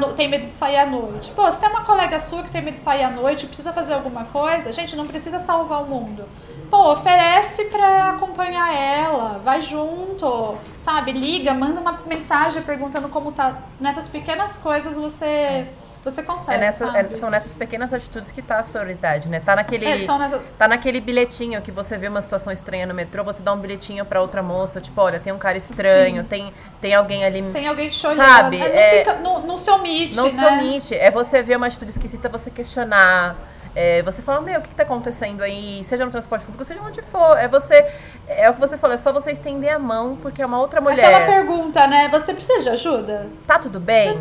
no- 0.00 0.12
tem 0.12 0.28
medo 0.28 0.44
de 0.44 0.52
sair 0.52 0.76
à 0.78 0.84
noite. 0.86 1.30
Pô, 1.34 1.50
se 1.50 1.58
tem 1.58 1.68
uma 1.70 1.82
colega 1.84 2.20
sua 2.20 2.42
que 2.42 2.50
tem 2.50 2.60
medo 2.60 2.74
de 2.74 2.80
sair 2.80 3.04
à 3.04 3.10
noite, 3.10 3.46
precisa 3.46 3.72
fazer 3.72 3.94
alguma 3.94 4.24
coisa, 4.24 4.72
gente, 4.72 4.94
não 4.96 5.06
precisa 5.06 5.38
salvar 5.38 5.82
o 5.82 5.86
mundo. 5.86 6.24
Pô, 6.70 6.92
oferece 6.92 7.64
pra 7.66 8.10
acompanhar 8.10 8.74
ela, 8.74 9.40
vai 9.44 9.62
junto, 9.62 10.56
sabe? 10.76 11.12
Liga, 11.12 11.54
manda 11.54 11.80
uma 11.80 12.00
mensagem 12.06 12.62
perguntando 12.62 13.08
como 13.08 13.30
tá. 13.32 13.56
Nessas 13.80 14.08
pequenas 14.08 14.56
coisas 14.56 14.96
você, 14.96 15.68
você 16.04 16.24
consegue. 16.24 16.54
É 16.54 16.58
nessa, 16.58 16.86
é- 16.98 17.16
são 17.16 17.30
nessas 17.30 17.54
pequenas 17.54 17.94
atitudes 17.94 18.32
que 18.32 18.42
tá 18.42 18.58
a 18.58 18.64
sororidade, 18.64 19.28
né? 19.28 19.38
Tá 19.38 19.54
naquele, 19.54 19.86
É, 19.86 20.04
são 20.04 20.18
nessas- 20.18 20.40
tá 20.58 20.66
naquele 20.66 21.00
bilhetinho 21.00 21.62
que 21.62 21.70
você 21.70 21.96
vê 21.96 22.08
uma 22.08 22.20
situação 22.20 22.52
estranha 22.52 22.84
no 22.84 22.94
metrô, 22.94 23.22
você 23.22 23.42
dá 23.42 23.52
um 23.52 23.58
bilhetinho 23.58 24.04
pra 24.04 24.20
outra 24.20 24.42
moça, 24.42 24.80
tipo, 24.80 25.00
olha, 25.00 25.20
tem 25.20 25.32
um 25.32 25.38
cara 25.38 25.56
estranho, 25.56 26.24
tem, 26.24 26.52
tem 26.80 26.94
alguém 26.94 27.24
ali. 27.24 27.42
Tem 27.52 27.68
alguém 27.68 27.88
te 27.90 28.04
olhando. 28.06 28.26
Sabe, 28.26 28.58
Não, 28.58 28.66
é- 28.66 28.98
fica- 29.04 29.14
não, 29.20 29.40
não 29.40 29.56
se 29.56 29.70
omite, 29.70 30.16
Não 30.16 30.24
né? 30.24 30.30
se 30.30 30.44
omite. 30.44 30.94
É 30.96 31.12
você 31.12 31.42
ver 31.44 31.56
uma 31.56 31.68
atitude 31.68 31.92
esquisita, 31.92 32.28
você 32.28 32.50
questionar. 32.50 33.36
É, 33.78 34.00
você 34.02 34.22
fala, 34.22 34.40
meu, 34.40 34.58
o 34.58 34.62
que, 34.62 34.70
que 34.70 34.74
tá 34.74 34.84
acontecendo 34.84 35.42
aí? 35.42 35.84
Seja 35.84 36.02
no 36.06 36.10
transporte 36.10 36.46
público, 36.46 36.64
seja 36.64 36.80
onde 36.80 37.02
for. 37.02 37.36
É 37.36 37.46
você. 37.46 37.86
É 38.26 38.48
o 38.48 38.54
que 38.54 38.60
você 38.60 38.78
falou, 38.78 38.94
é 38.94 38.96
só 38.96 39.12
você 39.12 39.30
estender 39.32 39.70
a 39.70 39.78
mão, 39.78 40.16
porque 40.16 40.40
é 40.40 40.46
uma 40.46 40.58
outra 40.58 40.80
mulher. 40.80 41.04
Aquela 41.04 41.26
pergunta, 41.26 41.86
né? 41.86 42.08
Você 42.08 42.32
precisa 42.32 42.62
de 42.62 42.70
ajuda? 42.70 43.26
Tá 43.46 43.58
tudo 43.58 43.78
bem? 43.78 44.18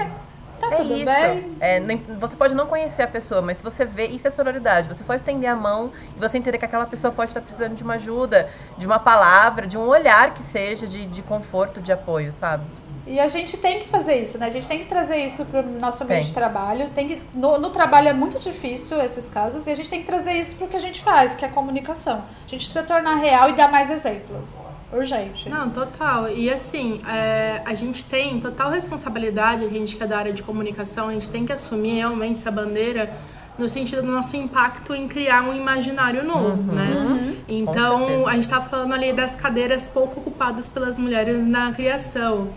Tá 0.59 0.71
é 0.71 0.75
tudo 0.75 0.93
isso. 0.93 1.05
bem? 1.05 1.55
É, 1.61 1.79
nem- 1.79 2.03
você 2.19 2.35
pode 2.35 2.53
não 2.53 2.65
conhecer 2.65 3.03
a 3.03 3.07
pessoa, 3.07 3.41
mas 3.41 3.57
se 3.57 3.63
você 3.63 3.85
vê, 3.85 4.07
isso 4.07 4.27
é 4.27 4.29
sororidade. 4.29 4.89
Você 4.89 5.05
só 5.05 5.13
estender 5.13 5.49
a 5.49 5.55
mão 5.55 5.91
e 6.15 6.19
você 6.19 6.37
entender 6.37 6.57
que 6.57 6.65
aquela 6.65 6.85
pessoa 6.85 7.13
pode 7.13 7.31
estar 7.31 7.39
precisando 7.39 7.75
de 7.75 7.83
uma 7.83 7.93
ajuda, 7.93 8.49
de 8.77 8.85
uma 8.85 8.99
palavra, 8.99 9.65
de 9.65 9.77
um 9.77 9.87
olhar 9.87 10.33
que 10.33 10.43
seja, 10.43 10.85
de, 10.85 11.05
de 11.05 11.21
conforto, 11.21 11.81
de 11.81 11.93
apoio, 11.93 12.31
sabe? 12.33 12.65
E 13.07 13.19
a 13.19 13.27
gente 13.27 13.55
tem 13.57 13.79
que 13.79 13.87
fazer 13.87 14.21
isso, 14.21 14.37
né? 14.37 14.47
A 14.47 14.49
gente 14.49 14.67
tem 14.67 14.79
que 14.79 14.85
trazer 14.85 15.17
isso 15.17 15.45
para 15.45 15.61
o 15.61 15.79
nosso 15.79 16.03
meio 16.05 16.21
Tem. 16.21 16.27
de 16.27 16.33
trabalho. 16.33 16.89
Tem 16.89 17.07
que, 17.07 17.21
no, 17.33 17.59
no 17.59 17.69
trabalho 17.69 18.07
é 18.07 18.13
muito 18.13 18.39
difícil 18.39 18.99
esses 18.99 19.29
casos 19.29 19.67
e 19.67 19.69
a 19.69 19.75
gente 19.75 19.89
tem 19.89 19.99
que 19.99 20.07
trazer 20.07 20.33
isso 20.33 20.55
para 20.55 20.65
o 20.65 20.67
que 20.67 20.75
a 20.75 20.79
gente 20.79 21.03
faz, 21.03 21.35
que 21.35 21.45
é 21.45 21.47
a 21.47 21.51
comunicação. 21.51 22.23
A 22.45 22.49
gente 22.49 22.65
precisa 22.65 22.83
tornar 22.83 23.15
real 23.15 23.49
e 23.49 23.53
dar 23.53 23.71
mais 23.71 23.91
exemplos. 23.91 24.57
Urgente. 24.91 25.49
Não, 25.49 25.69
total. 25.69 26.29
E 26.29 26.49
assim, 26.49 26.99
é, 27.08 27.62
a 27.65 27.75
gente 27.75 28.03
tem 28.06 28.39
total 28.39 28.71
responsabilidade, 28.71 29.65
a 29.65 29.69
gente 29.69 29.95
que 29.95 30.03
é 30.03 30.08
da 30.08 30.17
área 30.17 30.33
de 30.33 30.41
comunicação, 30.41 31.10
a 31.10 31.13
gente 31.13 31.29
tem 31.29 31.45
que 31.45 31.53
assumir 31.53 31.95
realmente 31.95 32.39
essa 32.39 32.51
bandeira 32.51 33.15
no 33.58 33.69
sentido 33.69 34.01
do 34.01 34.12
nosso 34.12 34.35
impacto 34.35 34.93
em 34.93 35.08
criar 35.08 35.43
um 35.43 35.53
imaginário 35.53 36.23
novo, 36.23 36.73
né? 36.73 37.35
Então, 37.47 38.06
certeza. 38.08 38.29
a 38.29 38.33
gente 38.33 38.49
tá 38.49 38.62
falando 38.62 38.93
ali 38.93 39.13
das 39.13 39.35
cadeiras 39.35 39.85
pouco 39.85 40.19
ocupadas 40.19 40.67
pelas 40.67 40.97
mulheres 40.97 41.37
na 41.45 41.71
criação. 41.71 42.49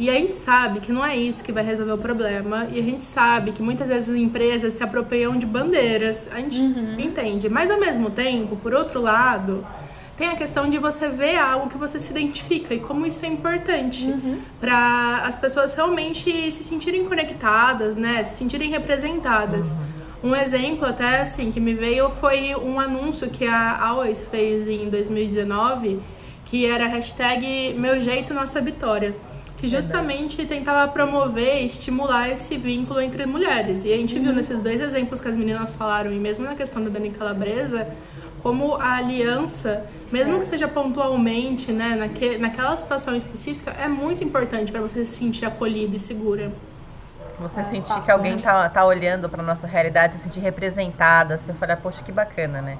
E 0.00 0.08
a 0.08 0.14
gente 0.14 0.34
sabe 0.34 0.80
que 0.80 0.90
não 0.90 1.04
é 1.04 1.14
isso 1.14 1.44
que 1.44 1.52
vai 1.52 1.62
resolver 1.62 1.92
o 1.92 1.98
problema. 1.98 2.66
E 2.72 2.80
a 2.80 2.82
gente 2.82 3.04
sabe 3.04 3.52
que 3.52 3.62
muitas 3.62 3.86
vezes 3.86 4.08
as 4.08 4.16
empresas 4.16 4.72
se 4.72 4.82
apropriam 4.82 5.36
de 5.36 5.44
bandeiras. 5.44 6.26
A 6.32 6.38
gente 6.38 6.58
entende. 6.98 7.50
Mas 7.50 7.70
ao 7.70 7.78
mesmo 7.78 8.08
tempo, 8.08 8.56
por 8.56 8.72
outro 8.72 8.98
lado, 8.98 9.62
tem 10.16 10.28
a 10.28 10.36
questão 10.36 10.70
de 10.70 10.78
você 10.78 11.06
ver 11.10 11.36
algo 11.36 11.68
que 11.68 11.76
você 11.76 12.00
se 12.00 12.12
identifica 12.12 12.72
e 12.72 12.80
como 12.80 13.06
isso 13.06 13.26
é 13.26 13.28
importante 13.28 14.06
uhum. 14.06 14.38
para 14.58 15.24
as 15.26 15.36
pessoas 15.36 15.74
realmente 15.74 16.50
se 16.50 16.64
sentirem 16.64 17.04
conectadas, 17.04 17.94
né? 17.94 18.24
Se 18.24 18.38
sentirem 18.38 18.70
representadas. 18.70 19.72
Uhum. 20.22 20.30
Um 20.30 20.34
exemplo 20.34 20.86
até 20.86 21.20
assim 21.20 21.52
que 21.52 21.60
me 21.60 21.74
veio 21.74 22.08
foi 22.08 22.54
um 22.56 22.80
anúncio 22.80 23.28
que 23.28 23.46
a 23.46 23.78
Always 23.84 24.26
fez 24.30 24.66
em 24.66 24.88
2019, 24.88 26.00
que 26.46 26.64
era 26.64 26.86
a 26.86 26.88
hashtag 26.88 27.74
Meu 27.74 28.00
Jeito 28.00 28.32
Nossa 28.32 28.62
Vitória 28.62 29.14
que 29.60 29.68
justamente 29.68 30.38
Verdade. 30.38 30.58
tentava 30.58 30.90
promover 30.90 31.62
e 31.62 31.66
estimular 31.66 32.30
esse 32.30 32.56
vínculo 32.56 32.98
entre 32.98 33.26
mulheres. 33.26 33.84
E 33.84 33.92
a 33.92 33.96
gente 33.96 34.16
uhum. 34.16 34.24
viu 34.24 34.32
nesses 34.32 34.62
dois 34.62 34.80
exemplos 34.80 35.20
que 35.20 35.28
as 35.28 35.36
meninas 35.36 35.76
falaram, 35.76 36.10
e 36.10 36.18
mesmo 36.18 36.46
na 36.46 36.54
questão 36.54 36.82
da 36.82 36.88
Dani 36.88 37.10
Calabresa, 37.10 37.86
como 38.42 38.76
a 38.76 38.94
aliança, 38.94 39.84
mesmo 40.10 40.36
é. 40.36 40.38
que 40.38 40.46
seja 40.46 40.66
pontualmente, 40.66 41.72
né, 41.72 41.94
naque, 41.94 42.38
naquela 42.38 42.74
situação 42.78 43.14
específica, 43.14 43.72
é 43.72 43.86
muito 43.86 44.24
importante 44.24 44.72
para 44.72 44.80
você 44.80 45.04
se 45.04 45.14
sentir 45.18 45.44
acolhida 45.44 45.94
e 45.94 46.00
segura. 46.00 46.50
Você 47.38 47.60
é, 47.60 47.64
sentir 47.64 47.88
fato, 47.88 48.04
que 48.04 48.10
alguém 48.10 48.32
né? 48.32 48.38
tá, 48.42 48.66
tá 48.70 48.84
olhando 48.86 49.28
para 49.28 49.42
nossa 49.42 49.66
realidade, 49.66 50.14
se 50.14 50.22
sentir 50.22 50.40
representada, 50.40 51.36
você 51.36 51.52
falar, 51.52 51.76
poxa, 51.76 52.02
que 52.02 52.10
bacana, 52.12 52.62
né? 52.62 52.78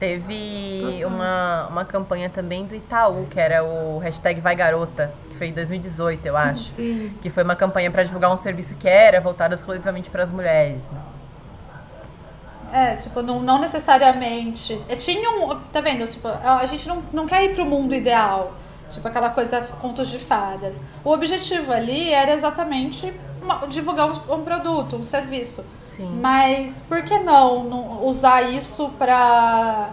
Teve 0.00 1.04
uma, 1.04 1.68
uma 1.68 1.84
campanha 1.84 2.30
também 2.30 2.64
do 2.64 2.74
Itaú, 2.74 3.26
que 3.30 3.38
era 3.38 3.62
o 3.62 3.98
hashtag 3.98 4.40
Vai 4.40 4.56
Garota, 4.56 5.12
que 5.28 5.36
foi 5.36 5.48
em 5.48 5.52
2018, 5.52 6.24
eu 6.24 6.36
acho. 6.38 6.72
Sim. 6.72 7.12
Que 7.20 7.28
foi 7.28 7.42
uma 7.42 7.54
campanha 7.54 7.90
para 7.90 8.02
divulgar 8.02 8.32
um 8.32 8.36
serviço 8.38 8.74
que 8.76 8.88
era 8.88 9.20
voltado 9.20 9.54
exclusivamente 9.54 10.08
para 10.08 10.22
as 10.22 10.30
mulheres. 10.30 10.82
Né? 10.90 11.00
É, 12.72 12.96
tipo, 12.96 13.20
não, 13.20 13.40
não 13.40 13.60
necessariamente. 13.60 14.80
É, 14.88 14.96
tinha 14.96 15.28
um. 15.30 15.60
Tá 15.70 15.82
vendo? 15.82 16.06
Tipo, 16.06 16.28
a 16.28 16.64
gente 16.64 16.88
não, 16.88 17.02
não 17.12 17.26
quer 17.26 17.44
ir 17.44 17.54
pro 17.54 17.66
mundo 17.66 17.94
ideal. 17.94 18.54
Tipo, 18.90 19.06
aquela 19.06 19.28
coisa 19.28 19.60
contos 19.82 20.08
de 20.08 20.18
fadas. 20.18 20.80
O 21.04 21.10
objetivo 21.10 21.72
ali 21.72 22.10
era 22.10 22.32
exatamente 22.32 23.12
uma, 23.42 23.66
divulgar 23.66 24.10
um, 24.10 24.34
um, 24.34 24.42
produto, 24.42 24.96
um 24.96 25.04
serviço. 25.04 25.64
Sim. 25.84 26.18
Mas 26.20 26.82
por 26.82 27.02
que 27.02 27.18
não, 27.18 27.64
não 27.64 28.04
usar 28.06 28.42
isso 28.42 28.88
pra, 28.98 29.90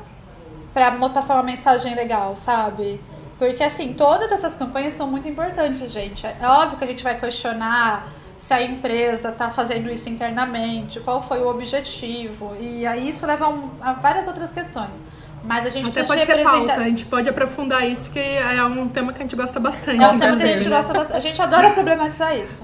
pra 0.73 0.91
passar 1.09 1.35
uma 1.35 1.43
mensagem 1.43 1.95
legal, 1.95 2.35
sabe? 2.35 2.99
Porque, 3.37 3.63
assim, 3.63 3.93
todas 3.93 4.31
essas 4.31 4.55
campanhas 4.55 4.95
são 4.95 5.07
muito 5.07 5.27
importantes, 5.27 5.91
gente. 5.91 6.25
É 6.25 6.47
óbvio 6.47 6.77
que 6.77 6.83
a 6.83 6.87
gente 6.87 7.03
vai 7.03 7.19
questionar 7.19 8.07
se 8.37 8.53
a 8.53 8.61
empresa 8.61 9.29
está 9.29 9.49
fazendo 9.49 9.89
isso 9.91 10.09
internamente, 10.09 10.99
qual 10.99 11.21
foi 11.21 11.39
o 11.39 11.47
objetivo. 11.47 12.55
E 12.59 12.85
aí 12.85 13.09
isso 13.09 13.25
leva 13.25 13.53
a, 13.81 13.93
várias 13.93 14.27
outras 14.27 14.51
questões. 14.51 15.03
Mas 15.43 15.65
a 15.65 15.69
gente 15.69 15.89
Até 15.89 16.03
pode 16.03 16.21
representar... 16.21 16.51
ser 16.51 16.57
pauta, 16.57 16.81
a 16.81 16.83
gente 16.83 17.05
pode 17.05 17.29
aprofundar 17.29 17.87
isso, 17.87 18.11
que 18.11 18.19
é 18.19 18.63
um 18.63 18.89
tema 18.89 19.13
que 19.13 19.19
a 19.19 19.21
gente 19.21 19.35
gosta 19.35 19.59
bastante. 19.59 20.03
É 20.03 20.07
um 20.07 20.19
tema 20.19 20.35
que 20.35 20.43
a 20.43 20.57
gente 20.57 20.69
gosta 20.69 20.93
bastante. 20.93 21.17
A 21.17 21.19
gente 21.19 21.41
adora 21.41 21.69
problematizar 21.71 22.35
isso. 22.35 22.63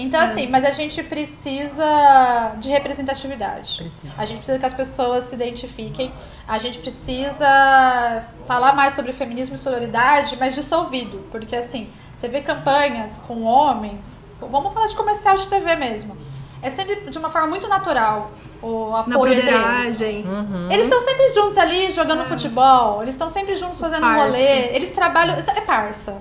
Então, 0.00 0.20
é. 0.20 0.24
assim, 0.24 0.46
mas 0.46 0.64
a 0.64 0.70
gente 0.70 1.02
precisa 1.02 2.54
de 2.58 2.70
representatividade. 2.70 3.76
Precisa. 3.76 4.12
A 4.16 4.24
gente 4.24 4.38
precisa 4.38 4.58
que 4.58 4.66
as 4.66 4.74
pessoas 4.74 5.24
se 5.24 5.34
identifiquem. 5.34 6.12
A 6.46 6.58
gente 6.58 6.78
precisa 6.78 8.24
falar 8.46 8.72
mais 8.74 8.94
sobre 8.94 9.12
feminismo 9.12 9.56
e 9.56 9.58
sororidade, 9.58 10.36
mas 10.38 10.54
dissolvido. 10.54 11.26
Porque, 11.30 11.54
assim, 11.54 11.88
você 12.16 12.28
vê 12.28 12.40
campanhas 12.40 13.18
com 13.26 13.42
homens 13.42 14.18
Vamos 14.40 14.72
falar 14.72 14.86
de 14.86 14.94
comercial 14.94 15.36
de 15.36 15.48
TV 15.48 15.74
mesmo. 15.74 16.16
É 16.62 16.70
sempre 16.70 17.10
de 17.10 17.18
uma 17.18 17.30
forma 17.30 17.48
muito 17.48 17.68
natural 17.68 18.30
o 18.60 18.94
apoio 18.94 19.06
Na 19.06 19.18
broderagem. 19.18 20.24
Uhum. 20.24 20.70
Eles 20.70 20.84
estão 20.84 21.00
sempre 21.00 21.28
juntos 21.28 21.58
ali 21.58 21.90
jogando 21.90 22.22
é. 22.22 22.24
futebol. 22.24 23.02
Eles 23.02 23.14
estão 23.14 23.28
sempre 23.28 23.56
juntos 23.56 23.80
Os 23.80 23.88
fazendo 23.88 24.06
um 24.06 24.16
rolê. 24.16 24.74
Eles 24.74 24.90
trabalham. 24.90 25.36
É 25.36 25.60
parça. 25.60 26.20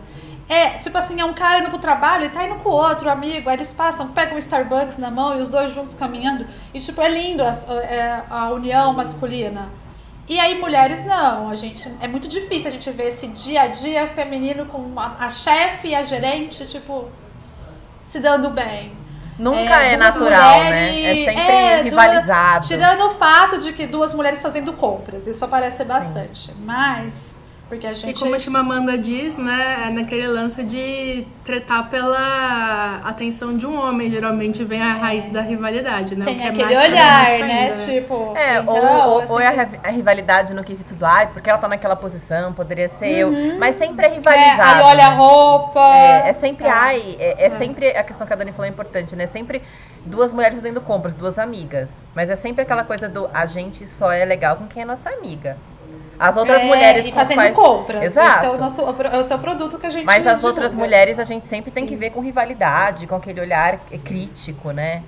É, 0.50 0.70
tipo 0.78 0.98
assim, 0.98 1.20
é 1.20 1.26
um 1.26 1.34
cara 1.34 1.60
indo 1.60 1.70
pro 1.70 1.78
trabalho 1.78 2.26
e 2.26 2.30
tá 2.30 2.46
indo 2.46 2.56
com 2.56 2.70
o 2.70 2.74
outro 2.74 3.10
amigo. 3.10 3.50
Aí 3.50 3.58
eles 3.58 3.74
passam, 3.74 4.08
pegam 4.10 4.36
um 4.36 4.38
Starbucks 4.38 4.98
na 4.98 5.12
mão 5.12 5.38
e 5.38 5.42
os 5.42 5.50
dois 5.50 5.74
juntos 5.74 5.94
caminhando. 5.94 6.46
E, 6.74 6.80
tipo, 6.80 7.02
é 7.02 7.10
lindo 7.10 7.44
a, 7.44 7.52
a, 7.52 7.74
é, 7.84 8.24
a 8.30 8.50
união 8.52 8.94
masculina. 8.94 9.70
E 10.28 10.40
aí, 10.40 10.60
mulheres, 10.60 11.06
não. 11.06 11.50
A 11.50 11.56
gente, 11.56 11.92
é 12.00 12.08
muito 12.08 12.28
difícil 12.28 12.70
a 12.70 12.72
gente 12.72 12.90
ver 12.92 13.10
esse 13.10 13.28
dia 13.28 13.64
a 13.64 13.68
dia 13.68 14.08
feminino 14.08 14.66
com 14.66 14.94
a, 14.98 15.18
a 15.20 15.30
chefe 15.30 15.90
e 15.90 15.96
a 15.96 16.04
gerente, 16.04 16.66
tipo 16.66 17.10
se 18.08 18.20
dando 18.20 18.50
bem. 18.50 18.96
Nunca 19.38 19.84
é, 19.84 19.94
é 19.94 19.98
natural, 19.98 20.56
mulheres, 20.56 20.72
né? 20.72 21.02
É 21.04 21.26
sempre 21.26 21.54
é, 21.54 21.82
rivalizado. 21.84 22.68
Duas, 22.68 22.68
tirando 22.68 23.12
o 23.12 23.16
fato 23.16 23.60
de 23.60 23.72
que 23.72 23.86
duas 23.86 24.14
mulheres 24.14 24.42
fazendo 24.42 24.74
compras, 24.74 25.28
isso 25.28 25.46
aparece 25.46 25.84
bastante. 25.84 26.48
Sim. 26.48 26.56
Mas 26.60 27.37
porque 27.68 27.86
a 27.86 27.94
gente... 27.94 28.10
E 28.10 28.14
como 28.14 28.34
a 28.36 28.40
Chimamanda 28.40 28.98
diz, 28.98 29.38
né, 29.38 29.86
é 29.88 29.90
naquele 29.90 30.28
lance 30.28 30.64
de 30.64 31.26
tretar 31.44 31.90
pela 31.90 33.02
atenção 33.04 33.58
de 33.58 33.66
um 33.66 33.80
homem, 33.80 34.10
geralmente 34.10 34.64
vem 34.64 34.82
a 34.82 34.94
raiz 34.94 35.26
da 35.28 35.42
rivalidade, 35.42 36.16
né? 36.16 36.26
Tem 36.26 36.42
é 36.42 36.50
aquele 36.50 36.74
é 36.74 36.80
olhar, 36.80 37.40
né? 37.40 37.48
né? 37.48 37.72
Tipo. 37.72 38.34
É, 38.36 38.60
então, 38.60 39.10
ou, 39.10 39.20
assim, 39.20 39.34
ou 39.34 39.40
é 39.40 39.70
a, 39.84 39.90
rivalidade 39.90 40.54
no 40.54 40.64
quesito 40.64 40.96
do 40.96 41.06
ai, 41.06 41.28
porque 41.28 41.50
ela 41.50 41.60
tá 41.60 41.68
naquela 41.68 41.96
posição, 41.96 42.54
poderia 42.54 42.90
ser 42.90 43.26
uhum. 43.26 43.34
eu. 43.34 43.60
Mas 43.60 43.76
sempre 43.76 44.06
é 44.06 44.10
rivalizado. 44.10 44.62
É, 44.62 44.74
aí 44.74 44.82
olha 44.82 45.06
a 45.06 45.10
roupa. 45.10 45.96
É, 45.96 46.30
é 46.30 46.34
sempre, 46.34 46.66
é. 46.66 46.70
ai, 46.70 47.18
é, 47.20 47.44
é, 47.44 47.46
é, 47.46 47.50
sempre 47.50 47.90
a 47.90 48.04
questão 48.04 48.26
que 48.26 48.34
a 48.34 48.36
Dani 48.36 48.52
falou 48.52 48.66
é 48.66 48.70
importante, 48.70 49.16
né? 49.16 49.28
Sempre 49.28 49.62
duas 50.06 50.32
mulheres 50.32 50.58
fazendo 50.58 50.82
compras, 50.82 51.16
duas 51.16 51.38
amigas. 51.38 52.04
Mas 52.16 52.30
é 52.30 52.36
sempre 52.36 52.62
aquela 52.62 52.84
coisa 52.84 53.10
do 53.10 53.30
a 53.34 53.46
gente 53.46 53.86
só 53.88 54.12
é 54.12 54.24
legal 54.26 54.56
com 54.56 54.68
quem 54.68 54.84
é 54.84 54.86
nossa 54.86 55.10
amiga. 55.10 55.58
As 56.20 56.36
outras 56.36 56.64
é, 56.64 56.66
mulheres 56.66 57.08
e 57.08 57.12
fazendo 57.12 57.38
quais... 57.38 57.56
compras. 57.56 58.04
Exato. 58.04 58.38
Esse 58.38 58.46
é 58.46 58.50
o, 58.50 58.58
nosso, 58.58 58.82
é 58.82 59.18
o 59.18 59.24
seu 59.24 59.38
produto 59.38 59.78
que 59.78 59.86
a 59.86 59.90
gente 59.90 60.06
Mas 60.06 60.26
as 60.26 60.44
outras 60.44 60.74
mulheres 60.74 61.20
a 61.20 61.24
gente 61.24 61.46
sempre 61.46 61.70
tem 61.70 61.86
que 61.86 61.96
ver 61.96 62.10
com 62.10 62.22
rivalidade, 62.22 63.06
com 63.06 63.16
aquele 63.16 63.40
olhar 63.40 63.78
crítico, 64.04 64.72
né? 64.72 65.04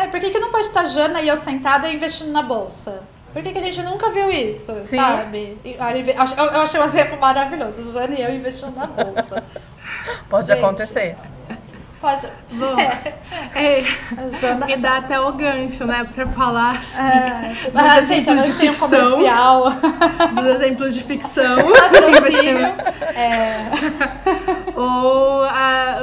É, 0.00 0.06
por 0.08 0.20
que, 0.20 0.30
que 0.30 0.38
não 0.38 0.50
pode 0.50 0.66
estar 0.66 0.84
Jana 0.86 1.20
e 1.20 1.28
eu 1.28 1.36
sentada 1.36 1.88
investindo 1.88 2.32
na 2.32 2.42
bolsa? 2.42 3.02
Por 3.32 3.42
que, 3.42 3.52
que 3.52 3.58
a 3.58 3.62
gente 3.62 3.82
nunca 3.82 4.10
viu 4.10 4.30
isso, 4.30 4.74
Sim. 4.84 4.96
sabe? 4.96 5.58
Eu 5.64 6.62
achei 6.62 6.80
um 6.80 6.84
exemplo 6.84 7.18
maravilhoso. 7.18 7.92
Jana 7.92 8.14
e 8.18 8.22
eu 8.22 8.34
investindo 8.34 8.76
na 8.76 8.86
bolsa. 8.86 9.42
Pode 10.28 10.48
gente, 10.48 10.58
acontecer. 10.58 11.16
Pode. 12.02 12.26
Bom, 12.54 12.76
é, 13.54 13.84
Jana... 14.40 14.66
me 14.66 14.76
dá 14.76 14.96
até 14.96 15.20
o 15.20 15.32
gancho, 15.34 15.84
né, 15.84 16.04
pra 16.12 16.26
falar 16.26 16.72
assim. 16.72 16.98
É, 16.98 17.56
ah, 17.72 18.02
gente, 18.02 18.28
a 18.28 18.36
gente 18.38 18.58
tem 18.58 18.70
um 18.70 18.74
comercial. 18.74 19.70
Dos 20.34 20.46
exemplos 20.46 20.94
de 20.94 21.04
ficção. 21.04 21.58
é. 23.14 23.70
Ou 24.74 25.42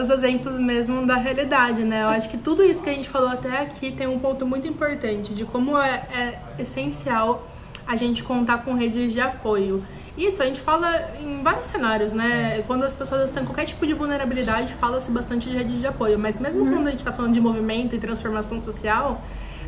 os 0.02 0.10
exemplos 0.10 0.58
mesmo 0.58 1.06
da 1.06 1.16
realidade, 1.16 1.84
né? 1.84 2.04
Eu 2.04 2.10
acho 2.10 2.30
que 2.30 2.38
tudo 2.38 2.64
isso 2.64 2.82
que 2.82 2.90
a 2.90 2.94
gente 2.94 3.10
falou 3.10 3.28
até 3.28 3.60
aqui 3.60 3.92
tem 3.92 4.08
um 4.08 4.20
ponto 4.20 4.46
muito 4.46 4.66
importante 4.66 5.34
de 5.34 5.44
como 5.44 5.78
é, 5.78 6.02
é 6.16 6.40
essencial 6.58 7.46
a 7.86 7.98
gente 7.98 8.24
contar 8.24 8.60
com 8.60 8.74
redes 8.74 9.12
de 9.12 9.20
apoio. 9.20 9.84
Isso, 10.20 10.44
a 10.44 10.46
gente 10.46 10.60
fala 10.60 11.12
em 11.22 11.42
vários 11.42 11.68
cenários, 11.68 12.12
né? 12.12 12.62
Quando 12.68 12.84
as 12.84 12.94
pessoas 12.94 13.32
têm 13.32 13.46
qualquer 13.46 13.66
tipo 13.66 13.88
de 13.88 13.94
vulnerabilidade, 13.94 14.74
fala-se 14.74 15.10
bastante 15.12 15.50
de 15.50 15.56
rede 15.56 15.80
de 15.80 15.88
apoio. 15.88 16.20
Mas 16.20 16.38
mesmo 16.38 16.60
uhum. 16.60 16.74
quando 16.74 16.88
a 16.88 16.92
gente 16.92 17.00
está 17.00 17.14
falando 17.14 17.34
de 17.34 17.40
movimento 17.40 17.96
e 17.96 18.00
transformação 18.00 18.60
social, 18.60 19.24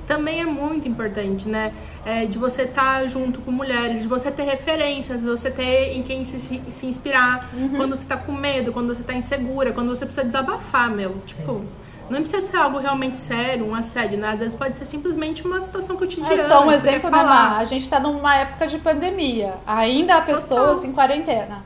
também 0.06 0.42
é 0.42 0.46
muito 0.46 0.90
importante, 0.90 1.48
né? 1.48 1.72
É, 2.06 2.26
de 2.26 2.38
você 2.38 2.64
estar 2.64 3.02
tá 3.02 3.08
junto 3.08 3.40
com 3.40 3.50
mulheres, 3.50 4.02
de 4.02 4.10
você 4.10 4.30
ter 4.30 4.44
referências, 4.44 5.22
de 5.22 5.28
você 5.28 5.50
ter 5.50 5.94
em 5.96 6.04
quem 6.04 6.26
se, 6.26 6.62
se 6.70 6.86
inspirar. 6.86 7.50
Uhum. 7.54 7.78
Quando 7.78 7.96
você 7.96 8.04
está 8.04 8.18
com 8.18 8.34
medo, 8.34 8.74
quando 8.74 8.94
você 8.94 9.02
está 9.02 9.14
insegura, 9.14 9.72
quando 9.72 9.88
você 9.88 10.06
precisa 10.06 10.26
desabafar, 10.26 10.92
meu. 10.92 11.12
Sim. 11.22 11.38
Tipo 11.38 11.66
não 12.12 12.22
precisa 12.22 12.42
ser 12.42 12.58
algo 12.58 12.78
realmente 12.78 13.16
sério, 13.16 13.66
um 13.66 13.74
assédio, 13.74 14.18
né? 14.18 14.30
Às 14.30 14.40
vezes 14.40 14.56
pode 14.56 14.78
ser 14.78 14.86
simplesmente 14.86 15.46
uma 15.46 15.62
situação 15.62 15.96
cotidiana. 15.96 16.34
É 16.34 16.48
só 16.48 16.66
um 16.66 16.72
exemplo, 16.72 17.10
né, 17.10 17.24
Mar? 17.24 17.60
A 17.60 17.66
gente 17.66 17.84
está 17.84 18.00
numa 18.00 18.36
época 18.36 18.68
de 18.68 18.78
pandemia. 18.78 19.56
Ainda 19.66 20.16
há 20.18 20.22
pessoas 20.22 20.76
Total. 20.76 20.86
em 20.86 20.92
quarentena. 20.92 21.64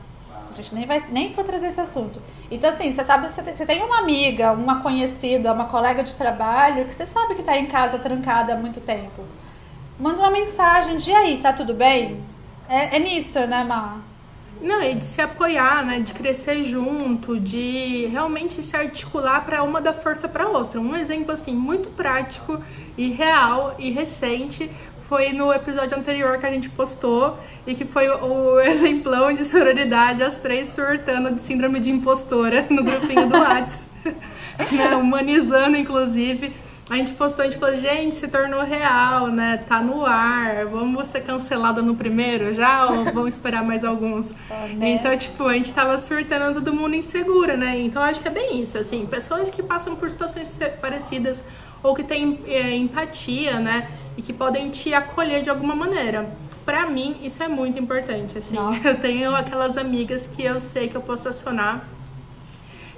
A 0.50 0.54
gente 0.54 0.74
nem 0.74 0.86
vai 0.86 1.04
nem 1.10 1.34
for 1.34 1.44
trazer 1.44 1.66
esse 1.66 1.80
assunto. 1.80 2.22
Então, 2.50 2.70
assim, 2.70 2.92
você 2.92 3.04
sabe, 3.04 3.28
você 3.28 3.66
tem 3.66 3.82
uma 3.82 3.98
amiga, 3.98 4.52
uma 4.52 4.80
conhecida, 4.80 5.52
uma 5.52 5.66
colega 5.66 6.02
de 6.02 6.14
trabalho 6.14 6.84
que 6.86 6.94
você 6.94 7.04
sabe 7.04 7.34
que 7.34 7.40
está 7.40 7.56
em 7.58 7.66
casa 7.66 7.98
trancada 7.98 8.54
há 8.54 8.56
muito 8.56 8.80
tempo. 8.80 9.24
Manda 9.98 10.18
uma 10.18 10.30
mensagem 10.30 10.96
de 10.96 11.12
aí, 11.12 11.38
tá 11.38 11.52
tudo 11.52 11.74
bem? 11.74 12.22
É, 12.68 12.96
é 12.96 12.98
nisso, 12.98 13.40
né, 13.40 13.64
Mar? 13.64 13.98
Não, 14.66 14.82
e 14.82 14.96
de 14.96 15.04
se 15.04 15.22
apoiar, 15.22 15.86
né? 15.86 16.00
De 16.00 16.12
crescer 16.12 16.64
junto, 16.64 17.38
de 17.38 18.06
realmente 18.06 18.64
se 18.64 18.76
articular 18.76 19.44
para 19.44 19.62
uma 19.62 19.80
dar 19.80 19.92
força 19.92 20.28
para 20.28 20.48
outra. 20.48 20.80
Um 20.80 20.96
exemplo 20.96 21.30
assim 21.30 21.54
muito 21.54 21.88
prático 21.90 22.60
e 22.98 23.08
real 23.12 23.76
e 23.78 23.92
recente 23.92 24.68
foi 25.08 25.32
no 25.32 25.52
episódio 25.52 25.96
anterior 25.96 26.38
que 26.38 26.46
a 26.46 26.50
gente 26.50 26.68
postou 26.68 27.38
e 27.64 27.76
que 27.76 27.84
foi 27.84 28.08
o 28.08 28.58
exemplão 28.66 29.32
de 29.32 29.44
sororidade, 29.44 30.24
as 30.24 30.40
três 30.40 30.70
surtando 30.70 31.32
de 31.32 31.42
síndrome 31.42 31.78
de 31.78 31.92
impostora 31.92 32.66
no 32.68 32.82
grupinho 32.82 33.28
do 33.28 33.38
Whats, 33.38 33.86
né? 34.72 34.96
Humanizando, 34.96 35.76
inclusive 35.76 36.52
a 36.88 36.96
gente 36.96 37.14
postou, 37.14 37.44
a 37.44 37.50
gente 37.50 37.58
falou, 37.58 37.74
gente, 37.74 38.14
se 38.14 38.28
tornou 38.28 38.62
real, 38.62 39.26
né? 39.26 39.64
Tá 39.66 39.80
no 39.80 40.06
ar. 40.06 40.66
Vamos 40.66 41.08
ser 41.08 41.22
cancelada 41.22 41.82
no 41.82 41.96
primeiro 41.96 42.52
já 42.52 42.86
ou 42.86 43.04
vamos 43.12 43.34
esperar 43.34 43.64
mais 43.64 43.84
alguns? 43.84 44.32
Ah, 44.48 44.68
né? 44.68 44.90
Então, 44.90 45.16
tipo, 45.16 45.44
a 45.44 45.54
gente 45.54 45.74
tava 45.74 45.98
surtando 45.98 46.54
todo 46.54 46.72
mundo 46.72 46.94
insegura, 46.94 47.56
né? 47.56 47.76
Então, 47.80 48.00
acho 48.00 48.20
que 48.20 48.28
é 48.28 48.30
bem 48.30 48.62
isso, 48.62 48.78
assim. 48.78 49.04
Pessoas 49.04 49.50
que 49.50 49.64
passam 49.64 49.96
por 49.96 50.08
situações 50.08 50.56
parecidas 50.80 51.44
ou 51.82 51.92
que 51.92 52.04
têm 52.04 52.38
é, 52.46 52.76
empatia, 52.76 53.58
né? 53.58 53.88
E 54.16 54.22
que 54.22 54.32
podem 54.32 54.70
te 54.70 54.94
acolher 54.94 55.42
de 55.42 55.50
alguma 55.50 55.74
maneira. 55.74 56.30
Pra 56.64 56.88
mim, 56.88 57.16
isso 57.20 57.42
é 57.42 57.48
muito 57.48 57.80
importante, 57.80 58.38
assim. 58.38 58.54
Nossa. 58.54 58.86
Eu 58.90 59.00
tenho 59.00 59.34
aquelas 59.34 59.76
amigas 59.76 60.28
que 60.28 60.44
eu 60.44 60.60
sei 60.60 60.88
que 60.88 60.96
eu 60.96 61.02
posso 61.02 61.28
acionar 61.28 61.84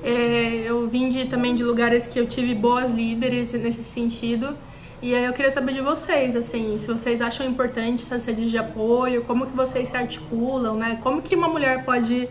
é, 0.02 0.64
eu 0.66 0.88
vim 0.88 1.08
de, 1.08 1.24
também 1.26 1.54
de 1.54 1.62
lugares 1.64 2.06
que 2.06 2.18
eu 2.18 2.26
tive 2.26 2.54
boas 2.54 2.90
líderes 2.90 3.52
nesse 3.54 3.84
sentido. 3.84 4.56
E 5.00 5.14
aí 5.14 5.24
eu 5.24 5.32
queria 5.32 5.50
saber 5.52 5.74
de 5.74 5.80
vocês, 5.80 6.34
assim, 6.34 6.76
se 6.78 6.86
vocês 6.88 7.20
acham 7.20 7.46
importante 7.46 8.02
essas 8.02 8.24
redes 8.26 8.50
de 8.50 8.58
apoio, 8.58 9.22
como 9.24 9.46
que 9.46 9.56
vocês 9.56 9.88
se 9.90 9.96
articulam, 9.96 10.76
né? 10.76 10.98
Como 11.02 11.22
que 11.22 11.36
uma 11.36 11.48
mulher 11.48 11.84
pode 11.84 12.28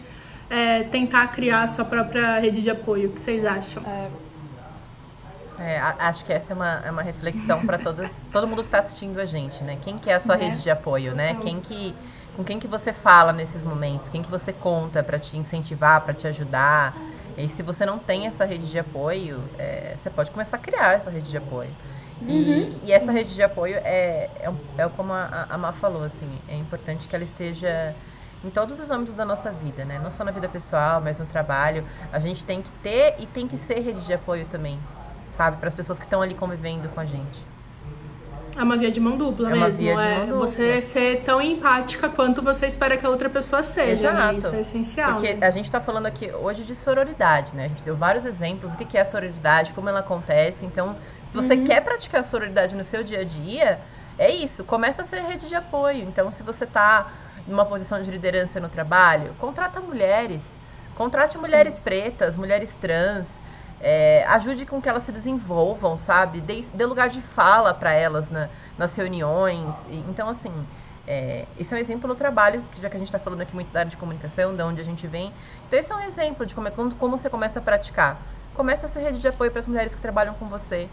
é, 0.50 0.84
tentar 0.84 1.28
criar 1.28 1.64
a 1.64 1.68
sua 1.70 1.86
própria 1.86 2.40
rede 2.40 2.62
de 2.62 2.70
apoio? 2.70 3.10
O 3.10 3.14
que 3.14 3.22
vocês 3.22 3.46
acham? 3.46 3.84
É, 3.86 4.10
É, 5.60 5.80
acho 5.80 6.24
que 6.24 6.32
essa 6.32 6.54
é 6.54 6.56
uma, 6.56 6.82
é 6.86 6.92
uma 6.92 7.02
reflexão 7.02 7.66
para 7.66 7.78
todas, 7.80 8.12
todo 8.32 8.46
mundo 8.48 8.62
que 8.62 8.68
está 8.68 8.80
assistindo 8.80 9.20
a 9.20 9.26
gente, 9.26 9.64
né? 9.64 9.78
Quem 9.82 9.98
que 9.98 10.10
é 10.10 10.16
a 10.16 10.20
sua 10.20 10.36
Né? 10.38 10.46
rede 10.46 10.62
de 10.62 10.70
apoio, 10.70 11.16
né? 11.16 11.36
Quem 11.42 11.60
que, 11.62 11.96
com 12.36 12.44
quem 12.44 12.60
que 12.60 12.68
você 12.68 12.94
fala 12.94 13.32
nesses 13.34 13.64
momentos? 13.64 14.08
Quem 14.10 14.22
que 14.22 14.30
você 14.30 14.54
conta 14.54 15.02
para 15.02 15.18
te 15.18 15.36
incentivar, 15.38 16.02
para 16.02 16.14
te 16.14 16.28
ajudar? 16.28 16.96
E 17.38 17.48
se 17.48 17.62
você 17.62 17.86
não 17.86 18.00
tem 18.00 18.26
essa 18.26 18.46
rede 18.46 18.70
de 18.70 18.80
apoio, 18.80 19.44
é, 19.60 19.96
você 19.96 20.10
pode 20.10 20.32
começar 20.32 20.58
a 20.58 20.60
criar 20.60 20.94
essa 20.94 21.12
rede 21.12 21.30
de 21.30 21.38
apoio. 21.38 21.70
E, 22.28 22.80
e 22.84 22.92
essa 22.92 23.12
rede 23.12 23.36
de 23.36 23.44
apoio 23.44 23.76
é, 23.76 24.30
é, 24.40 24.52
é 24.78 24.90
como 24.90 25.14
a, 25.14 25.46
a 25.48 25.58
Má 25.58 25.72
falou, 25.72 26.04
assim, 26.04 26.28
é 26.50 26.56
importante 26.56 27.08
que 27.08 27.16
ela 27.16 27.24
esteja 27.24 27.94
em 28.44 28.50
todos 28.50 28.80
os 28.80 28.90
âmbitos 28.90 29.14
da 29.14 29.24
nossa 29.24 29.52
vida, 29.52 29.86
né? 29.86 30.00
Não 30.02 30.10
só 30.10 30.24
na 30.24 30.32
vida 30.32 30.48
pessoal, 30.48 31.00
mas 31.00 31.20
no 31.20 31.26
trabalho. 31.26 31.86
A 32.12 32.20
gente 32.20 32.44
tem 32.44 32.62
que 32.62 32.72
ter 32.84 33.16
e 33.20 33.28
tem 33.28 33.48
que 33.48 33.58
ser 33.58 33.80
rede 33.80 34.02
de 34.02 34.14
apoio 34.14 34.46
também, 34.46 34.80
sabe? 35.32 35.58
Para 35.58 35.68
as 35.68 35.76
pessoas 35.76 36.00
que 36.00 36.06
estão 36.06 36.22
ali 36.22 36.34
convivendo 36.34 36.90
com 36.90 37.00
a 37.00 37.06
gente. 37.06 37.46
É 38.58 38.64
uma 38.64 38.76
via 38.76 38.90
de 38.92 39.00
mão 39.00 39.16
dupla 39.18 39.50
É 39.52 39.54
uma 39.54 39.66
mesmo. 39.66 39.80
via 39.82 39.96
de 39.96 40.02
é 40.04 40.18
mão 40.18 40.26
dupla. 40.28 40.48
você 40.48 40.82
ser 40.82 41.22
tão 41.24 41.40
empática 41.42 42.10
quanto 42.10 42.42
você 42.42 42.66
espera 42.66 42.98
que 42.98 43.06
a 43.06 43.10
outra 43.10 43.30
pessoa 43.30 43.62
seja. 43.62 44.12
né? 44.12 44.20
Exato. 44.20 44.38
Isso 44.48 44.56
é 44.56 44.62
essencial. 44.62 45.14
Porque 45.14 45.34
né? 45.36 45.46
a 45.48 45.52
gente 45.52 45.66
está 45.66 45.80
falando 45.80 46.06
aqui 46.08 46.32
hoje 46.32 46.64
de 46.64 46.76
sororidade, 46.76 47.56
né? 47.56 47.66
A 47.66 47.68
gente 47.68 47.84
deu 47.84 47.96
vários 47.96 48.26
exemplos 48.26 48.72
do 48.74 48.78
que 48.78 48.98
é 48.98 49.02
a 49.02 49.06
sororidade, 49.06 49.74
como 49.74 49.88
ela 49.90 50.00
acontece. 50.00 50.66
Então, 50.66 50.96
se 51.28 51.34
você 51.36 51.54
Uhum. 51.54 51.66
quer 51.66 51.82
praticar 51.82 52.26
sororidade 52.26 52.76
no 52.76 52.84
seu 52.84 53.04
dia 53.04 53.20
a 53.20 53.24
dia, 53.24 53.80
é 54.18 54.32
isso. 54.32 54.64
Começa 54.64 55.04
a 55.04 55.06
ser 55.06 55.22
rede 55.22 55.48
de 55.48 55.56
apoio. 55.56 56.02
Então, 56.04 56.32
se 56.32 56.42
você 56.42 56.64
está 56.64 57.08
numa 57.48 57.64
posição 57.66 58.02
de 58.02 58.10
liderança 58.10 58.60
no 58.60 58.68
trabalho, 58.70 59.34
contrata 59.40 59.80
mulheres. 59.80 60.58
Contrate 60.96 61.38
mulheres 61.38 61.80
pretas, 61.80 62.36
mulheres 62.36 62.76
trans. 62.76 63.42
É, 63.82 64.26
ajude 64.30 64.66
com 64.66 64.82
que 64.82 64.90
elas 64.90 65.04
se 65.04 65.12
desenvolvam, 65.12 65.96
sabe? 65.98 66.42
Dê, 66.42 66.62
dê 66.74 66.86
lugar 66.86 67.10
de 67.10 67.22
fala 67.22 67.74
para 67.74 67.92
elas 67.94 68.30
na- 68.30 68.50
nas 68.78 68.96
reuniões. 68.96 69.86
E- 69.90 70.04
então, 70.10 70.28
assim, 70.30 70.52
é, 71.08 71.46
esse 71.60 71.74
é 71.74 71.78
um 71.78 71.80
exemplo 71.80 72.08
no 72.08 72.16
trabalho, 72.16 72.64
que 72.72 72.82
já 72.82 72.90
que 72.90 72.96
a 72.96 73.00
gente 73.00 73.08
está 73.08 73.20
falando 73.20 73.42
aqui 73.42 73.54
muito 73.54 73.72
da 73.72 73.80
área 73.82 73.90
de 73.90 73.98
comunicação, 73.98 74.56
de 74.56 74.62
onde 74.64 74.82
a 74.82 74.84
gente 74.84 75.06
vem. 75.08 75.32
Então, 75.68 75.80
esse 75.80 75.92
é 75.92 75.96
um 75.96 76.02
exemplo 76.02 76.46
de 76.46 76.54
como, 76.56 76.68
é, 76.68 76.72
como 76.72 77.18
você 77.18 77.30
começa 77.30 77.60
a 77.60 77.62
praticar. 77.62 78.20
Começa 78.56 78.88
a 78.88 78.90
ser 78.90 79.02
rede 79.02 79.20
de 79.20 79.28
apoio 79.28 79.52
para 79.52 79.60
as 79.60 79.68
mulheres 79.68 79.94
que 79.94 80.02
trabalham 80.02 80.34
com 80.34 80.48
você. 80.48 80.90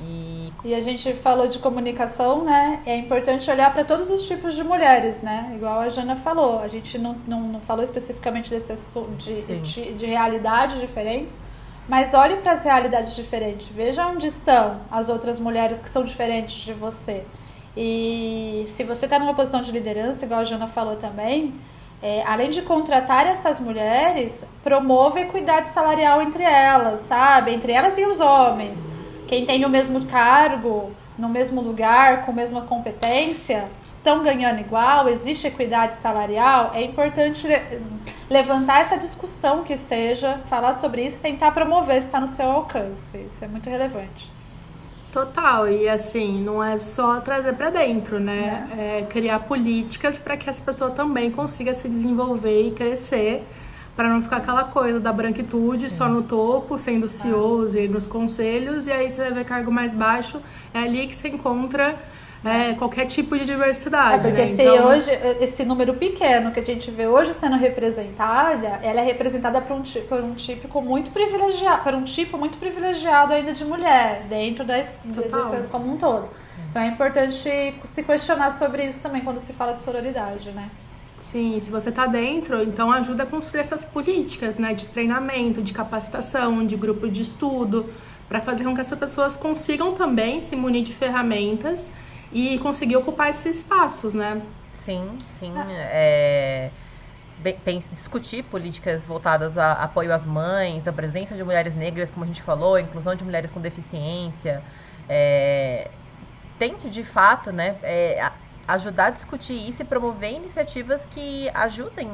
E 0.00 0.52
E 0.64 0.74
a 0.74 0.80
gente 0.80 1.12
falou 1.14 1.48
de 1.48 1.58
comunicação, 1.58 2.44
né? 2.44 2.80
É 2.86 2.96
importante 2.96 3.50
olhar 3.50 3.72
para 3.72 3.84
todos 3.84 4.08
os 4.10 4.22
tipos 4.28 4.54
de 4.54 4.62
mulheres, 4.62 5.20
né? 5.22 5.52
Igual 5.56 5.80
a 5.80 5.88
Jana 5.88 6.14
falou. 6.14 6.60
A 6.60 6.68
gente 6.68 6.96
não, 6.98 7.16
não, 7.26 7.40
não 7.40 7.60
falou 7.60 7.82
especificamente 7.84 8.48
desse 8.48 8.70
assunto, 8.72 9.10
de, 9.16 9.34
de, 9.58 9.94
de 9.94 10.06
realidades 10.06 10.78
diferentes, 10.80 11.36
mas 11.88 12.12
olhe 12.12 12.36
para 12.36 12.52
as 12.52 12.64
realidades 12.64 13.16
diferentes. 13.16 13.68
Veja 13.68 14.06
onde 14.06 14.26
estão 14.26 14.80
as 14.90 15.08
outras 15.08 15.40
mulheres 15.40 15.80
que 15.80 15.88
são 15.88 16.04
diferentes 16.04 16.56
de 16.56 16.72
você. 16.74 17.24
E 17.76 18.64
se 18.66 18.84
você 18.84 19.06
está 19.06 19.18
numa 19.18 19.34
posição 19.34 19.62
de 19.62 19.72
liderança, 19.72 20.24
igual 20.24 20.40
a 20.40 20.44
Jana 20.44 20.66
falou 20.66 20.96
também, 20.96 21.54
é, 22.02 22.22
além 22.24 22.50
de 22.50 22.62
contratar 22.62 23.26
essas 23.26 23.58
mulheres, 23.58 24.44
promova 24.62 25.18
a 25.18 25.22
equidade 25.22 25.68
salarial 25.68 26.20
entre 26.20 26.42
elas, 26.42 27.00
sabe? 27.06 27.54
Entre 27.54 27.72
elas 27.72 27.96
e 27.96 28.04
os 28.04 28.20
homens. 28.20 28.76
Quem 29.26 29.46
tem 29.46 29.64
o 29.64 29.68
mesmo 29.68 30.06
cargo, 30.06 30.92
no 31.18 31.28
mesmo 31.28 31.60
lugar, 31.60 32.24
com 32.24 32.30
a 32.30 32.34
mesma 32.34 32.62
competência, 32.62 33.64
estão 33.98 34.22
ganhando 34.22 34.60
igual, 34.60 35.08
existe 35.08 35.46
equidade 35.46 35.94
salarial, 35.96 36.72
é 36.74 36.82
importante 36.82 37.46
le- 37.46 37.80
levantar 38.30 38.80
essa 38.80 38.96
discussão 38.96 39.64
que 39.64 39.76
seja, 39.76 40.40
falar 40.48 40.74
sobre 40.74 41.04
isso 41.06 41.18
e 41.18 41.20
tentar 41.20 41.50
promover 41.52 42.00
se 42.00 42.06
está 42.06 42.20
no 42.20 42.28
seu 42.28 42.50
alcance. 42.50 43.18
Isso 43.28 43.44
é 43.44 43.48
muito 43.48 43.68
relevante. 43.68 44.30
Total, 45.12 45.68
e 45.68 45.88
assim, 45.88 46.42
não 46.44 46.62
é 46.62 46.78
só 46.78 47.20
trazer 47.20 47.54
pra 47.54 47.70
dentro, 47.70 48.20
né? 48.20 48.68
É 48.78 49.06
criar 49.08 49.40
políticas 49.40 50.18
para 50.18 50.36
que 50.36 50.48
essa 50.48 50.60
pessoa 50.62 50.90
também 50.90 51.30
consiga 51.30 51.72
se 51.72 51.88
desenvolver 51.88 52.68
e 52.68 52.70
crescer, 52.72 53.42
para 53.96 54.08
não 54.08 54.22
ficar 54.22 54.36
aquela 54.36 54.64
coisa 54.64 55.00
da 55.00 55.10
branquitude 55.10 55.90
só 55.90 56.08
no 56.08 56.22
topo, 56.22 56.78
sendo 56.78 57.08
CEOs 57.08 57.74
e 57.74 57.88
nos 57.88 58.06
conselhos, 58.06 58.86
e 58.86 58.92
aí 58.92 59.10
você 59.10 59.22
vai 59.22 59.32
ver 59.32 59.44
cargo 59.44 59.72
mais 59.72 59.92
baixo, 59.94 60.40
é 60.72 60.80
ali 60.80 61.06
que 61.08 61.16
você 61.16 61.28
encontra 61.28 61.96
é, 62.44 62.74
qualquer 62.74 63.06
tipo 63.06 63.36
de 63.36 63.42
É 63.42 63.46
diversidade. 63.46 64.22
porque 64.22 64.42
né? 64.42 64.54
se 64.54 64.62
Então, 64.62 64.86
hoje, 64.86 65.10
esse 65.40 65.64
número 65.64 65.94
pequeno 65.94 66.52
que 66.52 66.60
a 66.60 66.64
gente 66.64 66.90
vê 66.90 67.06
hoje 67.06 67.34
sendo 67.34 67.56
representada, 67.56 68.78
ela 68.82 69.00
é 69.00 69.04
representada 69.04 69.60
por 69.60 69.76
um, 69.76 69.82
por 70.08 70.20
um 70.20 70.34
típico 70.34 70.80
muito 70.80 71.10
privilegiado, 71.10 71.82
por 71.82 71.94
um 71.94 72.04
tipo 72.04 72.38
muito 72.38 72.58
privilegiado 72.58 73.32
ainda 73.32 73.52
de 73.52 73.64
mulher, 73.64 74.24
dentro 74.28 74.64
da 74.64 74.78
como 75.70 75.92
um 75.92 75.96
todo. 75.96 76.28
Então 76.70 76.82
é 76.82 76.86
importante 76.86 77.74
se 77.84 78.02
questionar 78.02 78.52
sobre 78.52 78.84
isso 78.84 79.00
também 79.00 79.22
quando 79.22 79.40
se 79.40 79.52
fala 79.52 79.72
de 79.72 79.78
sororidade, 79.78 80.50
né? 80.52 80.70
Sim, 81.32 81.58
se 81.60 81.70
você 81.70 81.90
está 81.90 82.06
dentro, 82.06 82.62
então 82.62 82.90
ajuda 82.90 83.24
a 83.24 83.26
construir 83.26 83.60
essas 83.60 83.84
políticas, 83.84 84.56
né, 84.56 84.72
de 84.72 84.86
treinamento, 84.86 85.60
de 85.60 85.74
capacitação, 85.74 86.64
de 86.64 86.74
grupo 86.74 87.06
de 87.06 87.20
estudo, 87.20 87.92
para 88.28 88.40
fazer 88.40 88.64
com 88.64 88.74
que 88.74 88.80
essas 88.80 88.98
pessoas 88.98 89.36
consigam 89.36 89.94
também 89.94 90.40
se 90.40 90.56
munir 90.56 90.84
de 90.84 90.94
ferramentas 90.94 91.90
e 92.32 92.58
conseguir 92.58 92.96
ocupar 92.96 93.30
esses 93.30 93.58
espaços, 93.60 94.14
né? 94.14 94.42
Sim, 94.72 95.18
sim. 95.28 95.52
É, 95.66 96.70
bem- 97.38 97.82
discutir 97.92 98.42
políticas 98.44 99.06
voltadas 99.06 99.58
a 99.58 99.72
apoio 99.72 100.12
às 100.14 100.26
mães, 100.26 100.86
a 100.86 100.92
presença 100.92 101.34
de 101.34 101.42
mulheres 101.44 101.74
negras, 101.74 102.10
como 102.10 102.24
a 102.24 102.26
gente 102.26 102.42
falou, 102.42 102.74
a 102.76 102.80
inclusão 102.80 103.14
de 103.14 103.24
mulheres 103.24 103.50
com 103.50 103.60
deficiência. 103.60 104.62
é, 105.08 105.90
tente, 106.58 106.90
de 106.90 107.02
fato, 107.04 107.52
né, 107.52 107.76
é, 107.82 108.30
ajudar 108.66 109.06
a 109.06 109.10
discutir 109.10 109.54
isso 109.68 109.82
e 109.82 109.84
promover 109.84 110.32
iniciativas 110.32 111.06
que 111.06 111.48
ajudem 111.54 112.10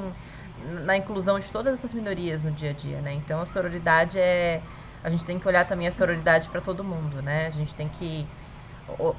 na 0.84 0.96
inclusão 0.96 1.38
de 1.38 1.50
todas 1.50 1.74
essas 1.74 1.92
minorias 1.92 2.42
no 2.42 2.50
dia 2.50 2.70
a 2.70 2.72
dia, 2.72 3.00
né? 3.00 3.12
Então, 3.14 3.40
a 3.40 3.46
sororidade 3.46 4.18
é... 4.18 4.62
A 5.02 5.10
gente 5.10 5.24
tem 5.24 5.38
que 5.38 5.46
olhar 5.46 5.66
também 5.66 5.86
a 5.86 5.92
sororidade 5.92 6.48
para 6.48 6.60
todo 6.62 6.82
mundo, 6.82 7.20
né? 7.20 7.46
A 7.46 7.50
gente 7.50 7.74
tem 7.74 7.88
que 7.88 8.26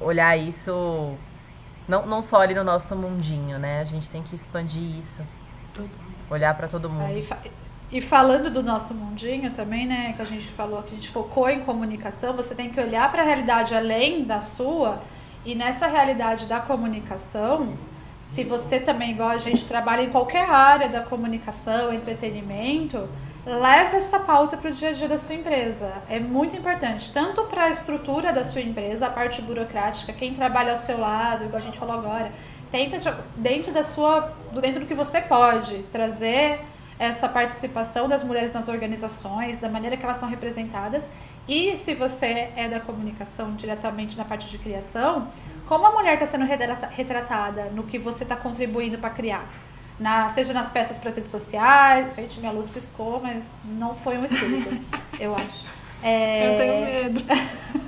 olhar 0.00 0.36
isso 0.36 1.16
não, 1.88 2.06
não 2.06 2.22
só 2.22 2.40
ali 2.40 2.54
no 2.54 2.64
nosso 2.64 2.94
mundinho, 2.96 3.58
né? 3.58 3.80
A 3.80 3.84
gente 3.84 4.10
tem 4.10 4.22
que 4.22 4.34
expandir 4.34 4.98
isso. 4.98 5.22
Olhar 6.30 6.54
para 6.54 6.66
todo 6.68 6.88
mundo. 6.88 7.06
Aí 7.06 7.26
e 7.90 8.00
falando 8.00 8.50
do 8.50 8.64
nosso 8.64 8.92
mundinho 8.92 9.52
também, 9.52 9.86
né, 9.86 10.12
que 10.14 10.20
a 10.20 10.24
gente 10.24 10.48
falou, 10.48 10.82
que 10.82 10.92
a 10.92 10.96
gente 10.96 11.08
focou 11.08 11.48
em 11.48 11.60
comunicação, 11.60 12.34
você 12.34 12.52
tem 12.52 12.68
que 12.68 12.80
olhar 12.80 13.10
para 13.12 13.22
a 13.22 13.24
realidade 13.24 13.76
além 13.76 14.24
da 14.24 14.40
sua 14.40 15.00
e 15.44 15.54
nessa 15.54 15.86
realidade 15.86 16.46
da 16.46 16.58
comunicação, 16.58 17.74
se 18.20 18.42
você 18.42 18.80
também, 18.80 19.12
igual 19.12 19.28
a 19.28 19.38
gente 19.38 19.64
trabalha 19.66 20.02
em 20.02 20.10
qualquer 20.10 20.50
área 20.50 20.88
da 20.88 21.02
comunicação, 21.02 21.94
entretenimento, 21.94 23.08
leve 23.46 23.96
essa 23.98 24.18
pauta 24.18 24.56
para 24.56 24.70
o 24.70 24.72
dia 24.72 24.88
a 24.88 24.92
dia 24.92 25.08
da 25.08 25.16
sua 25.18 25.36
empresa. 25.36 25.92
É 26.10 26.18
muito 26.18 26.56
importante, 26.56 27.12
tanto 27.12 27.44
para 27.44 27.64
a 27.64 27.70
estrutura 27.70 28.32
da 28.32 28.44
sua 28.44 28.60
empresa, 28.60 29.06
a 29.06 29.10
parte 29.10 29.40
burocrática, 29.40 30.12
quem 30.12 30.34
trabalha 30.34 30.72
ao 30.72 30.78
seu 30.78 30.98
lado, 30.98 31.44
igual 31.44 31.58
a 31.58 31.64
gente 31.64 31.78
falou 31.78 31.94
agora, 31.96 32.32
tenta 32.72 32.98
de- 32.98 33.22
dentro 33.36 33.72
da 33.72 33.84
sua, 33.84 34.32
dentro 34.60 34.80
do 34.80 34.86
que 34.86 34.94
você 34.94 35.20
pode 35.20 35.84
trazer 35.92 36.60
essa 36.98 37.28
participação 37.28 38.08
das 38.08 38.24
mulheres 38.24 38.52
nas 38.52 38.68
organizações, 38.68 39.58
da 39.58 39.68
maneira 39.68 39.96
que 39.96 40.04
elas 40.04 40.16
são 40.16 40.28
representadas. 40.28 41.04
E 41.46 41.76
se 41.76 41.94
você 41.94 42.48
é 42.56 42.68
da 42.68 42.80
comunicação 42.80 43.54
diretamente 43.54 44.18
na 44.18 44.24
parte 44.24 44.48
de 44.50 44.58
criação, 44.58 45.28
como 45.68 45.86
a 45.86 45.92
mulher 45.92 46.14
está 46.14 46.26
sendo 46.26 46.44
retrata- 46.44 46.88
retratada 46.88 47.64
no 47.72 47.84
que 47.84 47.98
você 47.98 48.24
está 48.24 48.34
contribuindo 48.34 48.98
para 48.98 49.10
criar? 49.10 49.46
Na, 49.98 50.28
seja 50.28 50.52
nas 50.52 50.68
peças 50.68 50.98
para 50.98 51.10
as 51.10 51.16
redes 51.16 51.30
sociais. 51.30 52.14
Gente, 52.14 52.38
minha 52.38 52.52
luz 52.52 52.68
piscou, 52.68 53.20
mas 53.20 53.54
não 53.64 53.94
foi 53.94 54.18
um 54.18 54.24
espírito, 54.24 54.76
eu 55.18 55.34
acho. 55.34 55.64
É, 56.02 56.52
Eu 56.52 56.58
tenho 56.58 56.84
medo. 56.84 57.24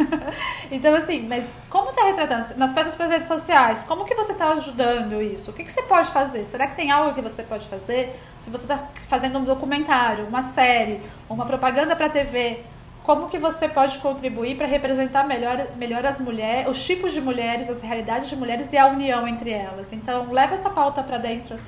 então, 0.72 0.94
assim, 0.94 1.26
mas 1.28 1.46
como 1.68 1.92
tá 1.92 2.04
retratando? 2.04 2.56
Nas 2.56 2.72
peças 2.72 2.94
para 2.94 3.04
as 3.06 3.11
redes 3.12 3.28
sociais, 3.28 3.84
como 3.84 4.04
que 4.04 4.14
você 4.14 4.32
está 4.32 4.52
ajudando 4.52 5.20
isso? 5.22 5.50
O 5.50 5.54
que, 5.54 5.64
que 5.64 5.72
você 5.72 5.82
pode 5.82 6.11
fazer? 6.11 6.44
Será 6.46 6.66
que 6.66 6.74
tem 6.74 6.90
algo 6.90 7.14
que 7.14 7.20
você 7.20 7.42
pode 7.42 7.68
fazer? 7.68 8.18
Se 8.38 8.50
você 8.50 8.64
está 8.64 8.88
fazendo 9.09 9.38
um 9.38 9.44
documentário, 9.44 10.26
uma 10.26 10.42
série, 10.52 11.00
uma 11.28 11.44
propaganda 11.44 11.94
para 11.94 12.09
TV, 12.09 12.61
como 13.04 13.28
que 13.28 13.38
você 13.38 13.68
pode 13.68 13.98
contribuir 13.98 14.56
para 14.56 14.66
representar 14.66 15.26
melhor, 15.26 15.66
melhor 15.76 16.04
as 16.04 16.18
mulheres, 16.18 16.68
os 16.68 16.84
tipos 16.84 17.12
de 17.12 17.20
mulheres, 17.20 17.70
as 17.70 17.80
realidades 17.82 18.28
de 18.28 18.36
mulheres 18.36 18.72
e 18.72 18.78
a 18.78 18.86
união 18.86 19.26
entre 19.28 19.50
elas? 19.50 19.92
Então, 19.92 20.32
leva 20.32 20.54
essa 20.54 20.70
pauta 20.70 21.02
para 21.02 21.18
dentro. 21.18 21.59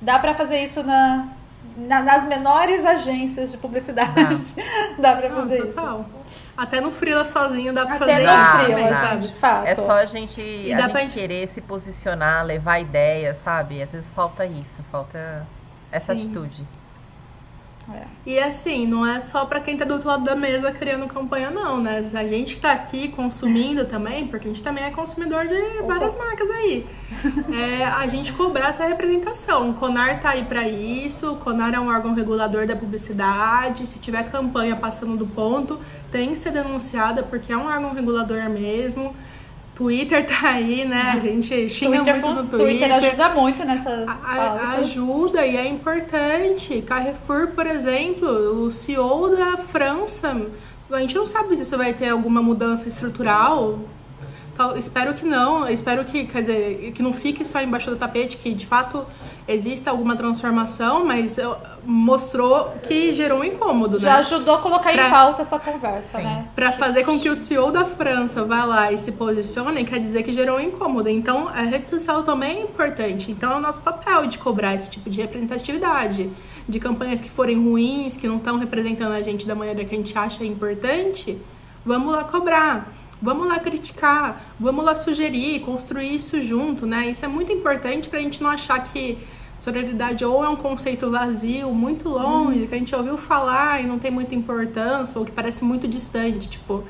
Dá 0.00 0.18
para 0.18 0.32
fazer 0.34 0.62
isso 0.64 0.82
na, 0.82 1.28
na, 1.76 2.02
nas 2.02 2.24
menores 2.26 2.84
agências 2.84 3.52
de 3.52 3.58
publicidade. 3.58 4.14
Dá, 4.98 5.12
dá 5.12 5.16
para 5.16 5.30
fazer 5.30 5.66
total. 5.66 6.00
isso. 6.00 6.40
Até 6.56 6.80
no 6.80 6.90
Frila 6.90 7.24
sozinho 7.24 7.72
dá 7.72 7.86
pra 7.86 7.96
Até 7.96 8.06
fazer 8.06 8.26
no 8.26 8.32
isso. 8.32 8.74
Frila, 8.74 8.94
sabe? 8.94 9.28
Fato. 9.40 9.66
É 9.66 9.74
só 9.74 9.92
a 9.92 10.04
gente, 10.06 10.40
E 10.40 10.72
a 10.72 10.80
gente 10.82 10.92
pra- 10.92 11.06
querer 11.06 11.46
se 11.48 11.60
posicionar, 11.60 12.44
levar 12.44 12.78
ideias, 12.80 13.38
sabe? 13.38 13.82
Às 13.82 13.92
vezes 13.92 14.10
falta 14.10 14.44
isso, 14.44 14.82
falta 14.90 15.46
essa 15.90 16.14
Sim. 16.14 16.24
atitude. 16.24 16.66
É. 17.92 18.04
E 18.24 18.38
assim, 18.38 18.86
não 18.86 19.04
é 19.04 19.20
só 19.20 19.44
pra 19.44 19.60
quem 19.60 19.76
tá 19.76 19.84
do 19.84 19.94
outro 19.94 20.08
lado 20.08 20.24
da 20.24 20.36
mesa 20.36 20.70
criando 20.70 21.06
campanha, 21.06 21.50
não, 21.50 21.80
né? 21.80 22.08
A 22.14 22.26
gente 22.26 22.54
que 22.54 22.60
tá 22.60 22.72
aqui 22.72 23.08
consumindo 23.08 23.84
também, 23.84 24.26
porque 24.26 24.46
a 24.46 24.50
gente 24.50 24.62
também 24.62 24.84
é 24.84 24.90
consumidor 24.90 25.46
de 25.46 25.82
várias 25.86 26.16
marcas 26.16 26.48
aí. 26.50 26.86
É, 27.52 27.84
a 27.84 28.06
gente 28.06 28.32
cobrar 28.32 28.68
essa 28.68 28.86
representação. 28.86 29.70
O 29.70 29.74
Conar 29.74 30.20
tá 30.20 30.30
aí 30.30 30.44
pra 30.44 30.68
isso, 30.68 31.32
o 31.32 31.36
Conar 31.36 31.74
é 31.74 31.80
um 31.80 31.88
órgão 31.88 32.14
regulador 32.14 32.66
da 32.66 32.76
publicidade. 32.76 33.86
Se 33.86 33.98
tiver 33.98 34.30
campanha 34.30 34.76
passando 34.76 35.16
do 35.16 35.26
ponto, 35.26 35.80
tem 36.12 36.30
que 36.30 36.36
ser 36.36 36.52
denunciada, 36.52 37.22
porque 37.22 37.52
é 37.52 37.56
um 37.56 37.66
órgão 37.66 37.92
regulador 37.92 38.48
mesmo. 38.48 39.14
Twitter 39.84 40.26
tá 40.26 40.50
aí, 40.50 40.84
né? 40.84 41.12
A 41.14 41.18
gente 41.18 41.70
xinga 41.70 41.96
Twitter, 42.02 42.20
muito 42.20 42.42
no 42.42 42.48
Twitter. 42.50 42.58
Twitter 42.66 42.92
ajuda 42.92 43.28
muito 43.30 43.64
nessas 43.64 44.06
A- 44.06 44.74
ajuda 44.78 45.46
e 45.46 45.56
é 45.56 45.66
importante. 45.66 46.82
Carrefour, 46.82 47.48
por 47.54 47.66
exemplo, 47.66 48.28
o 48.66 48.70
CEO 48.70 49.34
da 49.34 49.56
França, 49.56 50.36
a 50.92 51.00
gente 51.00 51.14
não 51.14 51.24
sabe 51.24 51.56
se 51.56 51.62
isso 51.62 51.78
vai 51.78 51.94
ter 51.94 52.10
alguma 52.10 52.42
mudança 52.42 52.90
estrutural. 52.90 53.78
Tal- 54.54 54.76
espero 54.76 55.14
que 55.14 55.24
não. 55.24 55.66
Espero 55.66 56.04
que, 56.04 56.26
quer 56.26 56.42
dizer, 56.42 56.92
que 56.94 57.02
não 57.02 57.14
fique 57.14 57.42
só 57.46 57.62
embaixo 57.62 57.88
do 57.88 57.96
tapete, 57.96 58.36
que 58.36 58.52
de 58.52 58.66
fato 58.66 59.06
exista 59.52 59.90
alguma 59.90 60.16
transformação, 60.16 61.04
mas 61.04 61.36
mostrou 61.84 62.74
que 62.82 63.14
gerou 63.14 63.40
um 63.40 63.44
incômodo, 63.44 63.98
Já 63.98 64.14
né? 64.14 64.18
ajudou 64.20 64.54
a 64.54 64.58
colocar 64.58 64.92
Pra- 64.92 65.06
em 65.08 65.10
pauta 65.10 65.42
essa 65.42 65.58
conversa, 65.58 66.18
Sim. 66.18 66.24
né? 66.24 66.46
Pra 66.54 66.72
fazer 66.72 67.04
com 67.04 67.18
que 67.18 67.28
o 67.28 67.36
CEO 67.36 67.70
da 67.72 67.84
França 67.84 68.44
vá 68.44 68.64
lá 68.64 68.92
e 68.92 68.98
se 68.98 69.12
posicione, 69.12 69.84
quer 69.84 69.98
dizer 69.98 70.22
que 70.22 70.32
gerou 70.32 70.58
um 70.58 70.60
incômodo. 70.60 71.08
Então, 71.08 71.48
a 71.48 71.62
rede 71.62 71.88
social 71.88 72.22
também 72.22 72.58
é 72.58 72.62
importante. 72.62 73.30
Então, 73.30 73.52
é 73.52 73.56
o 73.56 73.60
nosso 73.60 73.80
papel 73.80 74.26
de 74.26 74.38
cobrar 74.38 74.74
esse 74.74 74.90
tipo 74.90 75.08
de 75.10 75.20
representatividade. 75.20 76.30
De 76.68 76.78
campanhas 76.78 77.20
que 77.20 77.28
forem 77.30 77.56
ruins, 77.60 78.16
que 78.16 78.28
não 78.28 78.36
estão 78.36 78.58
representando 78.58 79.12
a 79.12 79.22
gente 79.22 79.46
da 79.46 79.54
maneira 79.54 79.84
que 79.84 79.94
a 79.94 79.98
gente 79.98 80.16
acha 80.16 80.44
importante, 80.44 81.36
vamos 81.84 82.12
lá 82.14 82.24
cobrar. 82.24 82.92
Vamos 83.22 83.48
lá 83.48 83.58
criticar, 83.58 84.54
vamos 84.58 84.82
lá 84.82 84.94
sugerir, 84.94 85.60
construir 85.60 86.14
isso 86.14 86.40
junto, 86.40 86.86
né? 86.86 87.08
Isso 87.10 87.22
é 87.22 87.28
muito 87.28 87.52
importante 87.52 88.08
pra 88.08 88.18
gente 88.18 88.42
não 88.42 88.48
achar 88.48 88.82
que 88.84 89.18
sororidade 89.60 90.24
ou 90.24 90.42
é 90.44 90.48
um 90.48 90.56
conceito 90.56 91.10
vazio, 91.10 91.72
muito 91.72 92.08
longe, 92.08 92.66
que 92.66 92.74
a 92.74 92.78
gente 92.78 92.94
ouviu 92.96 93.16
falar 93.16 93.82
e 93.82 93.86
não 93.86 93.98
tem 93.98 94.10
muita 94.10 94.34
importância, 94.34 95.18
ou 95.18 95.24
que 95.24 95.30
parece 95.30 95.62
muito 95.62 95.86
distante. 95.86 96.48
Tipo, 96.48 96.82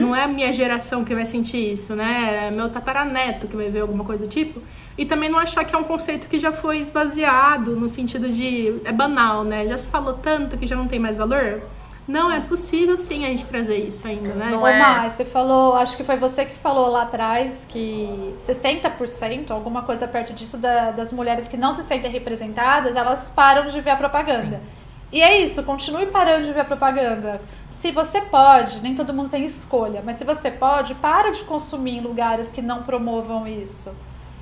não 0.00 0.14
é 0.14 0.24
a 0.24 0.28
minha 0.28 0.52
geração 0.52 1.04
que 1.04 1.14
vai 1.14 1.24
sentir 1.24 1.72
isso, 1.72 1.94
né? 1.94 2.48
É 2.48 2.50
meu 2.50 2.68
tataraneto 2.68 3.46
que 3.46 3.56
vai 3.56 3.70
ver 3.70 3.80
alguma 3.80 4.04
coisa 4.04 4.26
do 4.26 4.28
tipo. 4.28 4.60
E 4.98 5.04
também 5.04 5.28
não 5.28 5.38
achar 5.38 5.64
que 5.64 5.74
é 5.74 5.78
um 5.78 5.84
conceito 5.84 6.26
que 6.26 6.40
já 6.40 6.50
foi 6.50 6.78
esvaziado, 6.78 7.76
no 7.76 7.88
sentido 7.88 8.28
de. 8.30 8.80
é 8.84 8.92
banal, 8.92 9.44
né? 9.44 9.66
Já 9.68 9.78
se 9.78 9.88
falou 9.90 10.14
tanto 10.14 10.56
que 10.56 10.66
já 10.66 10.74
não 10.74 10.88
tem 10.88 10.98
mais 10.98 11.16
valor. 11.16 11.62
Não, 12.06 12.30
é 12.30 12.38
possível 12.38 12.96
sim 12.96 13.24
a 13.24 13.28
gente 13.28 13.46
trazer 13.46 13.78
isso 13.78 14.06
ainda, 14.06 14.32
né? 14.34 14.50
Não 14.52 14.62
Ô, 14.62 14.66
é- 14.66 14.78
Mai, 14.78 15.10
você 15.10 15.24
falou, 15.24 15.74
acho 15.74 15.96
que 15.96 16.04
foi 16.04 16.16
você 16.16 16.44
que 16.44 16.54
falou 16.56 16.88
lá 16.88 17.02
atrás 17.02 17.66
que 17.68 18.34
60%, 18.38 19.50
alguma 19.50 19.82
coisa 19.82 20.06
perto 20.06 20.32
disso, 20.32 20.56
da- 20.56 20.92
das 20.92 21.12
mulheres 21.12 21.48
que 21.48 21.56
não 21.56 21.72
se 21.72 21.82
sentem 21.82 22.10
representadas, 22.10 22.94
elas 22.94 23.28
param 23.30 23.66
de 23.68 23.80
ver 23.80 23.90
a 23.90 23.96
propaganda. 23.96 24.60
E 25.10 25.20
é 25.20 25.40
isso, 25.40 25.62
continue 25.64 26.06
parando 26.06 26.46
de 26.46 26.52
ver 26.52 26.60
a 26.60 26.64
propaganda. 26.64 27.40
Se 27.78 27.90
você 27.90 28.20
pode, 28.22 28.80
nem 28.80 28.94
todo 28.94 29.12
mundo 29.12 29.28
tem 29.30 29.44
escolha, 29.44 30.02
mas 30.04 30.16
se 30.16 30.24
você 30.24 30.50
pode, 30.50 30.94
para 30.94 31.30
de 31.30 31.42
consumir 31.42 31.98
em 31.98 32.00
lugares 32.00 32.48
que 32.52 32.62
não 32.62 32.82
promovam 32.82 33.46
isso. 33.46 33.90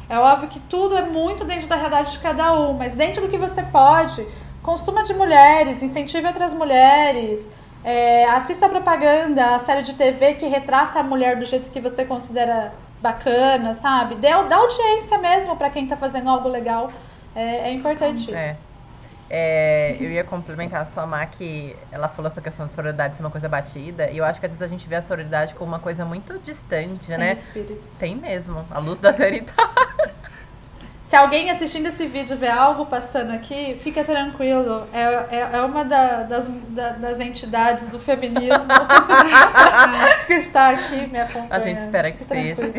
É 0.09 0.19
óbvio 0.19 0.49
que 0.49 0.61
tudo 0.61 0.97
é 0.97 1.03
muito 1.07 1.45
dentro 1.45 1.67
da 1.67 1.77
realidade 1.77 2.13
de 2.13 2.19
cada 2.19 2.53
um, 2.59 2.75
mas 2.75 2.95
dentro 2.95 3.23
do 3.23 3.29
que 3.29 3.39
você 3.39 3.63
pode, 3.63 4.27
consuma 4.65 5.05
de 5.05 5.13
mulheres, 5.15 5.83
incentive 5.83 6.27
outras 6.27 6.55
mulheres, 6.55 7.49
é, 7.85 8.25
assista 8.31 8.65
a 8.65 8.69
propaganda, 8.69 9.55
a 9.55 9.59
série 9.59 9.83
de 9.83 9.95
TV 9.95 10.35
que 10.35 10.47
retrata 10.47 10.99
a 10.99 11.03
mulher 11.03 11.37
do 11.37 11.45
jeito 11.45 11.69
que 11.69 11.81
você 11.81 12.05
considera 12.05 12.73
bacana, 13.01 13.75
sabe? 13.75 14.15
Dê, 14.15 14.29
dá 14.49 14.57
audiência 14.57 15.19
mesmo 15.19 15.55
pra 15.57 15.69
quem 15.69 15.87
tá 15.87 15.97
fazendo 15.97 16.31
algo 16.31 16.49
legal. 16.49 16.91
É, 17.37 17.69
é 17.69 17.73
importante 17.73 18.23
isso. 18.23 18.35
É. 18.35 18.57
É, 19.29 19.97
eu 20.01 20.11
ia 20.11 20.23
complementar 20.23 20.83
a 20.83 20.85
sua 20.85 21.07
Má 21.07 21.25
que 21.27 21.75
ela 21.91 22.09
falou 22.09 22.31
essa 22.31 22.41
questão 22.41 22.67
de 22.67 22.75
sororidade 22.75 23.17
ser 23.17 23.23
uma 23.23 23.31
coisa 23.31 23.49
batida, 23.49 24.11
e 24.11 24.19
eu 24.19 24.25
acho 24.25 24.39
que 24.39 24.47
às 24.47 24.53
vezes 24.53 24.63
a 24.63 24.69
gente 24.69 24.87
vê 24.87 24.97
a 24.97 25.03
sororidade 25.03 25.55
como 25.55 25.73
uma 25.73 25.79
coisa 25.79 26.05
muito 26.05 26.39
distante, 26.39 27.09
Tem 27.09 27.19
né? 27.19 27.33
espíritos. 27.33 27.99
Tem 27.99 28.15
mesmo. 28.15 28.65
A 28.71 28.79
luz 28.79 28.97
da 28.97 29.11
eternidade. 29.11 29.55
Se 31.09 31.17
alguém 31.17 31.51
assistindo 31.51 31.87
esse 31.87 32.07
vídeo 32.07 32.37
vê 32.37 32.49
algo 32.49 32.87
passando 32.87 33.33
aqui, 33.33 33.79
fica 33.85 34.03
tranquilo. 34.03 34.87
É, 34.93 35.03
é, 35.37 35.49
é 35.53 35.61
uma 35.61 35.85
da- 35.85 36.23
das, 36.23 36.49
da- 36.49 36.91
das 36.93 37.21
entidades 37.21 37.89
do 37.89 37.99
feminismo 37.99 38.67
que 40.27 40.33
está 40.33 40.71
aqui 40.71 41.07
me 41.07 41.21
acompanhando. 41.21 41.53
A 41.53 41.59
gente 41.61 41.81
espera 41.81 42.11
que 42.11 42.19
seja. 42.19 42.63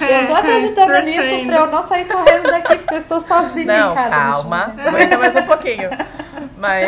Eu 0.00 0.26
tô 0.26 0.34
acreditando 0.34 0.92
nisso 0.94 1.16
torcendo. 1.16 1.46
pra 1.46 1.56
eu 1.56 1.66
não 1.68 1.88
sair 1.88 2.04
correndo 2.06 2.42
daqui, 2.44 2.76
porque 2.78 2.94
eu 2.94 2.98
estou 2.98 3.20
sozinha 3.20 3.64
Não, 3.66 3.92
em 3.92 3.94
casa. 3.94 4.10
calma. 4.10 4.74
Aguenta 4.86 5.18
mais 5.18 5.36
um 5.36 5.42
pouquinho. 5.42 5.90
Mas 6.56 6.84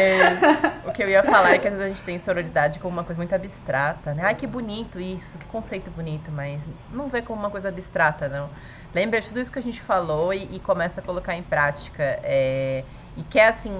o 0.87 0.93
que 0.93 1.03
eu 1.03 1.09
ia 1.09 1.23
falar 1.23 1.53
é 1.55 1.59
que 1.59 1.67
às 1.69 1.75
vezes 1.75 1.87
a 1.87 1.89
gente 1.89 2.05
tem 2.05 2.19
sororidade 2.19 2.79
como 2.81 2.93
uma 2.93 3.05
coisa 3.05 3.19
muito 3.19 3.35
abstrata, 3.35 4.15
né? 4.15 4.23
Ai, 4.27 4.35
que 4.35 4.47
bonito 4.47 5.01
isso, 5.01 5.39
que 5.39 5.47
conceito 5.47 5.91
bonito, 5.91 6.31
mas 6.33 6.69
não 6.93 7.09
vê 7.09 7.23
como 7.23 7.39
uma 7.39 7.51
coisa 7.51 7.69
abstrata, 7.69 8.29
não. 8.29 8.49
Lembra 8.95 9.21
de 9.21 9.29
tudo 9.29 9.41
isso 9.41 9.51
que 9.51 9.59
a 9.59 9.63
gente 9.63 9.81
falou 9.81 10.33
e, 10.33 10.49
e 10.53 10.61
começa 10.61 11.01
a 11.01 11.05
colocar 11.05 11.35
em 11.35 11.43
prática. 11.43 12.03
é, 12.23 12.85
e 13.17 13.23
quer, 13.23 13.49
assim, 13.49 13.73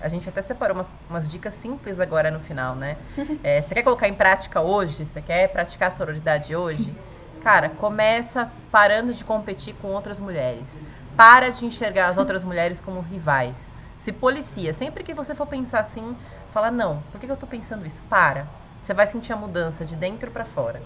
a 0.00 0.08
gente 0.08 0.28
até 0.28 0.42
separou 0.42 0.76
umas, 0.76 0.90
umas 1.08 1.30
dicas 1.30 1.54
simples 1.54 2.00
agora 2.00 2.30
no 2.30 2.40
final, 2.40 2.74
né? 2.74 2.96
É, 3.42 3.60
você 3.60 3.74
quer 3.74 3.82
colocar 3.82 4.08
em 4.08 4.14
prática 4.14 4.60
hoje? 4.60 5.06
Você 5.06 5.20
quer 5.22 5.48
praticar 5.48 5.92
a 5.92 5.94
sororidade 5.94 6.54
hoje? 6.54 6.94
Cara, 7.42 7.68
começa 7.70 8.50
parando 8.70 9.12
de 9.14 9.24
competir 9.24 9.74
com 9.80 9.88
outras 9.88 10.20
mulheres. 10.20 10.82
Para 11.16 11.50
de 11.50 11.66
enxergar 11.66 12.08
as 12.08 12.16
outras 12.16 12.44
mulheres 12.44 12.80
como 12.80 13.00
rivais. 13.00 13.72
Se 13.96 14.12
policia. 14.12 14.72
Sempre 14.72 15.04
que 15.04 15.14
você 15.14 15.34
for 15.34 15.46
pensar 15.46 15.80
assim, 15.80 16.16
fala, 16.52 16.70
não, 16.70 17.02
por 17.10 17.20
que 17.20 17.26
que 17.26 17.32
eu 17.32 17.36
tô 17.36 17.46
pensando 17.46 17.86
isso? 17.86 18.00
Para. 18.08 18.46
Você 18.80 18.94
vai 18.94 19.06
sentir 19.06 19.32
a 19.32 19.36
mudança 19.36 19.84
de 19.84 19.96
dentro 19.96 20.30
pra 20.30 20.44
fora. 20.44 20.80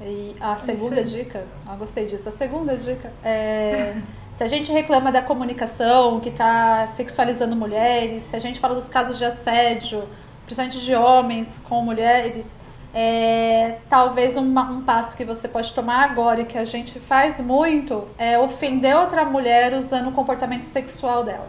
E 0.00 0.36
a 0.40 0.56
segunda 0.56 1.02
dica, 1.02 1.46
ah, 1.66 1.74
gostei 1.76 2.06
disso. 2.06 2.28
A 2.28 2.32
segunda 2.32 2.76
dica 2.76 3.10
é 3.24 3.94
se 4.36 4.44
a 4.44 4.48
gente 4.48 4.70
reclama 4.70 5.10
da 5.10 5.22
comunicação 5.22 6.20
que 6.20 6.28
está 6.28 6.86
sexualizando 6.88 7.56
mulheres, 7.56 8.24
se 8.24 8.36
a 8.36 8.38
gente 8.38 8.60
fala 8.60 8.74
dos 8.74 8.88
casos 8.88 9.16
de 9.16 9.24
assédio, 9.24 10.04
principalmente 10.44 10.80
de 10.84 10.94
homens 10.94 11.48
com 11.64 11.80
mulheres, 11.82 12.54
é, 12.94 13.78
talvez 13.88 14.36
uma- 14.36 14.70
um 14.70 14.82
passo 14.82 15.16
que 15.16 15.24
você 15.24 15.48
pode 15.48 15.72
tomar 15.72 16.04
agora 16.04 16.42
e 16.42 16.44
que 16.44 16.58
a 16.58 16.64
gente 16.66 17.00
faz 17.00 17.40
muito 17.40 18.06
é 18.18 18.38
ofender 18.38 18.94
outra 18.96 19.24
mulher 19.24 19.72
usando 19.74 20.08
o 20.08 20.12
comportamento 20.12 20.62
sexual 20.64 21.24
dela, 21.24 21.48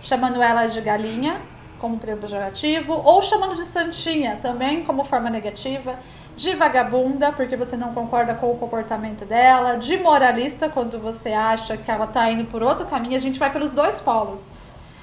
chamando 0.00 0.40
ela 0.40 0.66
de 0.66 0.80
galinha 0.80 1.40
como 1.80 1.98
pejorativo 1.98 2.92
ou 2.92 3.22
chamando 3.22 3.54
de 3.56 3.62
santinha 3.64 4.38
também 4.40 4.84
como 4.84 5.02
forma 5.04 5.30
negativa 5.30 5.98
de 6.40 6.54
vagabunda, 6.54 7.32
porque 7.32 7.54
você 7.54 7.76
não 7.76 7.92
concorda 7.92 8.34
com 8.34 8.50
o 8.50 8.56
comportamento 8.56 9.26
dela, 9.26 9.76
de 9.76 9.98
moralista, 9.98 10.70
quando 10.70 10.98
você 10.98 11.34
acha 11.34 11.76
que 11.76 11.90
ela 11.90 12.06
tá 12.06 12.30
indo 12.30 12.44
por 12.46 12.62
outro 12.62 12.86
caminho, 12.86 13.14
a 13.14 13.20
gente 13.20 13.38
vai 13.38 13.52
pelos 13.52 13.72
dois 13.72 14.00
polos. 14.00 14.48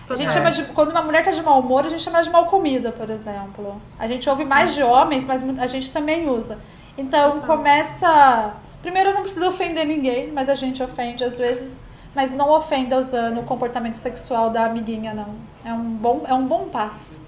A 0.09 0.15
gente 0.15 0.29
É. 0.29 0.31
chama 0.31 0.49
de. 0.51 0.63
Quando 0.63 0.89
uma 0.89 1.01
mulher 1.03 1.23
tá 1.23 1.29
de 1.31 1.41
mau 1.43 1.59
humor, 1.59 1.85
a 1.85 1.89
gente 1.89 2.01
chama 2.01 2.23
de 2.23 2.29
mal 2.31 2.45
comida, 2.47 2.91
por 2.91 3.07
exemplo. 3.09 3.79
A 3.99 4.07
gente 4.07 4.27
ouve 4.27 4.45
mais 4.45 4.73
de 4.73 4.81
homens, 4.81 5.27
mas 5.27 5.43
a 5.59 5.67
gente 5.67 5.91
também 5.91 6.27
usa. 6.27 6.57
Então 6.97 7.41
começa. 7.41 8.53
Primeiro 8.81 9.13
não 9.13 9.21
precisa 9.21 9.47
ofender 9.47 9.85
ninguém, 9.85 10.31
mas 10.31 10.49
a 10.49 10.55
gente 10.55 10.81
ofende 10.81 11.23
às 11.23 11.37
vezes. 11.37 11.79
Mas 12.15 12.33
não 12.33 12.49
ofenda 12.49 12.97
usando 12.97 13.41
o 13.41 13.43
comportamento 13.43 13.95
sexual 13.95 14.49
da 14.49 14.63
amiguinha, 14.65 15.13
não. 15.13 15.35
É 15.63 15.71
um 15.73 15.83
bom, 15.83 16.23
é 16.27 16.33
um 16.33 16.47
bom 16.47 16.69
passo. 16.69 17.19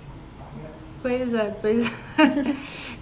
Pois 1.01 1.33
é, 1.33 1.55
pois 1.61 1.85
é. 1.85 1.91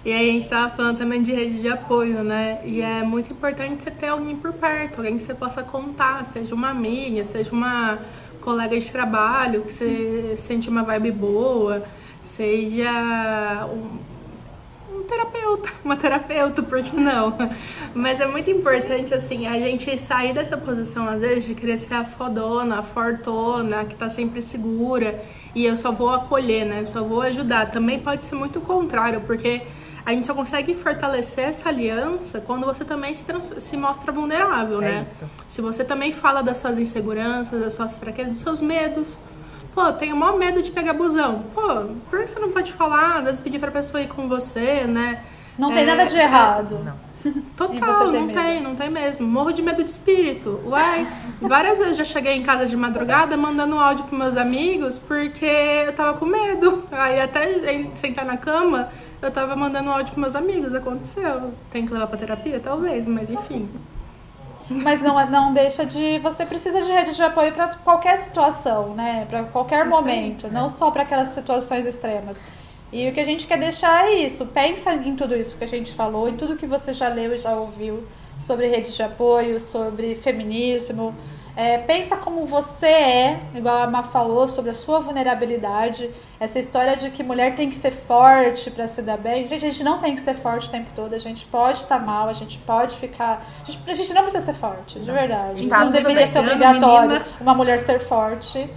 e 0.04 0.12
aí 0.12 0.30
a 0.30 0.32
gente 0.32 0.44
estava 0.44 0.74
falando 0.76 0.98
também 0.98 1.20
de 1.20 1.32
rede 1.32 1.60
de 1.60 1.68
apoio, 1.68 2.22
né? 2.22 2.60
E 2.64 2.80
é 2.80 3.02
muito 3.02 3.32
importante 3.32 3.82
você 3.82 3.90
ter 3.90 4.06
alguém 4.06 4.36
por 4.36 4.52
perto, 4.52 4.98
alguém 4.98 5.18
que 5.18 5.24
você 5.24 5.34
possa 5.34 5.64
contar, 5.64 6.24
seja 6.26 6.54
uma 6.54 6.70
amiga, 6.70 7.24
seja 7.24 7.50
uma 7.50 7.98
colega 8.40 8.78
de 8.78 8.90
trabalho, 8.90 9.62
que 9.62 9.72
você 9.72 10.34
sente 10.38 10.68
uma 10.68 10.84
vibe 10.84 11.10
boa, 11.10 11.84
seja 12.36 13.66
um, 13.66 13.98
um 14.96 15.02
terapeuta, 15.02 15.68
uma 15.84 15.96
terapeuta, 15.96 16.62
por 16.62 16.80
que 16.80 16.94
não? 16.94 17.36
Mas 17.92 18.20
é 18.20 18.26
muito 18.26 18.48
importante, 18.48 19.12
assim, 19.12 19.48
a 19.48 19.58
gente 19.58 19.98
sair 19.98 20.32
dessa 20.32 20.56
posição, 20.56 21.08
às 21.08 21.20
vezes, 21.20 21.46
de 21.46 21.54
querer 21.56 21.78
ser 21.78 21.94
a 21.94 22.04
fodona, 22.04 22.78
a 22.78 22.82
fortona, 22.82 23.84
que 23.84 23.96
tá 23.96 24.08
sempre 24.08 24.40
segura, 24.40 25.20
e 25.58 25.66
eu 25.66 25.76
só 25.76 25.90
vou 25.90 26.10
acolher, 26.10 26.64
né? 26.64 26.82
Eu 26.82 26.86
só 26.86 27.02
vou 27.02 27.20
ajudar. 27.22 27.72
Também 27.72 27.98
pode 27.98 28.24
ser 28.24 28.36
muito 28.36 28.60
contrário, 28.60 29.22
porque 29.22 29.62
a 30.06 30.12
gente 30.12 30.24
só 30.24 30.32
consegue 30.32 30.72
fortalecer 30.76 31.48
essa 31.48 31.68
aliança 31.68 32.40
quando 32.40 32.64
você 32.64 32.84
também 32.84 33.12
se, 33.12 33.24
se 33.58 33.76
mostra 33.76 34.12
vulnerável, 34.12 34.80
é 34.80 34.84
né? 34.84 35.02
Isso. 35.02 35.24
Se 35.50 35.60
você 35.60 35.82
também 35.82 36.12
fala 36.12 36.42
das 36.42 36.58
suas 36.58 36.78
inseguranças, 36.78 37.60
das 37.60 37.72
suas 37.72 37.96
fraquezas, 37.96 38.34
dos 38.34 38.42
seus 38.42 38.60
medos. 38.60 39.18
Pô, 39.74 39.92
tenho 39.92 40.14
o 40.14 40.18
maior 40.18 40.38
medo 40.38 40.62
de 40.62 40.70
pegar 40.70 40.92
busão. 40.92 41.42
Pô, 41.52 41.86
por 42.08 42.20
que 42.20 42.28
você 42.28 42.38
não 42.38 42.52
pode 42.52 42.72
falar? 42.72 43.18
Às 43.18 43.24
vezes 43.24 43.40
pedir 43.40 43.58
pra 43.58 43.72
pessoa 43.72 44.00
ir 44.00 44.06
com 44.06 44.28
você, 44.28 44.84
né? 44.84 45.24
Não 45.58 45.72
é, 45.72 45.74
tem 45.74 45.86
nada 45.86 46.06
de 46.06 46.16
errado. 46.16 46.78
Não. 46.84 47.07
Total, 47.56 48.06
não 48.06 48.26
medo. 48.26 48.40
tem, 48.40 48.62
não 48.62 48.74
tem 48.74 48.90
mesmo. 48.90 49.26
Morro 49.26 49.52
de 49.52 49.62
medo 49.62 49.82
de 49.82 49.90
espírito. 49.90 50.60
Uai, 50.64 51.06
várias 51.40 51.78
vezes 51.78 51.96
já 51.96 52.04
cheguei 52.04 52.34
em 52.34 52.42
casa 52.42 52.66
de 52.66 52.76
madrugada 52.76 53.36
mandando 53.36 53.76
um 53.76 53.80
áudio 53.80 54.04
pros 54.04 54.18
meus 54.18 54.36
amigos 54.36 54.98
porque 54.98 55.44
eu 55.44 55.92
tava 55.94 56.18
com 56.18 56.26
medo. 56.26 56.84
Aí 56.90 57.20
até 57.20 57.60
sentar 57.94 58.24
na 58.24 58.36
cama, 58.36 58.88
eu 59.20 59.30
tava 59.30 59.56
mandando 59.56 59.88
um 59.88 59.92
áudio 59.92 60.12
pros 60.12 60.18
meus 60.18 60.36
amigos. 60.36 60.74
Aconteceu. 60.74 61.52
Tem 61.70 61.86
que 61.86 61.92
levar 61.92 62.06
pra 62.06 62.18
terapia? 62.18 62.60
Talvez, 62.60 63.06
mas 63.06 63.30
enfim. 63.30 63.68
Mas 64.70 65.00
não, 65.00 65.24
não 65.30 65.54
deixa 65.54 65.84
de. 65.84 66.18
Você 66.18 66.44
precisa 66.44 66.82
de 66.82 66.92
rede 66.92 67.14
de 67.14 67.22
apoio 67.22 67.52
para 67.52 67.68
qualquer 67.68 68.18
situação, 68.18 68.94
né? 68.94 69.26
Para 69.28 69.44
qualquer 69.44 69.86
momento, 69.86 70.48
não 70.48 70.68
só 70.68 70.90
para 70.90 71.02
aquelas 71.02 71.30
situações 71.30 71.86
extremas. 71.86 72.38
E 72.92 73.08
o 73.08 73.12
que 73.12 73.20
a 73.20 73.24
gente 73.24 73.46
quer 73.46 73.58
deixar 73.58 74.08
é 74.08 74.14
isso. 74.20 74.46
Pensa 74.46 74.94
em 74.94 75.14
tudo 75.14 75.36
isso 75.36 75.56
que 75.56 75.64
a 75.64 75.68
gente 75.68 75.92
falou, 75.92 76.28
em 76.28 76.36
tudo 76.36 76.56
que 76.56 76.66
você 76.66 76.92
já 76.92 77.08
leu 77.08 77.34
e 77.34 77.38
já 77.38 77.54
ouviu 77.54 78.04
sobre 78.38 78.66
redes 78.68 78.94
de 78.94 79.02
apoio, 79.02 79.60
sobre 79.60 80.14
feminismo. 80.14 81.14
É, 81.54 81.76
pensa 81.76 82.16
como 82.16 82.46
você 82.46 82.86
é, 82.86 83.40
igual 83.52 83.78
a 83.78 83.86
Ma 83.88 84.04
falou, 84.04 84.46
sobre 84.46 84.70
a 84.70 84.74
sua 84.74 85.00
vulnerabilidade. 85.00 86.08
Essa 86.38 86.60
história 86.60 86.96
de 86.96 87.10
que 87.10 87.20
mulher 87.22 87.56
tem 87.56 87.68
que 87.68 87.74
ser 87.74 87.90
forte 87.90 88.70
para 88.70 88.86
se 88.86 89.02
dar 89.02 89.18
bem. 89.18 89.44
Gente, 89.44 89.66
a 89.66 89.70
gente 89.70 89.82
não 89.82 89.98
tem 89.98 90.14
que 90.14 90.20
ser 90.20 90.34
forte 90.36 90.68
o 90.68 90.70
tempo 90.70 90.90
todo. 90.94 91.14
A 91.14 91.18
gente 91.18 91.44
pode 91.46 91.78
estar 91.78 91.98
tá 91.98 92.04
mal, 92.04 92.28
a 92.28 92.32
gente 92.32 92.58
pode 92.58 92.96
ficar. 92.96 93.44
A 93.60 93.64
gente, 93.64 93.90
a 93.90 93.94
gente 93.94 94.14
não 94.14 94.22
precisa 94.22 94.44
ser 94.44 94.54
forte, 94.54 95.00
de 95.00 95.10
verdade. 95.10 95.66
Tá 95.66 95.84
não 95.84 95.90
deveria 95.90 96.28
ser 96.28 96.38
obrigatório 96.38 97.08
menina. 97.08 97.26
uma 97.40 97.54
mulher 97.54 97.80
ser 97.80 97.98
forte. 97.98 98.70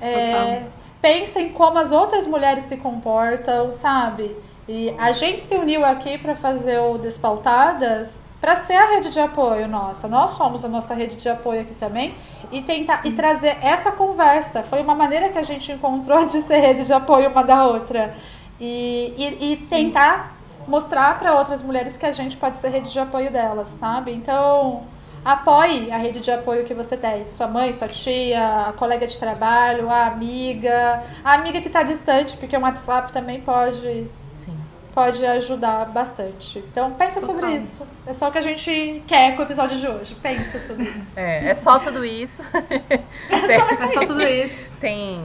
É, 0.00 0.62
pensem 1.00 1.50
como 1.50 1.78
as 1.78 1.92
outras 1.92 2.26
mulheres 2.26 2.64
se 2.64 2.76
comportam, 2.76 3.72
sabe? 3.72 4.36
E 4.68 4.94
a 4.98 5.12
gente 5.12 5.40
se 5.40 5.54
uniu 5.54 5.84
aqui 5.84 6.18
para 6.18 6.36
fazer 6.36 6.78
o 6.78 6.98
Despautadas 6.98 8.10
para 8.40 8.56
ser 8.56 8.74
a 8.74 8.86
rede 8.90 9.10
de 9.10 9.18
apoio 9.18 9.66
nossa. 9.66 10.06
Nós 10.06 10.32
somos 10.32 10.64
a 10.64 10.68
nossa 10.68 10.94
rede 10.94 11.16
de 11.16 11.28
apoio 11.28 11.62
aqui 11.62 11.74
também 11.74 12.14
e 12.52 12.62
tentar 12.62 13.00
e 13.04 13.12
trazer 13.12 13.56
essa 13.62 13.90
conversa. 13.90 14.62
Foi 14.62 14.80
uma 14.80 14.94
maneira 14.94 15.28
que 15.28 15.38
a 15.38 15.42
gente 15.42 15.72
encontrou 15.72 16.24
de 16.26 16.40
ser 16.42 16.58
rede 16.58 16.84
de 16.84 16.92
apoio 16.92 17.30
uma 17.30 17.42
da 17.42 17.66
outra 17.66 18.14
e, 18.60 19.14
e, 19.16 19.52
e 19.52 19.56
tentar 19.56 20.36
mostrar 20.66 21.18
para 21.18 21.34
outras 21.34 21.62
mulheres 21.62 21.96
que 21.96 22.06
a 22.06 22.12
gente 22.12 22.36
pode 22.36 22.56
ser 22.58 22.68
rede 22.68 22.92
de 22.92 22.98
apoio 22.98 23.32
delas, 23.32 23.68
sabe? 23.68 24.12
Então 24.12 24.84
Apoie 25.24 25.90
a 25.90 25.96
rede 25.96 26.20
de 26.20 26.30
apoio 26.30 26.64
que 26.64 26.74
você 26.74 26.96
tem. 26.96 27.26
Sua 27.28 27.46
mãe, 27.46 27.72
sua 27.72 27.88
tia, 27.88 28.68
a 28.68 28.72
colega 28.72 29.06
de 29.06 29.18
trabalho, 29.18 29.90
a 29.90 30.06
amiga. 30.06 31.02
A 31.24 31.34
amiga 31.34 31.60
que 31.60 31.68
está 31.68 31.82
distante, 31.82 32.36
porque 32.36 32.56
o 32.56 32.60
WhatsApp 32.60 33.12
também 33.12 33.40
pode. 33.40 34.06
Sim. 34.34 34.56
Pode 34.94 35.24
ajudar 35.24 35.84
bastante. 35.86 36.58
Então 36.58 36.92
pensa 36.92 37.20
Total. 37.20 37.36
sobre 37.36 37.56
isso. 37.56 37.86
É 38.04 38.12
só 38.12 38.28
o 38.28 38.32
que 38.32 38.38
a 38.38 38.42
gente 38.42 39.02
quer 39.06 39.36
com 39.36 39.42
o 39.42 39.44
episódio 39.44 39.78
de 39.78 39.86
hoje. 39.86 40.14
Pensa 40.16 40.60
sobre 40.60 40.84
isso. 40.84 41.18
É, 41.18 41.50
é 41.50 41.54
só 41.54 41.78
tudo 41.78 42.04
isso. 42.04 42.42
é, 43.30 43.58
só, 43.58 43.84
é 43.84 43.88
só 43.88 44.06
tudo 44.06 44.22
isso. 44.22 44.68
Tem, 44.80 45.20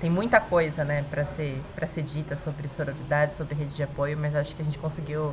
tem 0.00 0.10
muita 0.10 0.40
coisa, 0.40 0.84
né, 0.84 1.04
para 1.08 1.24
ser, 1.24 1.62
pra 1.74 1.86
ser 1.86 2.02
dita 2.02 2.36
sobre 2.36 2.68
sororidade, 2.68 3.34
sobre 3.34 3.54
rede 3.54 3.74
de 3.74 3.82
apoio, 3.82 4.18
mas 4.18 4.34
acho 4.34 4.54
que 4.54 4.62
a 4.62 4.64
gente 4.64 4.78
conseguiu 4.78 5.32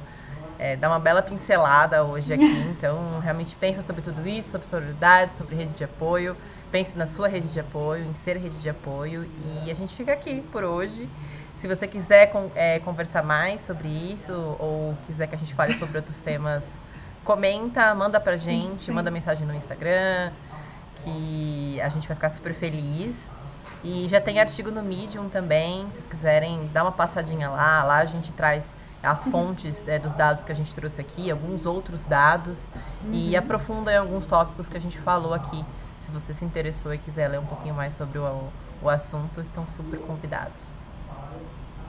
é, 0.62 0.76
dar 0.76 0.89
uma 0.89 0.99
bela 0.99 1.24
pincelada 1.24 2.03
hoje 2.03 2.32
aqui. 2.32 2.62
Então, 2.82 3.20
realmente 3.20 3.55
pensa 3.55 3.82
sobre 3.82 4.01
tudo 4.01 4.28
isso, 4.28 4.49
sobre 4.49 4.68
sororidade, 4.68 5.36
sobre 5.38 5.55
rede 5.55 5.74
de 5.74 5.84
apoio. 5.84 6.38
Pense 6.72 6.97
na 6.97 7.05
sua 7.05 7.28
rede 7.28 7.47
de 7.47 7.59
apoio, 7.59 8.05
em 8.05 8.14
ser 8.14 8.38
rede 8.38 8.59
de 8.59 8.70
apoio. 8.70 9.30
E 9.45 9.70
a 9.70 9.74
gente 9.74 9.95
fica 9.95 10.14
aqui 10.14 10.41
por 10.51 10.64
hoje. 10.64 11.09
Se 11.55 11.68
você 11.68 11.88
quiser 11.88 12.32
é, 12.55 12.80
conversar 12.80 13.24
mais 13.24 13.62
sobre 13.62 13.88
isso 13.88 14.34
ou 14.59 14.95
quiser 15.05 15.28
que 15.28 15.36
a 15.36 15.38
gente 15.38 15.53
fale 15.53 15.74
sobre 15.76 15.97
outros 15.97 16.18
temas, 16.18 16.82
comenta, 17.24 17.93
manda 17.93 18.20
pra 18.20 18.38
gente, 18.38 18.86
Sim. 18.86 18.91
manda 18.91 19.12
mensagem 19.12 19.45
no 19.45 19.53
Instagram, 19.53 20.32
que 20.97 21.80
a 21.82 21.89
gente 21.89 22.07
vai 22.07 22.16
ficar 22.16 22.30
super 22.30 22.53
feliz. 22.53 23.30
E 23.84 24.07
já 24.07 24.22
tem 24.22 24.39
artigo 24.39 24.72
no 24.72 24.82
Medium 24.82 25.28
também, 25.28 25.88
se 25.88 25.97
vocês 25.97 26.07
quiserem 26.07 26.70
dar 26.72 26.84
uma 26.84 26.91
passadinha 26.91 27.49
lá. 27.49 27.84
Lá 27.84 27.97
a 27.97 28.05
gente 28.05 28.32
traz 28.32 28.76
as 29.03 29.25
fontes 29.25 29.83
né, 29.83 29.97
dos 29.97 30.13
dados 30.13 30.43
que 30.43 30.51
a 30.51 30.55
gente 30.55 30.73
trouxe 30.73 31.01
aqui, 31.01 31.31
alguns 31.31 31.65
outros 31.65 32.05
dados 32.05 32.69
uhum. 33.03 33.13
e 33.13 33.35
aprofunda 33.35 33.91
em 33.91 33.97
alguns 33.97 34.25
tópicos 34.25 34.67
que 34.67 34.77
a 34.77 34.81
gente 34.81 34.97
falou 34.99 35.33
aqui. 35.33 35.65
Se 35.97 36.11
você 36.11 36.33
se 36.33 36.43
interessou 36.43 36.93
e 36.93 36.97
quiser 36.97 37.27
ler 37.27 37.39
um 37.39 37.45
pouquinho 37.45 37.75
mais 37.75 37.93
sobre 37.93 38.19
o, 38.19 38.49
o 38.81 38.89
assunto, 38.89 39.39
estão 39.39 39.67
super 39.67 39.99
convidados. 39.99 40.80